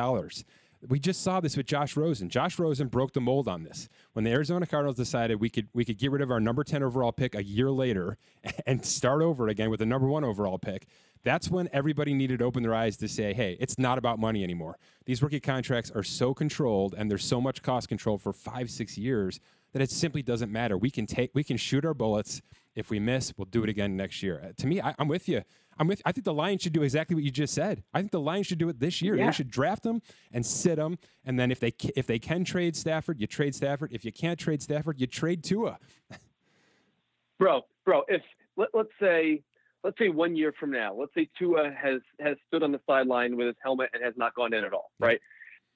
We 0.88 1.00
just 1.00 1.22
saw 1.22 1.42
this 1.42 1.58
with 1.58 1.66
Josh 1.66 1.98
Rosen. 1.98 2.30
Josh 2.30 2.58
Rosen 2.58 2.88
broke 2.88 3.12
the 3.14 3.20
mold 3.20 3.50
on 3.50 3.64
this. 3.64 3.90
When 4.14 4.24
the 4.24 4.32
Arizona 4.32 4.66
Cardinals 4.66 4.96
decided 4.96 5.42
we 5.42 5.50
could 5.50 5.68
we 5.74 5.84
could 5.84 5.98
get 5.98 6.10
rid 6.10 6.22
of 6.22 6.32
our 6.32 6.40
number 6.40 6.64
10 6.64 6.82
overall 6.84 7.12
pick 7.12 7.36
a 7.36 7.44
year 7.44 7.70
later 7.70 8.18
and 8.66 8.86
start 8.86 9.22
over 9.22 9.50
again 9.50 9.70
with 9.70 9.80
the 9.80 9.86
number 9.86 10.08
1 10.08 10.24
overall 10.24 10.58
pick, 10.58 10.88
that's 11.24 11.50
when 11.50 11.70
everybody 11.74 12.14
needed 12.14 12.40
to 12.40 12.46
open 12.46 12.64
their 12.64 12.74
eyes 12.74 12.98
to 12.98 13.08
say, 13.08 13.34
hey, 13.34 13.58
it's 13.60 13.78
not 13.78 13.98
about 13.98 14.20
money 14.20 14.44
anymore. 14.44 14.78
These 15.06 15.22
rookie 15.22 15.40
contracts 15.40 15.92
are 15.92 16.04
so 16.04 16.34
controlled 16.34 16.96
and 16.98 17.10
there's 17.10 17.26
so 17.26 17.42
much 17.42 17.62
cost 17.62 17.90
control 17.90 18.18
for 18.18 18.34
5 18.34 18.70
6 18.70 18.98
years 18.98 19.40
that 19.74 19.82
it 19.82 19.92
simply 19.92 20.22
doesn't 20.22 20.52
matter. 20.52 20.78
We 20.78 20.90
can 20.90 21.06
take 21.06 21.32
we 21.34 21.44
can 21.44 21.58
shoot 21.58 21.86
our 21.86 21.94
bullets 21.94 22.42
if 22.76 22.90
we 22.90 23.00
miss, 23.00 23.34
we'll 23.38 23.46
do 23.46 23.64
it 23.64 23.70
again 23.70 23.98
next 23.98 24.24
year. 24.24 24.42
Uh, 24.44 24.54
to 24.58 24.68
me, 24.68 24.82
I, 24.82 24.96
am 25.00 25.08
with 25.08 25.28
you. 25.28 25.44
I'm 25.78 25.88
with. 25.88 26.02
I 26.06 26.12
think 26.12 26.26
the 26.26 26.34
Lions 26.34 26.62
should 26.62 26.74
do 26.74 26.84
exactly 26.84 27.16
what 27.16 27.24
you 27.24 27.32
just 27.32 27.54
said. 27.54 27.84
I 27.94 28.00
think 28.00 28.12
the 28.12 28.20
Lions 28.20 28.48
should 28.48 28.58
do 28.58 28.70
it 28.70 28.80
this 28.80 29.02
year. 29.02 29.16
Yeah. 29.16 29.28
They 29.28 29.32
should 29.32 29.50
draft 29.50 29.84
them 29.84 30.02
and 30.32 30.46
sit 30.46 30.76
them, 30.76 30.98
and 31.26 31.40
then 31.40 31.52
if 31.52 31.60
they 31.60 31.74
if 31.96 32.06
they 32.06 32.20
can 32.20 32.44
trade 32.44 32.76
Stafford, 32.76 33.20
you 33.20 33.28
trade 33.28 33.56
Stafford. 33.56 33.92
If 33.94 34.04
you 34.04 34.12
can't 34.12 34.40
trade 34.40 34.62
Stafford, 34.62 35.00
you 35.00 35.08
trade 35.08 35.44
Tua. 35.44 35.78
bro, 37.40 37.62
bro, 37.86 38.04
if 38.08 38.22
let, 38.58 38.70
let's 38.74 38.90
say 39.00 39.42
let's 39.84 39.98
say 39.98 40.10
one 40.10 40.36
year 40.36 40.54
from 40.60 40.72
now, 40.72 40.94
let's 40.94 41.14
say 41.16 41.30
Tua 41.38 41.72
has 41.72 42.02
has 42.20 42.38
stood 42.48 42.64
on 42.64 42.72
the 42.72 42.82
sideline 42.88 43.36
with 43.38 43.48
his 43.48 43.56
helmet 43.64 43.90
and 43.94 44.04
has 44.04 44.14
not 44.18 44.36
gone 44.36 44.54
in 44.54 44.64
at 44.64 44.74
all, 44.74 44.92
right? 45.00 45.20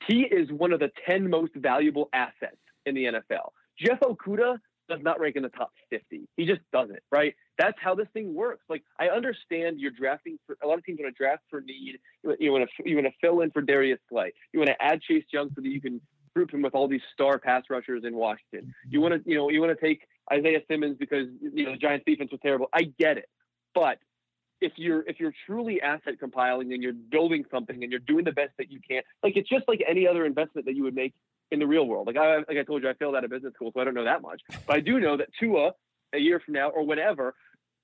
He 0.08 0.22
is 0.22 0.50
one 0.52 0.74
of 0.74 0.80
the 0.80 0.92
ten 1.08 1.30
most 1.30 1.54
valuable 1.56 2.10
assets 2.14 2.58
in 2.86 2.96
the 2.96 3.06
NFL. 3.06 3.52
Jeff 3.80 4.00
Okudah 4.02 4.58
does 4.90 5.00
not 5.02 5.20
rank 5.20 5.36
in 5.36 5.44
the 5.44 5.50
top 5.50 5.72
50. 5.90 6.28
He 6.36 6.46
just 6.46 6.62
doesn't, 6.72 7.00
right? 7.12 7.34
That's 7.58 7.78
how 7.82 7.96
this 7.96 8.08
thing 8.14 8.34
works. 8.34 8.64
Like 8.70 8.84
I 9.00 9.08
understand 9.08 9.80
you're 9.80 9.92
drafting 9.92 10.38
for 10.46 10.58
a 10.64 10.68
lot 10.68 10.78
of 10.78 10.86
teams 10.86 11.00
want 11.02 11.16
to 11.16 11.18
draft 11.18 11.44
for 11.50 11.62
need. 11.62 11.98
You 12.40 12.52
want 12.52 12.70
to 12.70 12.90
you 12.90 12.96
want 12.96 13.08
to 13.08 13.14
fill 13.22 13.42
in 13.42 13.52
for 13.52 13.62
Darius 13.62 14.00
Slay. 14.10 14.34
You 14.52 14.60
want 14.60 14.70
to 14.70 14.82
add 14.82 15.02
Chase 15.02 15.26
Young 15.32 15.50
so 15.56 15.62
that 15.62 15.70
you 15.70 15.82
can 15.82 16.02
group 16.36 16.54
him 16.54 16.62
with 16.62 16.74
all 16.74 16.88
these 16.88 17.02
star 17.14 17.38
pass 17.38 17.64
rushers 17.70 18.04
in 18.06 18.16
Washington. 18.16 18.74
You 18.90 19.02
want 19.02 19.14
to 19.14 19.30
you 19.30 19.38
know 19.38 19.50
you 19.50 19.62
want 19.62 19.78
to 19.78 19.86
take 19.86 20.02
Isaiah 20.32 20.62
Simmons 20.70 20.98
because 21.00 21.28
you 21.42 21.66
know 21.66 21.72
the 21.72 21.78
Giants 21.78 22.06
defense 22.06 22.32
was 22.32 22.40
terrible. 22.42 22.68
I 22.74 22.92
get 23.00 23.18
it, 23.18 23.30
but 23.74 23.98
if 24.62 24.74
you're 24.78 25.04
if 25.08 25.20
you're 25.20 25.34
truly 25.46 25.82
asset 25.82 26.20
compiling 26.20 26.74
and 26.74 26.82
you're 26.82 26.94
building 26.94 27.44
something 27.52 27.84
and 27.84 27.92
you're 27.92 28.00
doing 28.00 28.24
the 28.24 28.32
best 28.32 28.52
that 28.58 28.72
you 28.72 28.80
can, 28.88 29.02
like 29.22 29.36
it's 29.36 29.50
just 29.50 29.68
like 29.68 29.84
any 29.88 30.08
other 30.08 30.26
investment 30.26 30.66
that 30.66 30.76
you 30.76 30.84
would 30.84 30.96
make 30.96 31.14
in 31.52 31.60
the 31.60 31.68
real 31.68 31.86
world. 31.86 32.08
Like 32.08 32.18
I 32.18 32.38
like 32.38 32.58
I 32.58 32.64
told 32.64 32.84
you, 32.84 32.90
I 32.90 32.94
failed 32.94 33.16
out 33.16 33.24
of 33.24 33.30
business 33.30 33.54
school, 33.54 33.72
so 33.74 33.82
I 33.82 33.84
don't 33.84 33.94
know 33.94 34.06
that 34.06 34.22
much. 34.22 34.42
But 34.66 34.76
I 34.76 34.80
do 34.80 35.00
know 35.00 35.18
that 35.18 35.30
Tua, 35.40 35.74
a 36.14 36.18
year 36.18 36.40
from 36.40 36.54
now 36.54 36.70
or 36.70 36.86
whenever, 36.86 37.36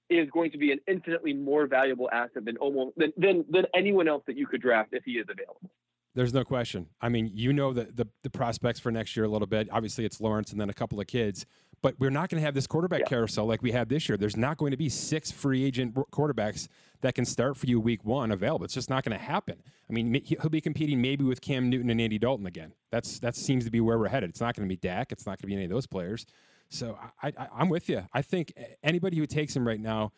is 0.09 0.29
going 0.31 0.51
to 0.51 0.57
be 0.57 0.71
an 0.71 0.79
infinitely 0.87 1.33
more 1.33 1.67
valuable 1.67 2.09
asset 2.11 2.45
than 2.45 2.57
almost 2.57 2.97
than 2.97 3.13
than, 3.17 3.45
than 3.49 3.65
anyone 3.75 4.07
else 4.07 4.23
that 4.27 4.37
you 4.37 4.47
could 4.47 4.61
draft 4.61 4.89
if 4.93 5.03
he 5.03 5.13
is 5.13 5.25
available. 5.29 5.69
There's 6.15 6.33
no 6.33 6.43
question. 6.43 6.87
I 7.01 7.09
mean, 7.09 7.29
you 7.33 7.53
know 7.53 7.71
the, 7.71 7.85
the, 7.93 8.07
the 8.23 8.29
prospects 8.29 8.79
for 8.79 8.91
next 8.91 9.15
year 9.15 9.25
a 9.25 9.29
little 9.29 9.47
bit. 9.47 9.69
Obviously, 9.71 10.05
it's 10.05 10.19
Lawrence 10.19 10.51
and 10.51 10.59
then 10.59 10.69
a 10.69 10.73
couple 10.73 10.99
of 10.99 11.07
kids, 11.07 11.45
but 11.81 11.95
we're 11.99 12.09
not 12.09 12.29
going 12.29 12.41
to 12.41 12.45
have 12.45 12.55
this 12.55 12.67
quarterback 12.67 13.01
yeah. 13.01 13.05
carousel 13.05 13.45
like 13.45 13.61
we 13.61 13.71
had 13.71 13.89
this 13.89 14.09
year. 14.09 14.17
There's 14.17 14.35
not 14.35 14.57
going 14.57 14.71
to 14.71 14.77
be 14.77 14.89
six 14.89 15.31
free 15.31 15.63
agent 15.63 15.95
quarterbacks 16.11 16.67
that 17.01 17.15
can 17.15 17.25
start 17.25 17.57
for 17.57 17.67
you 17.67 17.79
week 17.79 18.03
one 18.03 18.31
available. 18.31 18.65
It's 18.65 18.73
just 18.73 18.89
not 18.89 19.03
going 19.03 19.17
to 19.17 19.23
happen. 19.23 19.61
I 19.89 19.93
mean, 19.93 20.21
he'll 20.25 20.49
be 20.49 20.61
competing 20.61 21.01
maybe 21.01 21.23
with 21.23 21.41
Cam 21.41 21.69
Newton 21.69 21.89
and 21.89 22.01
Andy 22.01 22.17
Dalton 22.17 22.47
again. 22.47 22.73
That's 22.91 23.19
that 23.19 23.35
seems 23.35 23.65
to 23.65 23.71
be 23.71 23.79
where 23.79 23.97
we're 23.97 24.09
headed. 24.09 24.31
It's 24.31 24.41
not 24.41 24.55
going 24.55 24.67
to 24.67 24.71
be 24.71 24.77
Dak. 24.77 25.11
It's 25.11 25.25
not 25.25 25.31
going 25.31 25.43
to 25.43 25.47
be 25.47 25.53
any 25.53 25.65
of 25.65 25.71
those 25.71 25.87
players. 25.87 26.25
So 26.69 26.97
I, 27.21 27.27
I, 27.37 27.47
I'm 27.53 27.69
with 27.69 27.87
you. 27.87 28.05
I 28.13 28.21
think 28.21 28.53
anybody 28.83 29.17
who 29.17 29.25
takes 29.25 29.55
him 29.55 29.67
right 29.67 29.79
now, 29.79 30.11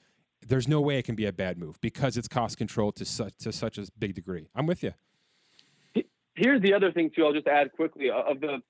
there's 0.48 0.68
no 0.68 0.82
way 0.82 0.98
it 0.98 1.04
can 1.04 1.16
be 1.16 1.26
a 1.26 1.34
bad 1.34 1.58
move 1.58 1.80
because 1.82 2.18
it's 2.18 2.28
cost 2.28 2.58
control 2.58 2.92
to 2.94 3.06
such 3.06 3.38
to 3.40 3.52
such 3.52 3.78
a 3.78 3.86
big 4.00 4.16
degree. 4.16 4.50
I'm 4.56 4.66
with 4.66 4.84
you. 4.84 4.94
Here's 6.36 6.62
the 6.62 6.74
other 6.74 6.92
thing 6.92 7.12
too. 7.16 7.26
I'll 7.26 7.34
just 7.34 7.48
add 7.48 7.72
quickly 7.74 8.10
uh, 8.10 8.32
of 8.32 8.40
the 8.40 8.62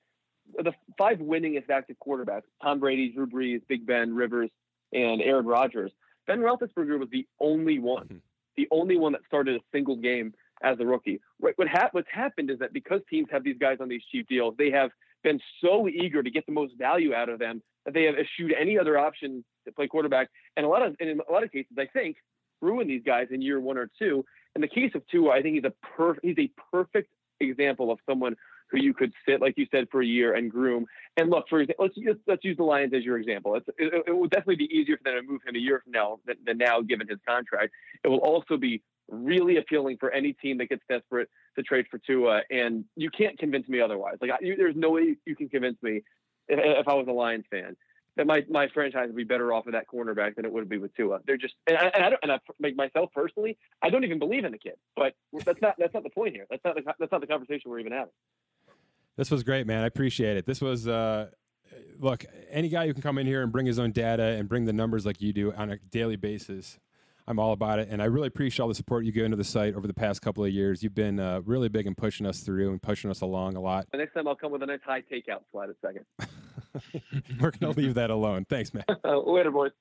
the 0.58 0.72
five 0.98 1.18
winningest 1.18 1.70
active 1.70 1.96
quarterbacks: 2.04 2.42
Tom 2.62 2.80
Brady, 2.80 3.12
Drew 3.12 3.26
Brees, 3.26 3.62
Big 3.68 3.86
Ben, 3.86 4.14
Rivers, 4.14 4.50
and 4.92 5.22
Aaron 5.22 5.46
Rodgers. 5.46 5.92
Ben 6.26 6.40
Roethlisberger 6.40 6.98
was 6.98 7.08
the 7.10 7.26
only 7.40 7.78
one, 7.78 8.04
mm-hmm. 8.04 8.16
the 8.56 8.68
only 8.70 8.96
one 8.96 9.12
that 9.12 9.22
started 9.26 9.56
a 9.56 9.60
single 9.72 9.96
game 9.96 10.34
as 10.62 10.78
a 10.80 10.86
rookie. 10.86 11.20
Right, 11.40 11.54
what 11.56 11.68
ha- 11.68 11.88
what's 11.92 12.08
happened 12.10 12.50
is 12.50 12.58
that 12.58 12.72
because 12.72 13.00
teams 13.08 13.28
have 13.30 13.44
these 13.44 13.58
guys 13.58 13.78
on 13.80 13.88
these 13.88 14.02
cheap 14.10 14.28
deals, 14.28 14.54
they 14.58 14.70
have 14.70 14.90
been 15.22 15.40
so 15.60 15.88
eager 15.88 16.22
to 16.22 16.30
get 16.30 16.46
the 16.46 16.52
most 16.52 16.74
value 16.78 17.14
out 17.14 17.28
of 17.28 17.38
them 17.38 17.62
that 17.84 17.94
they 17.94 18.04
have 18.04 18.16
eschewed 18.16 18.54
any 18.58 18.78
other 18.78 18.98
option 18.98 19.44
to 19.64 19.72
play 19.72 19.86
quarterback. 19.86 20.28
And 20.56 20.66
a 20.66 20.68
lot 20.68 20.82
of, 20.82 20.96
in 21.00 21.20
a 21.28 21.32
lot 21.32 21.42
of 21.44 21.52
cases, 21.52 21.72
I 21.78 21.86
think, 21.86 22.16
ruin 22.60 22.86
these 22.86 23.02
guys 23.04 23.28
in 23.30 23.42
year 23.42 23.60
one 23.60 23.78
or 23.78 23.90
two. 23.98 24.24
In 24.54 24.60
the 24.60 24.68
case 24.68 24.92
of 24.94 25.02
Tua, 25.08 25.30
I 25.30 25.42
think 25.42 25.56
he's 25.56 25.64
a 25.64 25.72
per- 25.96 26.18
he's 26.22 26.38
a 26.38 26.50
perfect 26.70 27.10
example 27.42 27.90
of 27.90 27.98
someone 28.08 28.36
who 28.70 28.78
you 28.78 28.94
could 28.94 29.12
sit, 29.28 29.40
like 29.40 29.54
you 29.58 29.66
said, 29.70 29.86
for 29.90 30.00
a 30.00 30.06
year 30.06 30.34
and 30.34 30.50
groom. 30.50 30.86
And 31.16 31.28
look, 31.30 31.44
for 31.48 31.64
let's 31.78 31.94
just, 31.94 32.20
let's 32.26 32.44
use 32.44 32.56
the 32.56 32.64
Lions 32.64 32.94
as 32.94 33.04
your 33.04 33.18
example. 33.18 33.54
It's, 33.56 33.68
it, 33.78 34.04
it 34.06 34.12
will 34.12 34.28
definitely 34.28 34.56
be 34.56 34.74
easier 34.74 34.96
for 34.96 35.04
them 35.04 35.14
to 35.22 35.30
move 35.30 35.42
him 35.46 35.54
a 35.54 35.58
year 35.58 35.82
from 35.84 35.92
now 35.92 36.18
than, 36.26 36.36
than 36.46 36.58
now, 36.58 36.80
given 36.80 37.06
his 37.06 37.18
contract. 37.28 37.72
It 38.02 38.08
will 38.08 38.18
also 38.18 38.56
be 38.56 38.82
really 39.08 39.58
appealing 39.58 39.98
for 39.98 40.10
any 40.10 40.32
team 40.32 40.58
that 40.58 40.70
gets 40.70 40.82
desperate 40.88 41.28
to 41.56 41.62
trade 41.62 41.86
for 41.90 41.98
Tua. 41.98 42.42
And 42.50 42.84
you 42.96 43.10
can't 43.10 43.38
convince 43.38 43.68
me 43.68 43.80
otherwise. 43.80 44.16
Like 44.22 44.30
I, 44.30 44.38
you, 44.40 44.56
there's 44.56 44.76
no 44.76 44.90
way 44.90 45.16
you 45.26 45.36
can 45.36 45.50
convince 45.50 45.76
me 45.82 46.02
if, 46.48 46.58
if 46.58 46.88
I 46.88 46.94
was 46.94 47.06
a 47.08 47.12
Lions 47.12 47.44
fan 47.50 47.76
that 48.16 48.26
my, 48.26 48.44
my 48.50 48.68
franchise 48.68 49.06
would 49.06 49.16
be 49.16 49.24
better 49.24 49.52
off 49.52 49.64
with 49.64 49.74
that 49.74 49.86
cornerback 49.86 50.36
than 50.36 50.44
it 50.44 50.52
would 50.52 50.68
be 50.68 50.78
with 50.78 50.94
Tua. 50.94 51.20
They're 51.26 51.36
just 51.36 51.54
and 51.66 51.76
I, 51.76 51.90
and 51.94 52.04
I 52.04 52.10
don't 52.10 52.18
and 52.22 52.32
I 52.32 52.38
make 52.60 52.76
myself 52.76 53.10
personally, 53.14 53.58
I 53.82 53.90
don't 53.90 54.04
even 54.04 54.18
believe 54.18 54.44
in 54.44 54.52
the 54.52 54.58
kid. 54.58 54.74
But 54.96 55.14
that's 55.44 55.60
not 55.62 55.74
that's 55.78 55.94
not 55.94 56.02
the 56.02 56.10
point 56.10 56.34
here. 56.34 56.46
That's 56.50 56.64
not 56.64 56.74
the, 56.74 56.82
that's 56.98 57.12
not 57.12 57.20
the 57.20 57.26
conversation 57.26 57.70
we're 57.70 57.80
even 57.80 57.92
having. 57.92 58.12
This 59.16 59.30
was 59.30 59.42
great, 59.42 59.66
man. 59.66 59.82
I 59.82 59.86
appreciate 59.86 60.36
it. 60.36 60.46
This 60.46 60.60
was 60.60 60.88
uh, 60.88 61.28
look 61.98 62.24
any 62.50 62.68
guy 62.68 62.86
who 62.86 62.92
can 62.92 63.02
come 63.02 63.18
in 63.18 63.26
here 63.26 63.42
and 63.42 63.52
bring 63.52 63.66
his 63.66 63.78
own 63.78 63.92
data 63.92 64.22
and 64.22 64.48
bring 64.48 64.64
the 64.64 64.72
numbers 64.72 65.06
like 65.06 65.20
you 65.20 65.32
do 65.32 65.52
on 65.52 65.70
a 65.70 65.78
daily 65.90 66.16
basis. 66.16 66.78
I'm 67.26 67.38
all 67.38 67.52
about 67.52 67.78
it, 67.78 67.88
and 67.90 68.02
I 68.02 68.06
really 68.06 68.26
appreciate 68.26 68.62
all 68.62 68.68
the 68.68 68.74
support 68.74 69.04
you 69.04 69.12
give 69.12 69.24
into 69.24 69.36
the 69.36 69.44
site 69.44 69.74
over 69.74 69.86
the 69.86 69.94
past 69.94 70.22
couple 70.22 70.44
of 70.44 70.50
years. 70.50 70.82
You've 70.82 70.94
been 70.94 71.20
uh, 71.20 71.40
really 71.44 71.68
big 71.68 71.86
in 71.86 71.94
pushing 71.94 72.26
us 72.26 72.40
through 72.40 72.70
and 72.70 72.82
pushing 72.82 73.10
us 73.10 73.20
along 73.20 73.56
a 73.56 73.60
lot. 73.60 73.86
The 73.92 73.98
next 73.98 74.14
time 74.14 74.26
I'll 74.26 74.34
come 74.34 74.50
with 74.50 74.62
a 74.62 74.66
nice 74.66 74.80
high 74.84 75.02
takeout 75.02 75.42
slide 75.52 75.70
a 75.70 75.74
second. 75.80 76.04
We're 77.40 77.50
going 77.50 77.72
to 77.72 77.80
leave 77.80 77.94
that 77.94 78.10
alone. 78.10 78.46
Thanks, 78.48 78.72
man. 78.74 78.84
Uh, 79.04 79.18
later, 79.30 79.50
boys. 79.50 79.72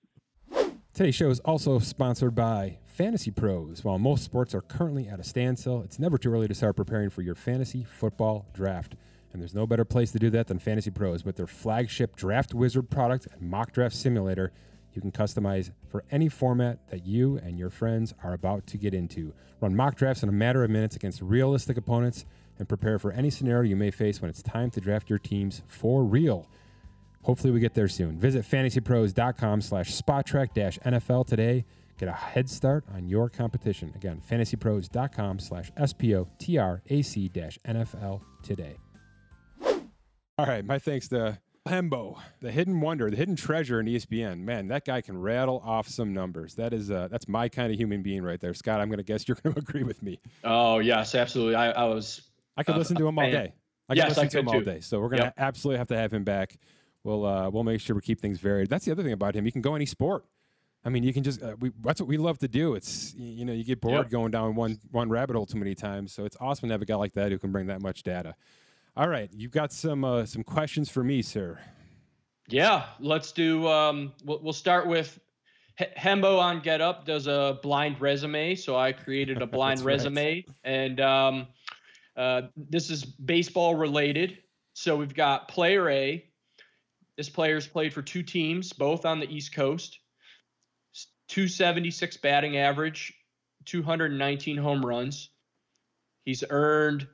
Today's 0.94 1.16
show 1.16 1.30
is 1.30 1.40
also 1.42 1.80
sponsored 1.80 2.36
by 2.36 2.78
Fantasy 2.86 3.32
Pros. 3.32 3.84
While 3.84 3.98
most 3.98 4.24
sports 4.24 4.54
are 4.54 4.62
currently 4.62 5.08
at 5.08 5.20
a 5.20 5.24
standstill, 5.24 5.82
it's 5.84 6.00
never 6.00 6.18
too 6.18 6.34
early 6.34 6.48
to 6.48 6.54
start 6.54 6.76
preparing 6.76 7.10
for 7.10 7.22
your 7.22 7.36
fantasy 7.36 7.86
football 7.86 8.46
draft. 8.54 8.96
And 9.32 9.42
there's 9.42 9.56
no 9.56 9.66
better 9.66 9.86
place 9.86 10.12
to 10.12 10.20
do 10.20 10.30
that 10.32 10.48
than 10.48 10.60
Fantasy 10.60 10.92
Pros. 10.92 11.24
With 11.24 11.38
their 11.38 11.48
flagship 11.48 12.18
Draft 12.18 12.54
Wizard 12.54 12.90
product 12.90 13.28
and 13.32 13.50
mock 13.50 13.72
draft 13.72 13.96
simulator, 13.96 14.52
you 14.94 15.02
can 15.02 15.12
customize 15.12 15.72
for 15.90 16.04
any 16.12 16.30
format 16.30 16.80
that 16.90 17.06
you 17.06 17.38
and 17.38 17.58
your 17.58 17.70
friends 17.70 18.14
are 18.24 18.34
about 18.34 18.68
to 18.68 18.78
get 18.78 18.94
into. 18.94 19.34
Run 19.60 19.76
mock 19.76 19.96
drafts 19.96 20.24
in 20.24 20.30
a 20.30 20.34
matter 20.34 20.64
of 20.64 20.70
minutes 20.70 20.96
against 20.96 21.22
realistic 21.22 21.78
opponents 21.78 22.26
and 22.60 22.68
prepare 22.68 23.00
for 23.00 23.12
any 23.12 23.30
scenario 23.30 23.70
you 23.70 23.76
may 23.76 23.92
face 23.92 24.22
when 24.22 24.30
it's 24.30 24.44
time 24.44 24.70
to 24.72 24.82
draft 24.82 25.10
your 25.10 25.20
teams 25.20 25.62
for 25.68 26.04
real. 26.04 26.48
Hopefully 27.24 27.52
we 27.52 27.60
get 27.60 27.74
there 27.74 27.88
soon. 27.88 28.18
Visit 28.18 28.46
fantasypros.com 28.46 29.62
slash 29.62 29.92
spotrac 29.92 30.54
NFL 30.54 31.28
today. 31.28 31.66
Get 31.98 32.10
a 32.10 32.14
head 32.14 32.50
start 32.50 32.84
on 32.94 33.08
your 33.08 33.30
competition. 33.30 33.92
Again, 33.96 34.22
fantasypros.com 34.28 35.40
slash 35.40 35.72
S-P-O-T-R-A-C 35.78 37.30
dash 37.30 37.60
NFL 37.68 38.22
today. 38.42 38.78
All 39.62 40.48
right, 40.48 40.66
my 40.66 40.80
thanks 40.80 41.08
to 41.10 41.38
Hembo, 41.68 42.20
the 42.42 42.52
hidden 42.52 42.82
wonder, 42.82 43.10
the 43.12 43.16
hidden 43.16 43.36
treasure 43.36 43.80
in 43.80 43.86
ESPN. 43.86 44.40
Man, 44.40 44.68
that 44.70 44.84
guy 44.84 45.02
can 45.02 45.20
rattle 45.20 45.62
off 45.64 45.88
some 45.88 46.12
numbers. 46.12 46.56
That 46.56 46.74
is 46.74 46.90
uh, 46.90 47.08
that's 47.12 47.28
my 47.28 47.50
kind 47.50 47.72
of 47.72 47.80
human 47.80 48.02
being 48.02 48.24
right 48.24 48.40
there, 48.40 48.54
Scott. 48.56 48.82
I'm 48.82 48.88
going 48.88 48.98
to 48.98 49.04
guess 49.04 49.28
you're 49.28 49.38
going 49.44 49.54
to 49.54 49.60
agree 49.60 49.84
with 49.84 50.02
me. 50.02 50.20
Oh 50.44 50.80
yes, 50.80 51.14
absolutely. 51.14 51.56
I, 51.56 51.72
I 51.72 51.84
was. 51.86 52.22
I 52.58 52.64
could 52.64 52.76
uh, 52.76 52.80
listen 52.80 52.96
to 52.98 53.08
him 53.08 53.18
all 53.18 53.30
day. 53.30 53.54
I 53.90 53.94
yes, 53.94 54.10
listen 54.10 54.26
I 54.26 54.28
to 54.28 54.40
him 54.40 54.46
too. 54.46 54.52
all 54.54 54.62
day. 54.62 54.80
So 54.80 55.00
we're 55.00 55.10
going 55.10 55.20
to 55.20 55.26
yep. 55.26 55.34
absolutely 55.38 55.78
have 55.78 55.88
to 55.90 55.98
have 55.98 56.12
him 56.12 56.24
back. 56.24 56.58
We'll 57.04 57.26
uh, 57.26 57.50
we'll 57.50 57.64
make 57.64 57.80
sure 57.80 57.96
we 57.96 58.02
keep 58.02 58.20
things 58.20 58.40
varied. 58.40 58.70
That's 58.70 58.86
the 58.86 58.92
other 58.92 59.04
thing 59.04 59.14
about 59.14 59.36
him. 59.36 59.46
You 59.46 59.52
can 59.52 59.62
go 59.62 59.76
any 59.76 59.86
sport. 59.86 60.26
I 60.84 60.90
mean, 60.90 61.04
you 61.04 61.14
can 61.14 61.22
just 61.22 61.44
uh, 61.44 61.56
we, 61.60 61.72
that's 61.82 62.02
what 62.02 62.08
we 62.08 62.18
love 62.18 62.40
to 62.40 62.48
do. 62.48 62.74
It's 62.74 63.14
you 63.16 63.46
know 63.46 63.54
you 63.54 63.64
get 63.64 63.82
bored 63.82 64.06
yep. 64.06 64.10
going 64.10 64.32
down 64.32 64.56
one 64.56 64.80
one 64.90 65.10
rabbit 65.10 65.36
hole 65.36 65.46
too 65.46 65.60
many 65.60 65.76
times. 65.76 66.12
So 66.12 66.26
it's 66.26 66.38
awesome 66.40 66.70
to 66.70 66.74
have 66.74 66.82
a 66.82 66.86
guy 66.86 66.96
like 66.96 67.14
that 67.14 67.32
who 67.32 67.38
can 67.38 67.52
bring 67.52 67.68
that 67.68 67.82
much 67.82 68.02
data. 68.02 68.36
All 68.98 69.08
right, 69.08 69.30
you've 69.34 69.52
got 69.52 69.72
some 69.72 70.04
uh, 70.04 70.26
some 70.26 70.44
questions 70.44 70.90
for 70.90 71.04
me, 71.04 71.22
sir. 71.22 71.60
Yeah, 72.50 72.88
let's 73.00 73.32
do. 73.32 73.68
Um, 73.68 74.12
we'll, 74.26 74.42
we'll 74.44 74.54
start 74.54 74.88
with 74.88 75.18
Hembo 75.80 76.40
on 76.40 76.60
Get 76.60 76.82
Up 76.82 77.06
does 77.06 77.28
a 77.28 77.60
blind 77.64 78.02
resume, 78.02 78.56
so 78.56 78.76
I 78.76 78.92
created 78.92 79.42
a 79.42 79.48
blind 79.48 79.82
resume, 79.82 80.46
right. 80.46 80.50
and 80.66 81.00
um, 81.00 81.48
uh, 82.18 82.44
this 82.58 82.90
is 82.90 83.06
baseball 83.06 83.76
related. 83.76 84.40
So 84.74 84.98
we've 84.98 85.14
got 85.14 85.48
player 85.48 85.90
A. 85.90 86.26
This 87.18 87.30
player's 87.30 87.68
played 87.68 87.94
for 87.94 88.02
two 88.02 88.24
teams, 88.24 88.74
both 88.74 89.06
on 89.06 89.20
the 89.20 89.30
East 89.30 89.54
Coast. 89.54 90.00
276 91.30 92.18
batting 92.18 92.58
average, 92.58 93.14
219 93.66 94.58
home 94.58 94.86
runs. 94.86 95.30
He's 96.26 96.44
earned 96.50 97.08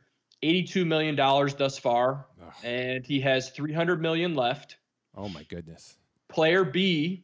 82 0.44 0.86
million 0.86 1.16
dollars 1.16 1.56
thus 1.56 1.78
far, 1.78 2.28
Ugh. 2.42 2.54
and 2.64 3.06
he 3.06 3.20
has 3.22 3.50
300 3.50 4.02
million 4.02 4.36
left. 4.36 4.78
Oh 5.16 5.30
my 5.30 5.44
goodness. 5.44 5.98
Player 6.30 6.64
B 6.64 7.24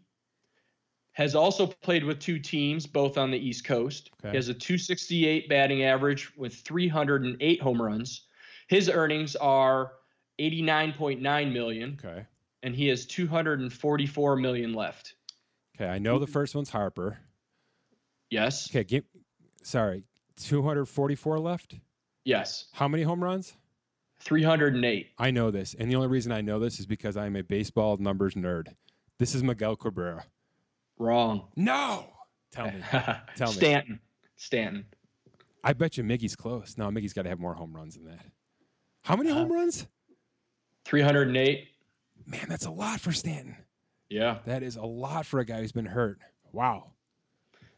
has 1.11 1.36
also 1.36 1.68
played 1.68 2.03
with 2.03 2.20
two 2.20 2.39
teams, 2.39 2.88
both 2.88 3.18
on 3.18 3.30
the 3.30 3.38
East 3.38 3.66
Coast. 3.66 4.09
Okay. 4.20 4.32
He 4.32 4.36
has 4.36 4.49
a 4.49 4.53
268 4.53 5.47
batting 5.47 5.84
average 5.84 6.36
with 6.36 6.55
308 6.55 7.61
home 7.61 7.82
runs. 7.82 8.28
His 8.68 8.89
earnings 8.89 9.36
are 9.36 9.91
89.9 10.39 11.53
million. 11.53 11.99
Okay. 12.03 12.26
And 12.64 12.76
he 12.76 12.88
has 12.88 13.05
244 13.05 14.38
million 14.38 14.74
left. 14.74 15.16
Okay, 15.76 15.88
I 15.89 15.99
know 15.99 16.18
the 16.18 16.28
first 16.28 16.55
one's 16.55 16.70
Harper. 16.70 17.20
Yes. 18.30 18.70
Okay, 18.72 18.84
give, 18.84 19.03
sorry, 19.64 20.05
244 20.38 21.39
left? 21.39 21.76
Yes. 22.26 22.65
How 22.74 22.88
many 22.88 23.03
home 23.03 23.24
runs? 23.24 23.53
308. 24.19 25.09
I 25.17 25.32
know 25.32 25.51
this. 25.51 25.76
And 25.78 25.91
the 25.91 25.95
only 25.95 26.07
reason 26.07 26.32
I 26.32 26.41
know 26.41 26.59
this 26.59 26.80
is 26.80 26.86
because 26.86 27.17
I'm 27.17 27.36
a 27.36 27.43
baseball 27.43 27.97
numbers 27.97 28.36
nerd. 28.36 28.67
This 29.19 29.36
is 29.36 29.43
Miguel 29.43 29.76
Cabrera. 29.76 30.26
Wrong. 30.97 31.47
No. 31.55 32.07
Tell 32.51 32.67
me. 32.67 32.82
Tell 33.36 33.49
me. 33.49 33.53
Stanton. 33.53 33.99
Stanton. 34.38 34.86
I 35.63 35.74
bet 35.74 35.97
you 35.97 36.03
Miggy's 36.03 36.36
close. 36.36 36.78
No, 36.78 36.89
Miggy's 36.89 37.13
got 37.13 37.24
to 37.24 37.30
have 37.30 37.39
more 37.39 37.53
home 37.53 37.76
runs 37.76 37.95
than 37.95 38.05
that. 38.05 38.26
How 39.03 39.15
many 39.15 39.32
uh, 39.32 39.36
home 39.36 39.51
runs? 39.51 39.88
308. 40.86 41.67
Man, 42.26 42.45
that's 42.47 42.65
a 42.65 42.71
lot 42.71 42.99
for 42.99 43.11
Stanton. 43.11 43.57
Yeah. 44.09 44.39
That 44.45 44.63
is 44.63 44.78
a 44.78 44.84
lot 44.84 45.26
for 45.26 45.39
a 45.39 45.45
guy 45.45 45.59
who's 45.59 45.71
been 45.71 45.86
hurt. 45.86 46.19
Wow. 46.51 46.91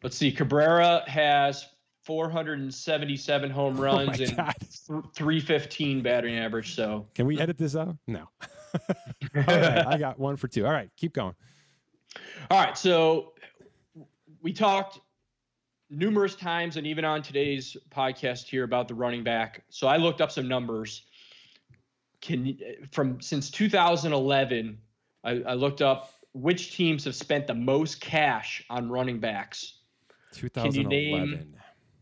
Let's 0.03 0.17
see. 0.17 0.31
Cabrera 0.31 1.03
has 1.07 1.67
477 2.05 3.49
home 3.49 3.75
oh 3.79 3.81
runs 3.81 4.21
oh 4.21 4.23
and 4.23 4.35
th- 4.37 5.03
315 5.15 6.01
batting 6.01 6.35
average. 6.37 6.75
So 6.75 7.07
Can 7.15 7.25
we 7.25 7.39
edit 7.39 7.57
this 7.57 7.75
out? 7.75 7.97
No. 8.07 8.29
Right. 9.33 9.87
I 9.87 9.97
got 9.97 10.19
one 10.19 10.35
for 10.37 10.47
two. 10.47 10.65
All 10.65 10.71
right. 10.71 10.89
Keep 10.97 11.13
going. 11.13 11.33
All 12.51 12.59
right, 12.63 12.77
so 12.77 13.33
we 14.41 14.53
talked 14.53 14.99
numerous 15.89 16.35
times 16.35 16.77
and 16.77 16.85
even 16.87 17.03
on 17.05 17.21
today's 17.21 17.75
podcast 17.89 18.47
here 18.47 18.63
about 18.63 18.87
the 18.87 18.93
running 18.93 19.23
back. 19.23 19.63
So 19.69 19.87
I 19.87 19.97
looked 19.97 20.21
up 20.21 20.31
some 20.31 20.47
numbers. 20.47 21.03
Can 22.21 22.57
from 22.91 23.19
since 23.21 23.49
2011, 23.49 24.77
I, 25.23 25.29
I 25.47 25.53
looked 25.53 25.81
up 25.81 26.11
which 26.33 26.75
teams 26.75 27.05
have 27.05 27.15
spent 27.15 27.47
the 27.47 27.53
most 27.53 28.01
cash 28.01 28.63
on 28.69 28.89
running 28.89 29.19
backs. 29.19 29.79
you 30.35 30.49
2011. 30.49 31.29
name- 31.31 31.55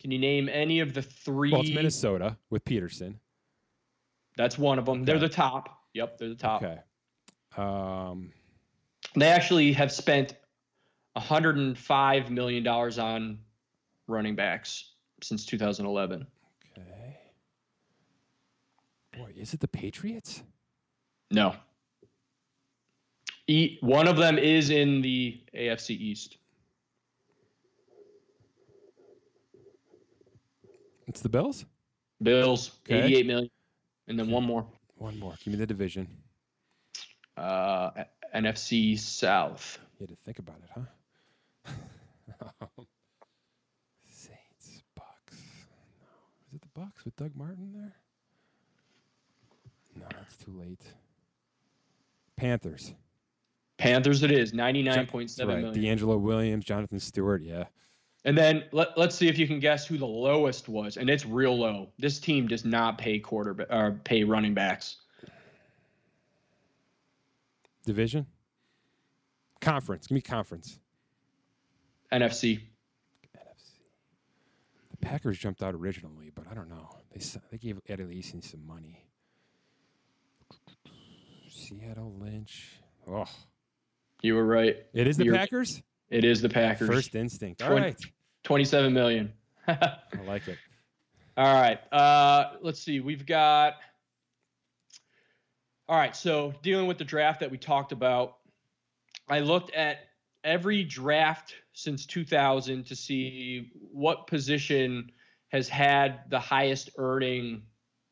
Can 0.03 0.11
you 0.11 0.19
name 0.19 0.49
any 0.51 0.81
of 0.81 0.93
the 0.93 1.01
three? 1.01 1.49
well, 1.51 1.61
it's 1.61 1.69
Minnesota 1.71 2.37
with 2.49 2.65
Peterson. 2.65 3.17
That's 4.35 4.57
one 4.57 4.77
of 4.77 4.85
them. 4.85 5.05
They're 5.05 5.17
the 5.17 5.29
top. 5.29 5.69
Yep, 5.93 6.17
they're 6.17 6.27
the 6.29 6.35
top. 6.35 6.61
Okay. 6.61 6.79
Um, 7.55 8.31
They 9.15 9.27
actually 9.27 9.71
have 9.73 9.93
spent 9.93 10.33
105 11.13 12.31
million 12.31 12.63
dollars 12.63 12.99
on 12.99 13.39
running 14.07 14.35
backs 14.35 14.91
since 15.21 15.45
2011. 15.45 16.27
okay. 16.77 17.17
Boy, 19.17 19.31
is 19.37 19.53
it 19.53 19.61
the 19.61 19.67
Patriots? 19.69 20.43
No. 21.31 21.55
E, 23.47 23.77
one 23.79 24.07
of 24.09 24.17
them 24.17 24.37
is 24.37 24.69
in 24.69 25.01
the 25.01 25.39
AFC 25.55 25.91
East. 25.91 26.37
It's 31.07 31.21
the 31.21 31.29
Bills? 31.29 31.65
Bills, 32.21 32.79
Okay. 32.85 33.03
88 33.03 33.25
million. 33.27 33.49
And 34.07 34.19
then 34.19 34.29
one 34.29 34.43
more. 34.43 34.65
One 34.95 35.17
more. 35.19 35.33
Give 35.43 35.53
me 35.53 35.57
the 35.59 35.65
division. 35.67 36.07
Uh, 37.35 37.91
NFC 38.35 38.97
South. 38.99 39.79
You 39.99 40.07
had 40.07 40.09
to 40.09 40.23
think 40.23 40.39
about 40.39 40.57
it, 40.63 40.69
huh? 40.75 41.71
Saints, 44.07 44.83
Bucks. 44.95 45.37
No. 46.01 46.07
Is 46.49 46.55
it 46.55 46.61
the 46.61 46.67
Bucks 46.79 47.05
with 47.05 47.15
Doug 47.15 47.31
Martin 47.35 47.71
there? 47.73 47.93
No, 49.95 50.05
it's 50.21 50.37
too 50.37 50.51
late. 50.51 50.81
Panthers. 52.35 52.93
Panthers 53.77 54.23
it 54.23 54.31
is, 54.31 54.51
That's 54.51 54.73
99.7 54.73 55.47
right. 55.47 55.57
million. 55.61 55.97
DeAngelo 55.97 56.19
Williams, 56.19 56.65
Jonathan 56.65 56.99
Stewart. 56.99 57.41
Yeah. 57.43 57.65
And 58.25 58.37
then 58.37 58.63
let, 58.71 58.97
let's 58.97 59.15
see 59.15 59.27
if 59.27 59.37
you 59.37 59.47
can 59.47 59.59
guess 59.59 59.85
who 59.85 59.97
the 59.97 60.05
lowest 60.05 60.69
was. 60.69 60.95
And 60.97 61.09
it's 61.09 61.25
real 61.25 61.57
low. 61.57 61.89
This 61.99 62.19
team 62.19 62.47
does 62.47 62.63
not 62.63 62.97
pay 62.97 63.19
quarterback 63.19 63.67
or 63.69 63.99
pay 64.03 64.23
running 64.23 64.53
backs. 64.53 64.97
Division. 67.85 68.25
Conference. 69.59 70.07
Give 70.07 70.15
me 70.15 70.21
conference. 70.21 70.79
NFC. 72.13 72.59
NFC. 73.35 73.79
The 74.91 74.97
Packers 75.01 75.37
jumped 75.37 75.61
out 75.61 75.73
originally, 75.75 76.31
but 76.33 76.45
I 76.49 76.53
don't 76.53 76.69
know. 76.69 76.89
They 77.13 77.19
they 77.51 77.57
gave 77.57 77.79
Eddie 77.89 78.05
Lacy 78.05 78.39
some 78.41 78.65
money. 78.65 79.05
Seattle 81.49 82.13
Lynch. 82.19 82.79
Oh, 83.07 83.25
You 84.21 84.35
were 84.35 84.45
right. 84.45 84.77
it 84.93 85.07
is 85.07 85.17
the 85.17 85.25
You're- 85.25 85.37
Packers. 85.37 85.81
It 86.13 86.23
is 86.23 86.41
the 86.41 86.49
Packers. 86.49 86.87
First 86.87 87.15
instinct. 87.15 87.63
All 87.63 87.69
Twen- 87.69 87.81
right, 87.83 87.99
27 88.43 88.93
million. 88.93 89.33
I 89.67 89.97
like 90.27 90.47
it. 90.47 90.59
All 91.35 91.59
right. 91.59 91.79
Uh, 91.91 92.51
let's 92.61 92.79
see. 92.79 92.99
We've 92.99 93.25
got. 93.25 93.77
All 95.89 95.97
right. 95.97 96.15
So 96.15 96.53
dealing 96.61 96.85
with 96.85 96.99
the 96.99 97.03
draft 97.03 97.39
that 97.39 97.49
we 97.49 97.57
talked 97.57 97.91
about, 97.91 98.37
I 99.27 99.39
looked 99.39 99.73
at 99.73 100.09
every 100.43 100.83
draft 100.83 101.55
since 101.73 102.05
2000 102.05 102.85
to 102.85 102.95
see 102.95 103.71
what 103.91 104.27
position 104.27 105.11
has 105.47 105.67
had 105.67 106.29
the 106.29 106.39
highest 106.39 106.91
earning 106.97 107.63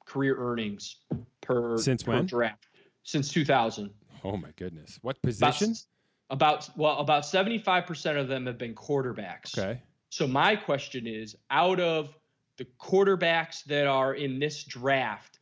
career 0.05 0.35
earnings 0.39 0.97
per 1.41 1.77
Since 1.77 2.01
per 2.03 2.13
when? 2.13 2.25
draft 2.25 2.65
since 3.03 3.29
2000. 3.31 3.91
Oh 4.23 4.37
my 4.37 4.49
goodness. 4.55 4.97
What 5.03 5.21
positions? 5.21 5.87
About 6.31 6.69
well, 6.77 6.97
about 6.99 7.23
75% 7.23 8.17
of 8.17 8.29
them 8.29 8.45
have 8.45 8.57
been 8.57 8.73
quarterbacks. 8.73 9.57
Okay. 9.57 9.81
So 10.09 10.25
my 10.25 10.55
question 10.55 11.05
is, 11.05 11.35
out 11.49 11.81
of 11.81 12.15
the 12.57 12.65
quarterbacks 12.79 13.65
that 13.65 13.85
are 13.85 14.13
in 14.13 14.39
this 14.39 14.63
draft, 14.63 15.39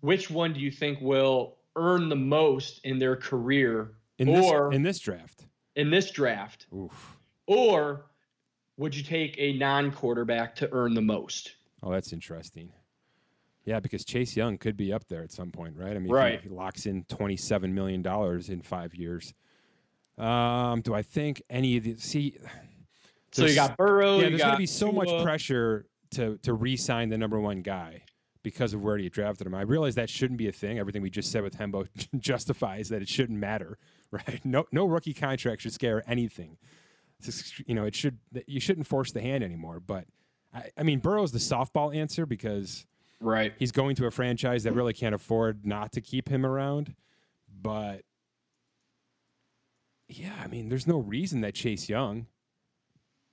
which 0.00 0.30
one 0.30 0.54
do 0.54 0.60
you 0.60 0.70
think 0.70 0.98
will 1.02 1.58
earn 1.76 2.08
the 2.08 2.16
most 2.16 2.80
in 2.84 2.98
their 2.98 3.16
career 3.16 3.92
In 4.18 4.28
this 4.32 4.50
in 4.72 4.82
this 4.82 4.98
draft. 4.98 5.44
in 5.76 5.90
this 5.90 6.10
draft? 6.10 6.66
Oof. 6.74 7.18
Or 7.46 8.06
would 8.78 8.96
you 8.96 9.02
take 9.02 9.34
a 9.36 9.52
non-quarterback 9.58 10.54
to 10.56 10.72
earn 10.72 10.94
the 10.94 11.02
most? 11.02 11.56
Oh, 11.82 11.92
that's 11.92 12.14
interesting. 12.14 12.72
Yeah, 13.66 13.78
because 13.78 14.06
Chase 14.06 14.34
Young 14.34 14.56
could 14.56 14.76
be 14.78 14.90
up 14.90 15.06
there 15.08 15.22
at 15.22 15.32
some 15.32 15.50
point, 15.50 15.76
right? 15.76 15.94
I 15.94 15.98
mean, 15.98 16.14
if 16.16 16.42
he- 16.42 16.48
he 16.48 16.54
locks 16.54 16.86
in 16.86 17.04
twenty-seven 17.04 17.74
million 17.74 18.00
dollars 18.00 18.48
in 18.48 18.62
five 18.62 18.94
years. 18.94 19.34
Um, 20.20 20.80
do 20.82 20.94
I 20.94 21.02
think 21.02 21.42
any 21.48 21.76
of 21.76 21.84
the 21.84 21.96
see? 21.96 22.36
So 23.32 23.46
you 23.46 23.54
got 23.54 23.76
Burrow. 23.76 24.16
yeah, 24.18 24.28
there's 24.28 24.40
going 24.42 24.52
to 24.52 24.58
be 24.58 24.66
so 24.66 24.92
much 24.92 25.08
pressure 25.22 25.86
to 26.12 26.36
to 26.38 26.52
re-sign 26.52 27.08
the 27.08 27.18
number 27.18 27.40
one 27.40 27.62
guy 27.62 28.02
because 28.42 28.74
of 28.74 28.82
where 28.82 28.96
you 28.98 29.08
drafted 29.10 29.46
him. 29.46 29.54
I 29.54 29.62
realize 29.62 29.94
that 29.96 30.10
shouldn't 30.10 30.38
be 30.38 30.48
a 30.48 30.52
thing. 30.52 30.78
Everything 30.78 31.02
we 31.02 31.10
just 31.10 31.30
said 31.30 31.42
with 31.42 31.56
Hembo 31.56 31.86
justifies 32.18 32.88
that 32.88 33.02
it 33.02 33.08
shouldn't 33.08 33.38
matter, 33.38 33.78
right? 34.10 34.40
No, 34.44 34.64
no 34.72 34.86
rookie 34.86 35.14
contract 35.14 35.62
should 35.62 35.72
scare 35.72 36.02
anything. 36.08 36.56
Just, 37.22 37.58
you 37.68 37.74
know, 37.74 37.84
it 37.84 37.94
should. 37.94 38.18
You 38.46 38.60
shouldn't 38.60 38.86
force 38.86 39.12
the 39.12 39.20
hand 39.20 39.44
anymore. 39.44 39.78
But 39.80 40.06
I, 40.54 40.70
I 40.76 40.82
mean, 40.82 41.00
Burrow's 41.00 41.32
the 41.32 41.38
softball 41.38 41.94
answer 41.94 42.26
because 42.26 42.86
Right. 43.20 43.52
he's 43.58 43.72
going 43.72 43.94
to 43.96 44.06
a 44.06 44.10
franchise 44.10 44.64
that 44.64 44.72
really 44.72 44.94
can't 44.94 45.14
afford 45.14 45.66
not 45.66 45.92
to 45.92 46.00
keep 46.00 46.28
him 46.30 46.46
around. 46.46 46.94
But 47.62 48.02
yeah, 50.10 50.34
I 50.42 50.46
mean, 50.48 50.68
there's 50.68 50.86
no 50.86 50.98
reason 50.98 51.40
that 51.42 51.54
Chase 51.54 51.88
Young 51.88 52.26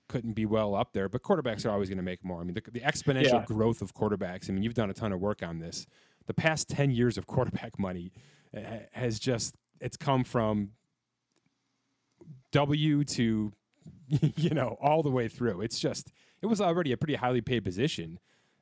couldn't 0.09 0.33
be 0.33 0.45
well 0.45 0.73
up 0.75 0.93
there. 0.93 1.09
But 1.09 1.21
quarterbacks 1.23 1.65
are 1.65 1.69
always 1.71 1.89
going 1.89 1.97
to 1.97 2.03
make 2.03 2.23
more. 2.23 2.39
I 2.39 2.43
mean, 2.43 2.53
the, 2.53 2.71
the 2.71 2.79
exponential 2.81 3.23
Yeah. 3.33 3.45
growth 3.45 3.81
of 3.81 3.93
quarterbacks. 3.93 4.49
I 4.49 4.53
mean, 4.53 4.63
you've 4.63 4.73
done 4.73 4.89
a 4.89 4.93
ton 4.93 5.11
of 5.11 5.19
work 5.19 5.43
on 5.43 5.59
this. 5.59 5.85
The 6.27 6.33
past 6.33 6.69
ten 6.69 6.91
years 6.91 7.17
of 7.17 7.25
quarterback 7.27 7.77
money 7.79 8.11
uh, 8.55 8.59
has 8.91 9.19
just 9.19 9.55
it's 9.81 9.97
come 9.97 10.23
from 10.23 10.71
W 12.51 13.03
to 13.03 13.51
you 14.35 14.49
know 14.51 14.77
all 14.81 15.03
the 15.03 15.11
way 15.11 15.27
through. 15.27 15.61
It's 15.61 15.79
just 15.79 16.11
it 16.41 16.45
was 16.45 16.61
already 16.61 16.91
a 16.91 16.97
pretty 16.97 17.15
highly 17.15 17.41
paid 17.41 17.63
position 17.63 18.19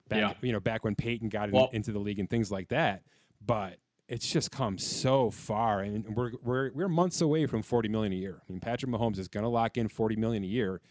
back 0.10 0.20
Yeah. 0.20 0.34
you 0.42 0.54
know 0.54 0.60
back 0.60 0.84
when 0.84 0.96
Peyton 0.96 1.30
got 1.30 1.50
in, 1.50 1.68
into 1.74 1.92
the 1.92 2.00
league 2.00 2.20
and 2.20 2.30
things 2.30 2.52
like 2.52 2.70
that. 2.70 3.04
But 3.46 3.78
it's 4.08 4.32
just 4.32 4.52
come 4.52 4.78
so 4.78 5.32
far, 5.32 5.82
and 5.82 6.06
we're 6.16 6.32
we're 6.44 6.72
we're 6.74 6.90
months 6.90 7.22
away 7.22 7.46
from 7.46 7.62
forty 7.62 7.90
million 7.90 8.14
a 8.14 8.18
year. 8.18 8.42
I 8.48 8.52
mean, 8.52 8.60
Patrick 8.60 8.92
Mahomes 8.92 9.18
is 9.18 9.28
going 9.28 9.44
to 9.44 9.50
lock 9.50 9.78
in 9.78 9.88
forty 9.88 10.16
million 10.16 10.44
a 10.44 10.48
year, 10.48 10.82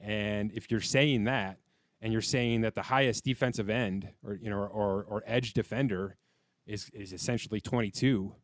and 0.00 0.52
if 0.52 0.70
you're 0.70 0.80
saying 0.80 1.24
that, 1.24 1.58
and 2.02 2.12
you're 2.12 2.22
saying 2.22 2.60
that 2.62 2.74
the 2.74 2.82
highest 2.82 3.24
defensive 3.24 3.70
end 3.70 4.08
or 4.22 4.34
you 4.34 4.50
know 4.50 4.58
or 4.58 5.04
or 5.08 5.22
edge 5.26 5.54
defender 5.54 6.16
is 6.66 6.90
is 6.92 7.12
essentially 7.12 7.60
twenty 7.60 7.90
two, 7.90 8.34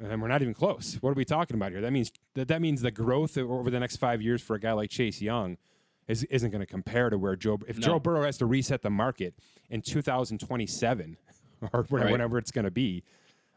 and 0.00 0.22
we're 0.22 0.28
not 0.28 0.40
even 0.40 0.54
close. 0.54 0.94
What 1.00 1.10
are 1.10 1.14
we 1.14 1.26
talking 1.26 1.54
about 1.54 1.72
here? 1.72 1.82
That 1.82 1.92
means 1.92 2.10
that 2.34 2.48
that 2.48 2.62
means 2.62 2.80
the 2.80 2.90
growth 2.90 3.36
over 3.36 3.70
the 3.70 3.80
next 3.80 3.96
five 3.96 4.22
years 4.22 4.40
for 4.40 4.56
a 4.56 4.60
guy 4.60 4.72
like 4.72 4.90
Chase 4.90 5.20
Young 5.20 5.58
is, 6.08 6.24
isn't 6.24 6.50
going 6.50 6.60
to 6.60 6.66
compare 6.66 7.10
to 7.10 7.18
where 7.18 7.36
Joe. 7.36 7.58
If 7.68 7.78
No. 7.78 7.86
Joe 7.86 7.98
Burrow 8.00 8.24
has 8.24 8.38
to 8.38 8.46
reset 8.46 8.80
the 8.82 8.90
market 8.90 9.34
in 9.68 9.82
2027 9.82 11.18
or 11.72 11.82
whenever, 11.88 11.96
Right. 12.04 12.12
whenever 12.12 12.38
it's 12.38 12.50
going 12.50 12.64
to 12.64 12.70
be, 12.70 13.02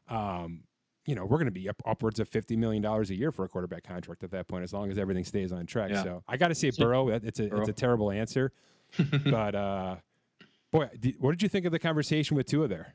um, 0.09 0.63
you 1.05 1.15
know, 1.15 1.25
we're 1.25 1.37
going 1.37 1.45
to 1.45 1.51
be 1.51 1.67
up, 1.67 1.81
upwards 1.85 2.19
of 2.19 2.29
50 2.29 2.55
million 2.55 2.81
dollars 2.83 3.09
a 3.09 3.15
year 3.15 3.31
for 3.31 3.43
a 3.45 3.49
quarterback 3.49 3.83
contract 3.83 4.23
at 4.23 4.31
that 4.31 4.47
point, 4.47 4.63
as 4.63 4.71
long 4.73 4.91
as 4.91 4.97
everything 4.97 5.23
stays 5.25 5.51
on 5.51 5.65
track. 5.65 5.89
Yeah. 5.91 6.03
So 6.03 6.23
I 6.27 6.37
got 6.37 6.49
to 6.49 6.55
say 6.55 6.71
Burrow. 6.77 7.09
It's 7.09 7.39
a 7.39 7.47
Burrow. 7.47 7.61
it's 7.61 7.69
a 7.69 7.73
terrible 7.73 8.11
answer, 8.11 8.51
but 9.25 9.55
uh, 9.55 9.95
boy, 10.71 10.89
did, 10.99 11.15
what 11.19 11.31
did 11.31 11.41
you 11.41 11.49
think 11.49 11.65
of 11.65 11.71
the 11.71 11.79
conversation 11.79 12.37
with 12.37 12.45
Tua 12.45 12.67
there? 12.67 12.93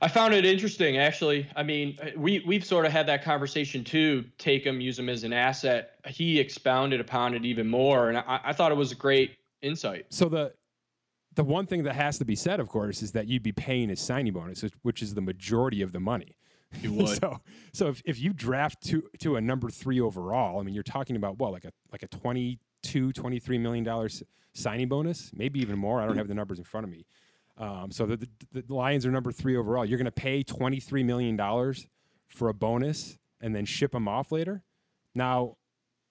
I 0.00 0.06
found 0.06 0.32
it 0.32 0.44
interesting, 0.44 0.96
actually. 0.96 1.48
I 1.56 1.64
mean, 1.64 1.98
we 2.16 2.40
we've 2.46 2.64
sort 2.64 2.86
of 2.86 2.92
had 2.92 3.08
that 3.08 3.24
conversation 3.24 3.82
too. 3.82 4.24
Take 4.38 4.64
him, 4.64 4.80
use 4.80 4.96
him 4.96 5.08
as 5.08 5.24
an 5.24 5.32
asset. 5.32 5.94
He 6.06 6.38
expounded 6.38 7.00
upon 7.00 7.34
it 7.34 7.44
even 7.44 7.68
more, 7.68 8.08
and 8.08 8.18
I, 8.18 8.40
I 8.44 8.52
thought 8.52 8.70
it 8.70 8.76
was 8.76 8.92
a 8.92 8.94
great 8.94 9.36
insight. 9.60 10.06
So 10.10 10.28
the 10.28 10.52
the 11.38 11.44
one 11.44 11.66
thing 11.66 11.84
that 11.84 11.94
has 11.94 12.18
to 12.18 12.24
be 12.24 12.34
said, 12.34 12.58
of 12.58 12.68
course, 12.68 13.00
is 13.00 13.12
that 13.12 13.28
you'd 13.28 13.44
be 13.44 13.52
paying 13.52 13.90
his 13.90 14.00
signing 14.00 14.32
bonus, 14.32 14.64
which- 14.82 15.02
is 15.02 15.14
the 15.14 15.20
majority 15.20 15.82
of 15.82 15.92
the 15.92 16.00
money. 16.00 16.36
You 16.82 16.92
would. 16.94 17.20
so 17.20 17.38
so 17.72 17.86
if, 17.86 18.02
if 18.04 18.18
you 18.20 18.32
draft 18.32 18.82
to 18.88 19.04
to 19.20 19.36
a 19.36 19.40
number 19.40 19.70
three 19.70 20.00
overall, 20.00 20.58
I 20.58 20.64
mean, 20.64 20.74
you're 20.74 20.82
talking 20.82 21.14
about 21.14 21.38
what 21.38 21.52
like 21.52 21.64
a 21.64 21.72
like 21.92 22.02
a 22.02 22.08
22, 22.08 23.12
23 23.12 23.58
million 23.58 23.84
dollars 23.84 24.24
signing 24.52 24.88
bonus, 24.88 25.30
maybe 25.32 25.60
even 25.60 25.78
more. 25.78 26.02
I 26.02 26.06
don't 26.06 26.18
have 26.18 26.26
the 26.26 26.34
numbers 26.34 26.58
in 26.58 26.64
front 26.64 26.84
of 26.84 26.90
me. 26.90 27.06
Um, 27.56 27.92
so 27.92 28.04
the, 28.04 28.16
the, 28.52 28.62
the 28.62 28.74
Lions 28.74 29.06
are 29.06 29.12
number 29.12 29.30
three 29.30 29.56
overall. 29.56 29.84
You're 29.84 29.98
going 29.98 30.06
to 30.06 30.10
pay 30.10 30.42
twenty 30.42 30.80
three 30.80 31.04
million 31.04 31.36
dollars 31.36 31.86
for 32.26 32.48
a 32.48 32.54
bonus 32.54 33.16
and 33.40 33.54
then 33.54 33.64
ship 33.64 33.92
them 33.92 34.08
off 34.08 34.32
later. 34.32 34.64
Now, 35.14 35.56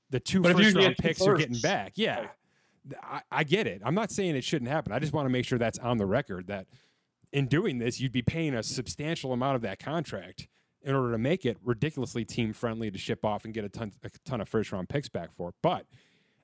the 0.10 0.22
two 0.22 0.40
but 0.42 0.56
first 0.56 0.74
round 0.74 0.96
picks 0.98 1.24
you're 1.24 1.36
getting 1.36 1.60
back. 1.60 1.94
Yeah. 1.96 2.28
I, 3.04 3.22
I 3.32 3.44
get 3.44 3.68
it. 3.68 3.82
I'm 3.84 3.96
not 3.96 4.12
saying 4.12 4.36
it 4.36 4.44
shouldn't 4.44 4.70
happen. 4.70 4.94
I 4.94 5.00
just 5.00 5.14
want 5.14 5.26
to 5.26 5.30
make 5.30 5.46
sure 5.46 5.58
that's 5.58 5.80
on 5.80 5.98
the 5.98 6.06
record 6.06 6.48
that 6.48 6.68
in 7.32 7.48
doing 7.48 7.78
this, 7.78 8.00
you'd 8.00 8.12
be 8.12 8.22
paying 8.22 8.54
a 8.54 8.64
substantial 8.64 9.34
amount 9.34 9.56
of 9.56 9.62
that 9.64 9.80
contract 9.80 10.48
in 10.82 10.96
order 10.96 11.12
to 11.12 11.18
make 11.18 11.46
it 11.46 11.58
ridiculously 11.64 12.24
team 12.24 12.54
friendly 12.54 12.90
to 12.90 12.98
ship 12.98 13.26
off 13.26 13.46
and 13.46 13.54
get 13.54 13.66
a 13.66 13.70
ton, 13.70 13.92
a 14.04 14.10
ton 14.26 14.42
of 14.42 14.48
first 14.48 14.72
round 14.72 14.88
picks 14.88 15.10
back 15.10 15.34
for. 15.34 15.54
But 15.62 15.86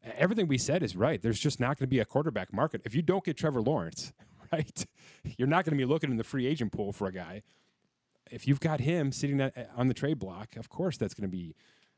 everything 0.03 0.47
we 0.47 0.57
said 0.57 0.83
is 0.83 0.95
right. 0.95 1.21
There's 1.21 1.39
just 1.39 1.59
not 1.59 1.77
going 1.77 1.87
to 1.87 1.87
be 1.87 1.99
a 1.99 2.05
quarterback 2.05 2.51
market. 2.51 2.81
If 2.83 2.93
you 2.95 3.01
don't 3.01 3.23
get 3.23 3.37
Trevor 3.37 3.61
Lawrence, 3.61 4.11
right, 4.51 4.85
you're 5.37 5.47
not 5.47 5.65
going 5.65 5.77
to 5.77 5.77
be 5.77 5.85
looking 5.85 6.11
in 6.11 6.17
the 6.17 6.23
free 6.23 6.45
agent 6.45 6.71
pool 6.71 6.91
for 6.91 7.07
a 7.07 7.13
guy. 7.13 7.43
If 8.31 8.47
you've 8.47 8.59
got 8.59 8.79
him 8.79 9.11
sitting 9.11 9.39
on 9.75 9.87
the 9.87 9.93
trade 9.93 10.19
block, 10.19 10.55
of 10.57 10.69
course 10.69 10.97
that's 10.97 11.13
going 11.13 11.29
to 11.29 11.31
be 11.31 11.55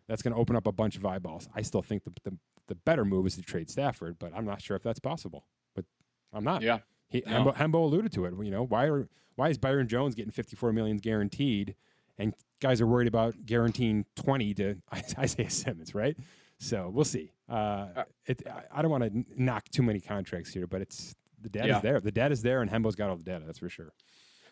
that's 0.07 0.21
going 0.21 0.33
to 0.33 0.39
open 0.39 0.55
up 0.55 0.67
a 0.67 0.71
bunch 0.71 0.97
of 0.97 1.05
eyeballs. 1.05 1.47
I 1.55 1.63
still 1.63 1.81
think 1.81 2.03
the, 2.03 2.11
the 2.23 2.37
the 2.67 2.75
better 2.75 3.05
move 3.05 3.25
is 3.27 3.35
to 3.35 3.41
trade 3.41 3.69
Stafford, 3.69 4.17
but 4.19 4.31
I'm 4.35 4.45
not 4.45 4.61
sure 4.61 4.75
if 4.75 4.83
that's 4.83 4.99
possible. 4.99 5.45
But 5.75 5.85
I'm 6.33 6.43
not. 6.43 6.61
Yeah. 6.61 6.79
He, 7.09 7.23
No. 7.25 7.45
Hembo, 7.45 7.55
Hembo 7.55 7.73
alluded 7.83 8.11
to 8.13 8.25
it. 8.25 8.33
You 8.41 8.51
know, 8.51 8.63
why 8.65 8.85
are 8.85 9.07
why 9.35 9.49
is 9.49 9.57
Byron 9.57 9.87
Jones 9.87 10.15
getting 10.15 10.31
54 10.31 10.71
million 10.73 10.97
guaranteed, 10.97 11.75
and 12.17 12.33
guys 12.61 12.79
are 12.81 12.87
worried 12.87 13.07
about 13.07 13.35
guaranteeing 13.45 14.05
20 14.15 14.53
to 14.55 14.75
Isaiah 15.19 15.49
Simmons, 15.49 15.93
right? 15.93 16.17
So 16.57 16.89
we'll 16.93 17.03
see. 17.05 17.33
Uh, 17.49 18.05
it, 18.25 18.41
I- 18.71 18.81
don't 18.81 18.89
want 18.91 19.03
to 19.03 19.25
knock 19.35 19.67
too 19.69 19.83
many 19.83 19.99
contracts 19.99 20.53
here, 20.53 20.67
but 20.67 20.81
it's 20.81 21.13
the 21.41 21.49
data's 21.49 21.67
Yeah. 21.69 21.79
there. 21.81 21.99
The 21.99 22.11
debt 22.11 22.31
is 22.31 22.41
there, 22.41 22.61
and 22.61 22.71
Hembo's 22.71 22.95
got 22.95 23.09
all 23.09 23.17
the 23.17 23.23
data. 23.23 23.43
That's 23.45 23.59
for 23.59 23.69
sure. 23.69 23.91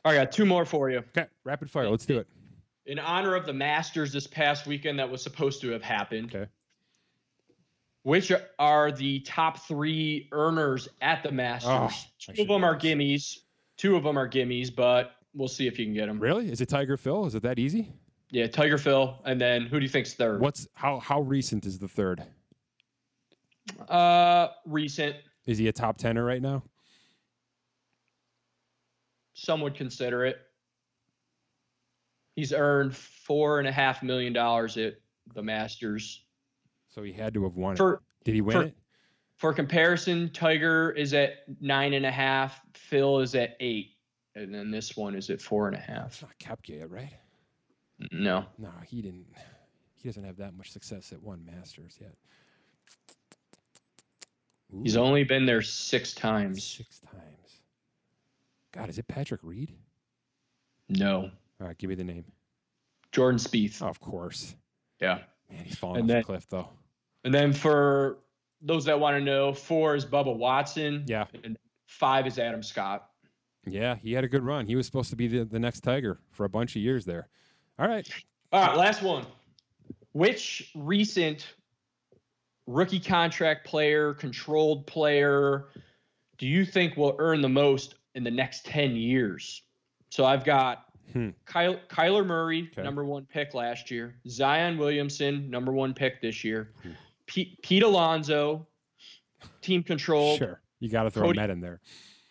All 0.06 0.12
right, 0.12 0.20
I 0.20 0.24
got 0.26 0.34
two 0.34 0.46
more 0.46 0.66
for 0.66 0.90
you. 0.90 0.98
Okay, 1.18 1.28
rapid 1.46 1.72
fire. 1.72 1.90
Let's 1.90 2.06
do 2.06 2.20
it. 2.20 2.28
In 2.86 3.00
honor 3.00 3.36
of 3.36 3.46
the 3.46 3.54
Masters 3.54 4.12
this 4.12 4.28
past 4.28 4.68
weekend 4.68 5.00
that 5.00 5.10
was 5.10 5.24
supposed 5.24 5.62
to 5.62 5.70
have 5.70 5.82
happened, 5.82 6.36
Okay. 6.36 6.50
Which 8.04 8.32
are 8.60 8.92
the 8.92 9.20
top 9.22 9.60
three 9.60 10.30
earners 10.32 10.88
at 11.02 11.24
the 11.24 11.32
Masters? 11.32 11.70
Oh, 11.72 12.34
two 12.34 12.44
of 12.44 12.48
them 12.48 12.64
are 12.64 12.78
gimmies. 12.78 13.40
Two 13.78 13.96
of 13.96 14.04
them 14.04 14.18
are 14.18 14.30
gimmies, 14.30 14.74
but 14.74 15.14
we'll 15.34 15.48
see 15.48 15.68
if 15.68 15.80
you 15.80 15.86
can 15.86 15.94
get 15.94 16.08
them. 16.08 16.20
Really? 16.20 16.52
Is 16.52 16.62
it 16.62 16.70
Tiger 16.70 16.98
Phil? 16.98 17.26
Is 17.26 17.36
it 17.36 17.44
that 17.44 17.58
easy? 17.58 17.92
Yeah, 18.30 18.48
Tiger 18.48 18.78
Phil, 18.78 19.20
and 19.26 19.40
then 19.40 19.66
who 19.66 19.80
do 19.80 19.84
you 19.84 19.90
think's 19.90 20.14
third? 20.14 20.42
What's 20.42 20.68
how 20.74 21.00
how 21.00 21.22
recent 21.22 21.66
is 21.66 21.80
the 21.80 21.88
third? 21.88 22.24
Uh, 23.88 24.48
recent. 24.66 25.16
Is 25.46 25.58
he 25.58 25.68
a 25.68 25.72
top 25.72 25.98
tenner 25.98 26.24
right 26.24 26.42
now? 26.42 26.64
Some 29.34 29.62
would 29.62 29.76
consider 29.76 30.26
it. 30.26 30.38
He's 32.36 32.54
earned 32.54 32.96
four 32.96 33.60
and 33.60 33.68
a 33.68 33.72
half 33.72 34.02
million 34.04 34.34
dollars 34.34 34.78
at 34.78 34.96
the 35.36 35.44
Masters. 35.44 36.26
So 36.94 37.02
he 37.02 37.12
had 37.12 37.34
to 37.34 37.44
have 37.44 37.56
won 37.56 37.76
it. 37.80 38.00
Did 38.24 38.36
he 38.36 38.42
win 38.42 38.54
for- 38.56 38.64
it? 38.64 38.76
for 39.36 39.54
comparison, 39.54 40.30
Tiger 40.30 40.92
is 40.92 41.14
at 41.14 41.44
nine 41.60 41.94
and 41.94 42.06
a 42.06 42.12
half, 42.12 42.62
Phil 42.76 43.20
is 43.20 43.34
at 43.36 43.58
eight, 43.60 43.98
and 44.36 44.54
then 44.54 44.70
this 44.70 44.96
one 44.96 45.16
is 45.16 45.30
at 45.32 45.42
four 45.42 45.68
and 45.68 45.76
a 45.76 45.80
half. 45.80 46.08
It's 46.08 46.22
not 46.22 46.38
Koepka 46.40 46.86
right? 46.90 47.14
No, 48.12 48.46
No, 48.60 48.70
he 48.86 49.02
didn't. 49.02 49.26
He 49.96 50.08
doesn't 50.10 50.24
have 50.24 50.38
that 50.38 50.54
much 50.56 50.72
success 50.72 51.12
at 51.14 51.22
one 51.22 51.44
Masters 51.46 51.98
yet. 52.00 52.14
he's 54.84 54.98
only 54.98 55.24
been 55.24 55.46
there 55.46 55.62
six 55.62 56.14
times. 56.14 56.64
six 56.64 57.00
times. 57.00 57.62
God, 58.72 58.90
is 58.90 58.98
it 59.00 59.08
Patrick 59.08 59.42
Reed? 59.44 59.72
No, 60.90 61.32
All 61.62 61.68
right, 61.68 61.78
give 61.78 61.90
me 61.90 61.96
the 61.96 62.04
name. 62.04 62.26
Jordan 63.12 63.40
Spieth. 63.40 63.82
Oh, 63.82 63.88
of 63.88 64.00
course. 64.00 64.56
Yeah, 65.00 65.22
Man, 65.50 65.64
he's 65.66 65.76
falling 65.78 66.02
And 66.02 66.06
off 66.06 66.08
then- 66.14 66.18
the 66.22 66.26
cliff 66.26 66.48
though. 66.50 66.70
And 67.24 67.34
then 67.34 67.54
for 67.54 68.20
those 68.62 68.86
that 68.86 69.00
want 69.00 69.18
to 69.18 69.22
know, 69.24 69.54
four 69.54 69.96
is 69.96 70.06
Bubba 70.06 70.36
Watson. 70.36 71.04
Yeah, 71.08 71.26
and 71.44 71.58
five 71.88 72.28
is 72.28 72.40
Adam 72.40 72.64
Scott. 72.64 73.10
yeah, 73.66 73.96
he 73.96 74.14
had 74.14 74.24
a 74.24 74.28
good 74.28 74.44
run. 74.44 74.66
He 74.66 74.76
was 74.76 74.86
supposed 74.86 75.10
to 75.12 75.16
be 75.16 75.28
the, 75.28 75.46
the 75.46 75.60
next 75.60 75.82
Tiger 75.82 76.20
for 76.32 76.46
a 76.46 76.50
bunch 76.50 76.76
of 76.76 76.82
years 76.82 77.06
there. 77.06 77.28
All 77.80 77.88
right, 77.88 78.08
All 78.52 78.62
right, 78.66 78.78
last 78.78 79.02
one. 79.02 79.26
Which 80.12 80.72
recent 80.76 81.54
rookie 82.68 83.00
contract 83.00 83.66
player, 83.66 84.14
controlled 84.14 84.86
player, 84.86 85.70
do 86.38 86.48
you 86.48 86.66
think 86.66 86.96
will 86.98 87.16
earn 87.20 87.42
the 87.42 87.50
most 87.50 87.96
in 88.16 88.24
the 88.24 88.32
next 88.32 88.66
10 88.66 88.96
years? 88.96 89.64
So 90.10 90.26
I've 90.26 90.44
got 90.46 90.86
Hmm. 91.12 91.30
Kyle, 91.46 91.76
Kyler 91.90 92.26
Murray, 92.26 92.70
Okay. 92.72 92.82
number 92.82 93.04
one 93.04 93.26
pick 93.26 93.54
last 93.54 93.92
year, 93.92 94.16
Zion 94.28 94.78
Williamson, 94.78 95.50
number 95.50 95.74
one 95.74 95.94
pick 95.94 96.22
this 96.22 96.44
year, 96.46 96.72
Hmm. 96.82 96.92
Pete, 97.28 97.62
Pete 97.62 97.84
Alonso, 97.84 98.68
team 99.62 99.84
controlled. 99.84 100.40
sure. 100.40 100.62
You 100.80 100.90
got 100.90 101.04
to 101.04 101.12
throw 101.12 101.28
Cody- 101.28 101.40
Met 101.40 101.50
in 101.50 101.62
there. 101.62 101.80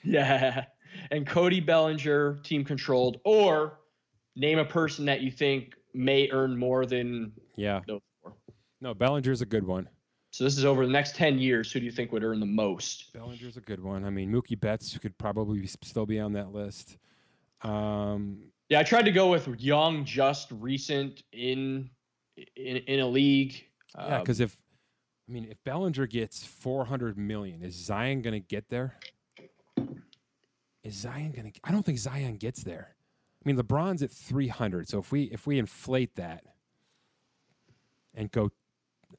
Yeah. 0.05 0.64
And 1.11 1.26
Cody 1.26 1.61
Bellinger, 1.61 2.40
team 2.43 2.64
controlled, 2.64 3.18
or 3.24 3.78
name 4.36 4.59
a 4.59 4.64
person 4.64 5.05
that 5.07 5.22
you 5.22 5.30
think 5.30 5.74
may 5.95 6.28
earn 6.30 6.57
more 6.59 6.84
than 6.86 7.32
Yeah. 7.57 7.80
those 7.86 8.01
four. 8.22 8.34
No, 8.80 8.93
Bellinger's 8.93 9.40
a 9.40 9.47
good 9.47 9.66
one. 9.66 9.88
So 10.32 10.45
this 10.45 10.57
is 10.59 10.64
over 10.64 10.84
the 10.86 10.93
next 10.93 11.14
10 11.16 11.38
years. 11.38 11.70
Who 11.72 11.78
do 11.80 11.86
you 11.86 11.93
think 11.93 12.11
would 12.12 12.24
earn 12.24 12.40
the 12.40 12.47
most? 12.47 13.12
Bellinger's 13.12 13.57
a 13.57 13.61
good 13.61 13.80
one. 13.82 14.05
I 14.05 14.11
mean, 14.11 14.30
Mookie 14.32 14.59
Betts 14.59 14.97
could 14.99 15.16
probably 15.18 15.61
be- 15.61 15.66
still 15.66 16.07
be 16.07 16.18
on 16.18 16.32
that 16.32 16.53
list. 16.53 16.97
Um, 17.62 18.51
Yeah, 18.68 18.80
I 18.80 18.82
tried 18.82 19.05
to 19.05 19.12
go 19.12 19.30
with 19.30 19.47
young, 19.61 20.05
just 20.05 20.51
recent 20.53 21.22
in 21.32 21.90
in, 22.57 22.76
in 22.78 23.01
a 23.01 23.07
league. 23.07 23.62
yeah, 23.95 24.16
Um, 24.16 24.20
because 24.22 24.40
if 24.40 24.59
I 25.29 25.33
mean, 25.33 25.47
if 25.51 25.62
Bellinger 25.64 26.07
gets 26.07 26.45
400 26.45 27.16
million, 27.16 27.62
is 27.62 27.75
Zion 27.75 28.23
going 28.23 28.35
to 28.35 28.47
get 28.47 28.68
there? 28.68 28.97
Is 30.83 30.95
Zion 30.95 31.33
going 31.33 31.51
to? 31.53 31.61
I 31.64 31.70
don't 31.70 31.85
think 31.87 31.99
Zion 31.99 32.37
gets 32.37 32.64
there. 32.64 32.97
I 33.45 33.49
mean, 33.49 33.57
LeBron's 33.57 34.03
at 34.03 34.11
300. 34.11 34.89
So 34.89 34.99
if 34.99 35.12
we 35.12 35.25
if 35.25 35.47
we 35.47 35.59
inflate 35.59 36.16
that 36.16 36.43
and 38.14 38.31
go 38.33 38.51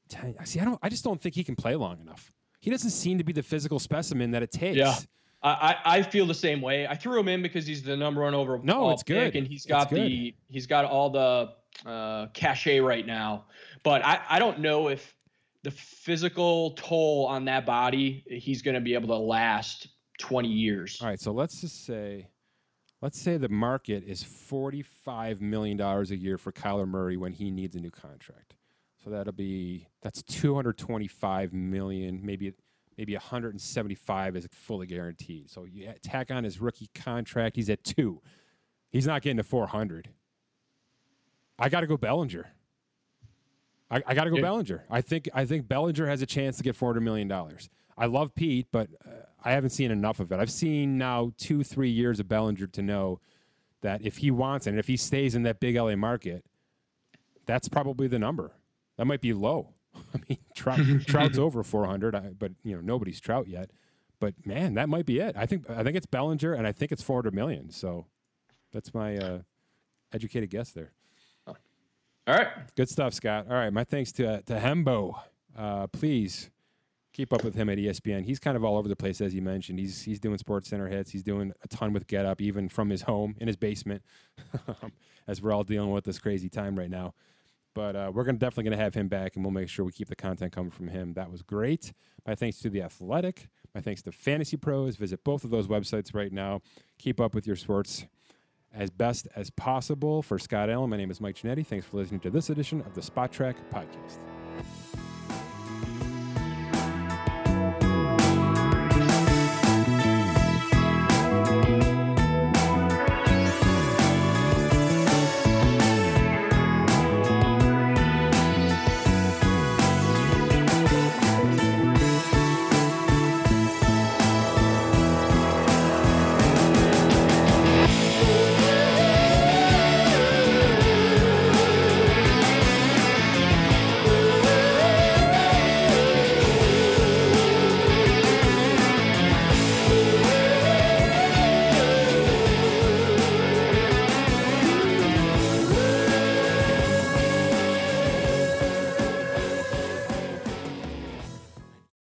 10, 0.10 0.36
see, 0.46 0.60
I 0.60 0.66
don't. 0.66 0.80
I 0.84 0.90
just 0.90 1.04
don't 1.04 1.22
think 1.22 1.36
he 1.36 1.44
can 1.44 1.56
play 1.56 1.76
long 1.76 2.00
enough. 2.02 2.32
He 2.60 2.70
doesn't 2.70 2.90
seem 2.92 3.18
to 3.18 3.24
be 3.24 3.34
the 3.34 3.44
physical 3.44 3.80
specimen 3.80 4.32
that 4.32 4.44
it 4.44 4.52
takes. 4.52 4.78
Yeah. 4.78 4.96
I, 5.46 5.76
I 5.84 6.02
feel 6.04 6.26
the 6.26 6.34
same 6.34 6.62
way. 6.62 6.88
I 6.88 6.96
threw 6.96 7.20
him 7.20 7.28
in 7.28 7.42
because 7.42 7.68
he's 7.68 7.84
the 7.84 7.98
number 7.98 8.22
one 8.22 8.34
overall 8.34 8.62
No, 8.64 8.92
it's 8.92 9.04
pick, 9.04 9.34
good. 9.34 9.40
and 9.40 9.46
he's 9.46 9.66
got 9.66 9.90
the 9.90 10.34
he's 10.48 10.68
got 10.68 10.86
all 10.86 11.10
the 11.10 11.52
uh, 11.86 12.28
cachet 12.28 12.80
right 12.80 13.06
now. 13.06 13.44
But 13.84 14.06
I 14.06 14.22
I 14.30 14.40
don't 14.40 14.60
know 14.60 14.88
if 14.88 15.14
the 15.64 15.72
physical 15.72 16.72
toll 16.72 17.26
on 17.26 17.46
that 17.46 17.66
body 17.66 18.24
he's 18.28 18.62
going 18.62 18.76
to 18.76 18.82
be 18.82 18.94
able 18.94 19.08
to 19.08 19.16
last 19.16 19.88
20 20.20 20.48
years. 20.48 21.00
All 21.02 21.08
right, 21.08 21.20
so 21.20 21.32
let's 21.32 21.62
just 21.62 21.86
say, 21.86 22.28
let's 23.02 23.20
say 23.20 23.38
the 23.38 23.50
market 23.50 24.04
is 24.06 24.24
forty-five 24.24 25.42
million 25.42 25.78
dollars 25.78 26.12
a 26.12 26.16
year 26.16 26.38
for 26.38 26.52
Kyler 26.52 26.88
Murray 26.88 27.18
when 27.18 27.32
he 27.32 27.50
needs 27.50 27.76
a 27.76 27.80
new 27.80 27.92
contract. 27.92 28.56
So 29.04 29.10
that'll 29.10 29.34
be 29.34 29.88
that's 30.02 30.22
two 30.24 30.56
hundred 30.56 30.78
twenty-five 30.78 31.52
million, 31.54 32.20
maybe 32.24 32.54
maybe 32.98 33.14
one 33.14 33.22
hundred 33.22 33.54
and 33.54 33.62
seventy-five 33.62 34.36
is 34.36 34.48
fully 34.52 34.88
guaranteed. 34.88 35.50
So 35.50 35.66
you 35.66 35.92
tack 36.04 36.32
on 36.32 36.44
his 36.44 36.62
rookie 36.62 36.90
contract, 36.94 37.56
he's 37.56 37.70
at 37.70 37.84
two. 37.84 38.22
He's 38.92 39.08
not 39.08 39.22
getting 39.22 39.38
to 39.38 39.44
four 39.44 39.68
hundred. 39.68 40.10
I 41.58 41.70
got 41.70 41.82
to 41.82 41.88
go 41.88 41.98
Bellinger. 41.98 42.48
I, 43.94 44.04
I 44.08 44.14
got 44.16 44.24
to 44.24 44.30
go 44.32 44.38
Yeah. 44.38 44.42
Bellinger. 44.42 44.84
I 44.90 45.02
think 45.02 45.30
I 45.34 45.46
think 45.46 45.68
Bellinger 45.68 46.08
has 46.08 46.22
a 46.22 46.26
chance 46.26 46.58
to 46.58 46.64
get 46.64 46.76
four 46.76 46.90
hundred 46.90 47.02
million 47.02 47.28
dollars. 47.28 47.70
I 47.98 48.08
love 48.08 48.34
Pete, 48.34 48.68
but 48.72 48.90
uh, 49.06 49.10
I 49.44 49.52
haven't 49.52 49.70
seen 49.70 49.92
enough 49.92 50.20
of 50.20 50.32
it. 50.32 50.40
I've 50.40 50.52
seen 50.52 50.98
now 50.98 51.32
two, 51.38 51.64
three 51.64 51.90
years 51.92 52.20
of 52.20 52.28
Bellinger 52.28 52.68
to 52.68 52.82
know 52.82 53.20
that 53.82 54.02
if 54.02 54.18
he 54.18 54.32
wants 54.32 54.66
it, 54.66 54.72
and 54.72 54.80
if 54.80 54.88
he 54.88 54.98
stays 54.98 55.36
in 55.36 55.44
that 55.44 55.60
big 55.60 55.76
LA 55.76 55.96
market, 55.96 56.44
that's 57.46 57.68
probably 57.68 58.08
the 58.08 58.18
number. 58.18 58.54
That 58.98 59.06
might 59.06 59.22
be 59.22 59.34
low. 59.34 59.74
I 59.96 60.20
mean, 60.28 60.40
Trout, 60.56 60.80
Trout's 61.08 61.38
over 61.38 61.62
400, 61.62 62.40
but 62.40 62.52
you 62.64 62.76
know 62.76 62.82
nobody's 62.82 63.20
Trout 63.20 63.48
yet. 63.48 63.70
But 64.20 64.34
man, 64.46 64.74
that 64.76 64.90
might 64.90 65.06
be 65.06 65.20
it. 65.20 65.36
I 65.38 65.46
think 65.46 65.70
I 65.70 65.84
think 65.84 65.96
it's 65.98 66.08
Bellinger, 66.08 66.54
and 66.54 66.66
I 66.66 66.72
think 66.72 66.92
it's 66.92 67.04
400 67.04 67.34
million. 67.34 67.70
So 67.70 68.08
that's 68.72 68.94
my 68.94 69.18
uh, 69.18 69.40
educated 70.12 70.50
guess 70.50 70.72
there. 70.72 70.94
All 72.26 72.36
right. 72.36 72.48
Good 72.76 72.90
stuff, 72.90 73.14
Scott. 73.14 73.48
All 73.50 73.56
right, 73.56 73.72
my 73.72 73.84
thanks 73.84 74.12
to 74.14 74.42
to 74.44 74.54
Hembo. 74.56 75.20
Uh, 75.58 75.88
please 75.88 76.50
keep 77.12 77.34
up 77.34 77.44
with 77.44 77.54
him 77.54 77.70
at 77.70 77.78
ESPN. 77.78 78.24
He's 78.24 78.40
kind 78.40 78.56
of 78.56 78.64
all 78.64 78.78
over 78.78 78.88
the 78.88 78.96
place, 78.96 79.22
as 79.22 79.36
you 79.36 79.42
mentioned. 79.42 79.78
He's 79.78 80.02
he's 80.02 80.20
doing 80.20 80.38
Sports 80.38 80.70
Center 80.70 80.88
hits. 80.88 81.12
He's 81.12 81.24
doing 81.24 81.52
a 81.64 81.68
ton 81.68 81.92
with 81.92 82.08
Get 82.08 82.26
Up, 82.26 82.42
even 82.42 82.70
from 82.70 82.90
his 82.90 83.02
home 83.02 83.36
in 83.40 83.48
his 83.48 83.58
basement, 83.58 84.04
as 85.28 85.42
we're 85.42 85.52
all 85.52 85.64
dealing 85.64 85.92
with 85.92 86.06
this 86.06 86.18
crazy 86.18 86.50
time 86.50 86.78
right 86.78 86.90
now. 86.90 87.14
But 87.76 87.96
uh, 87.96 88.12
we're 88.14 88.24
gonna 88.24 88.38
definitely 88.38 88.66
gonna 88.66 88.82
have 88.82 88.94
him 88.94 89.10
back, 89.10 89.36
and 89.36 89.44
we'll 89.44 89.52
make 89.52 89.68
sure 89.68 89.84
we 89.84 89.92
keep 89.92 90.08
the 90.08 90.16
content 90.16 90.54
coming 90.54 90.72
from 90.72 90.88
him. 90.88 91.14
That 91.14 91.30
was 91.30 91.42
great. 91.42 91.92
My 92.26 92.36
thanks 92.36 92.60
to 92.60 92.70
the 92.70 92.84
Athletic. 92.84 93.50
My 93.76 93.82
thanks 93.82 94.02
to 94.04 94.14
Fantasy 94.14 94.56
Pros. 94.56 94.96
Visit 94.96 95.24
both 95.26 95.44
of 95.44 95.50
those 95.50 95.68
websites 95.68 96.16
right 96.16 96.32
now. 96.32 96.62
Keep 97.00 97.20
up 97.20 97.36
with 97.36 97.46
your 97.46 97.56
sports 97.58 98.06
as 98.74 98.90
best 98.90 99.28
as 99.36 99.50
possible. 99.50 100.22
For 100.22 100.40
Scott 100.40 100.70
Allen, 100.70 100.90
my 100.90 100.98
name 100.98 101.12
is 101.12 101.22
Mike 101.22 101.36
Ginnitti. 101.36 101.66
Thanks 101.66 101.86
for 101.86 101.98
listening 101.98 102.20
to 102.22 102.30
this 102.30 102.50
edition 102.50 102.82
of 102.82 102.94
the 102.94 103.02
Spotrac 103.02 103.56
Podcast. 103.72 104.20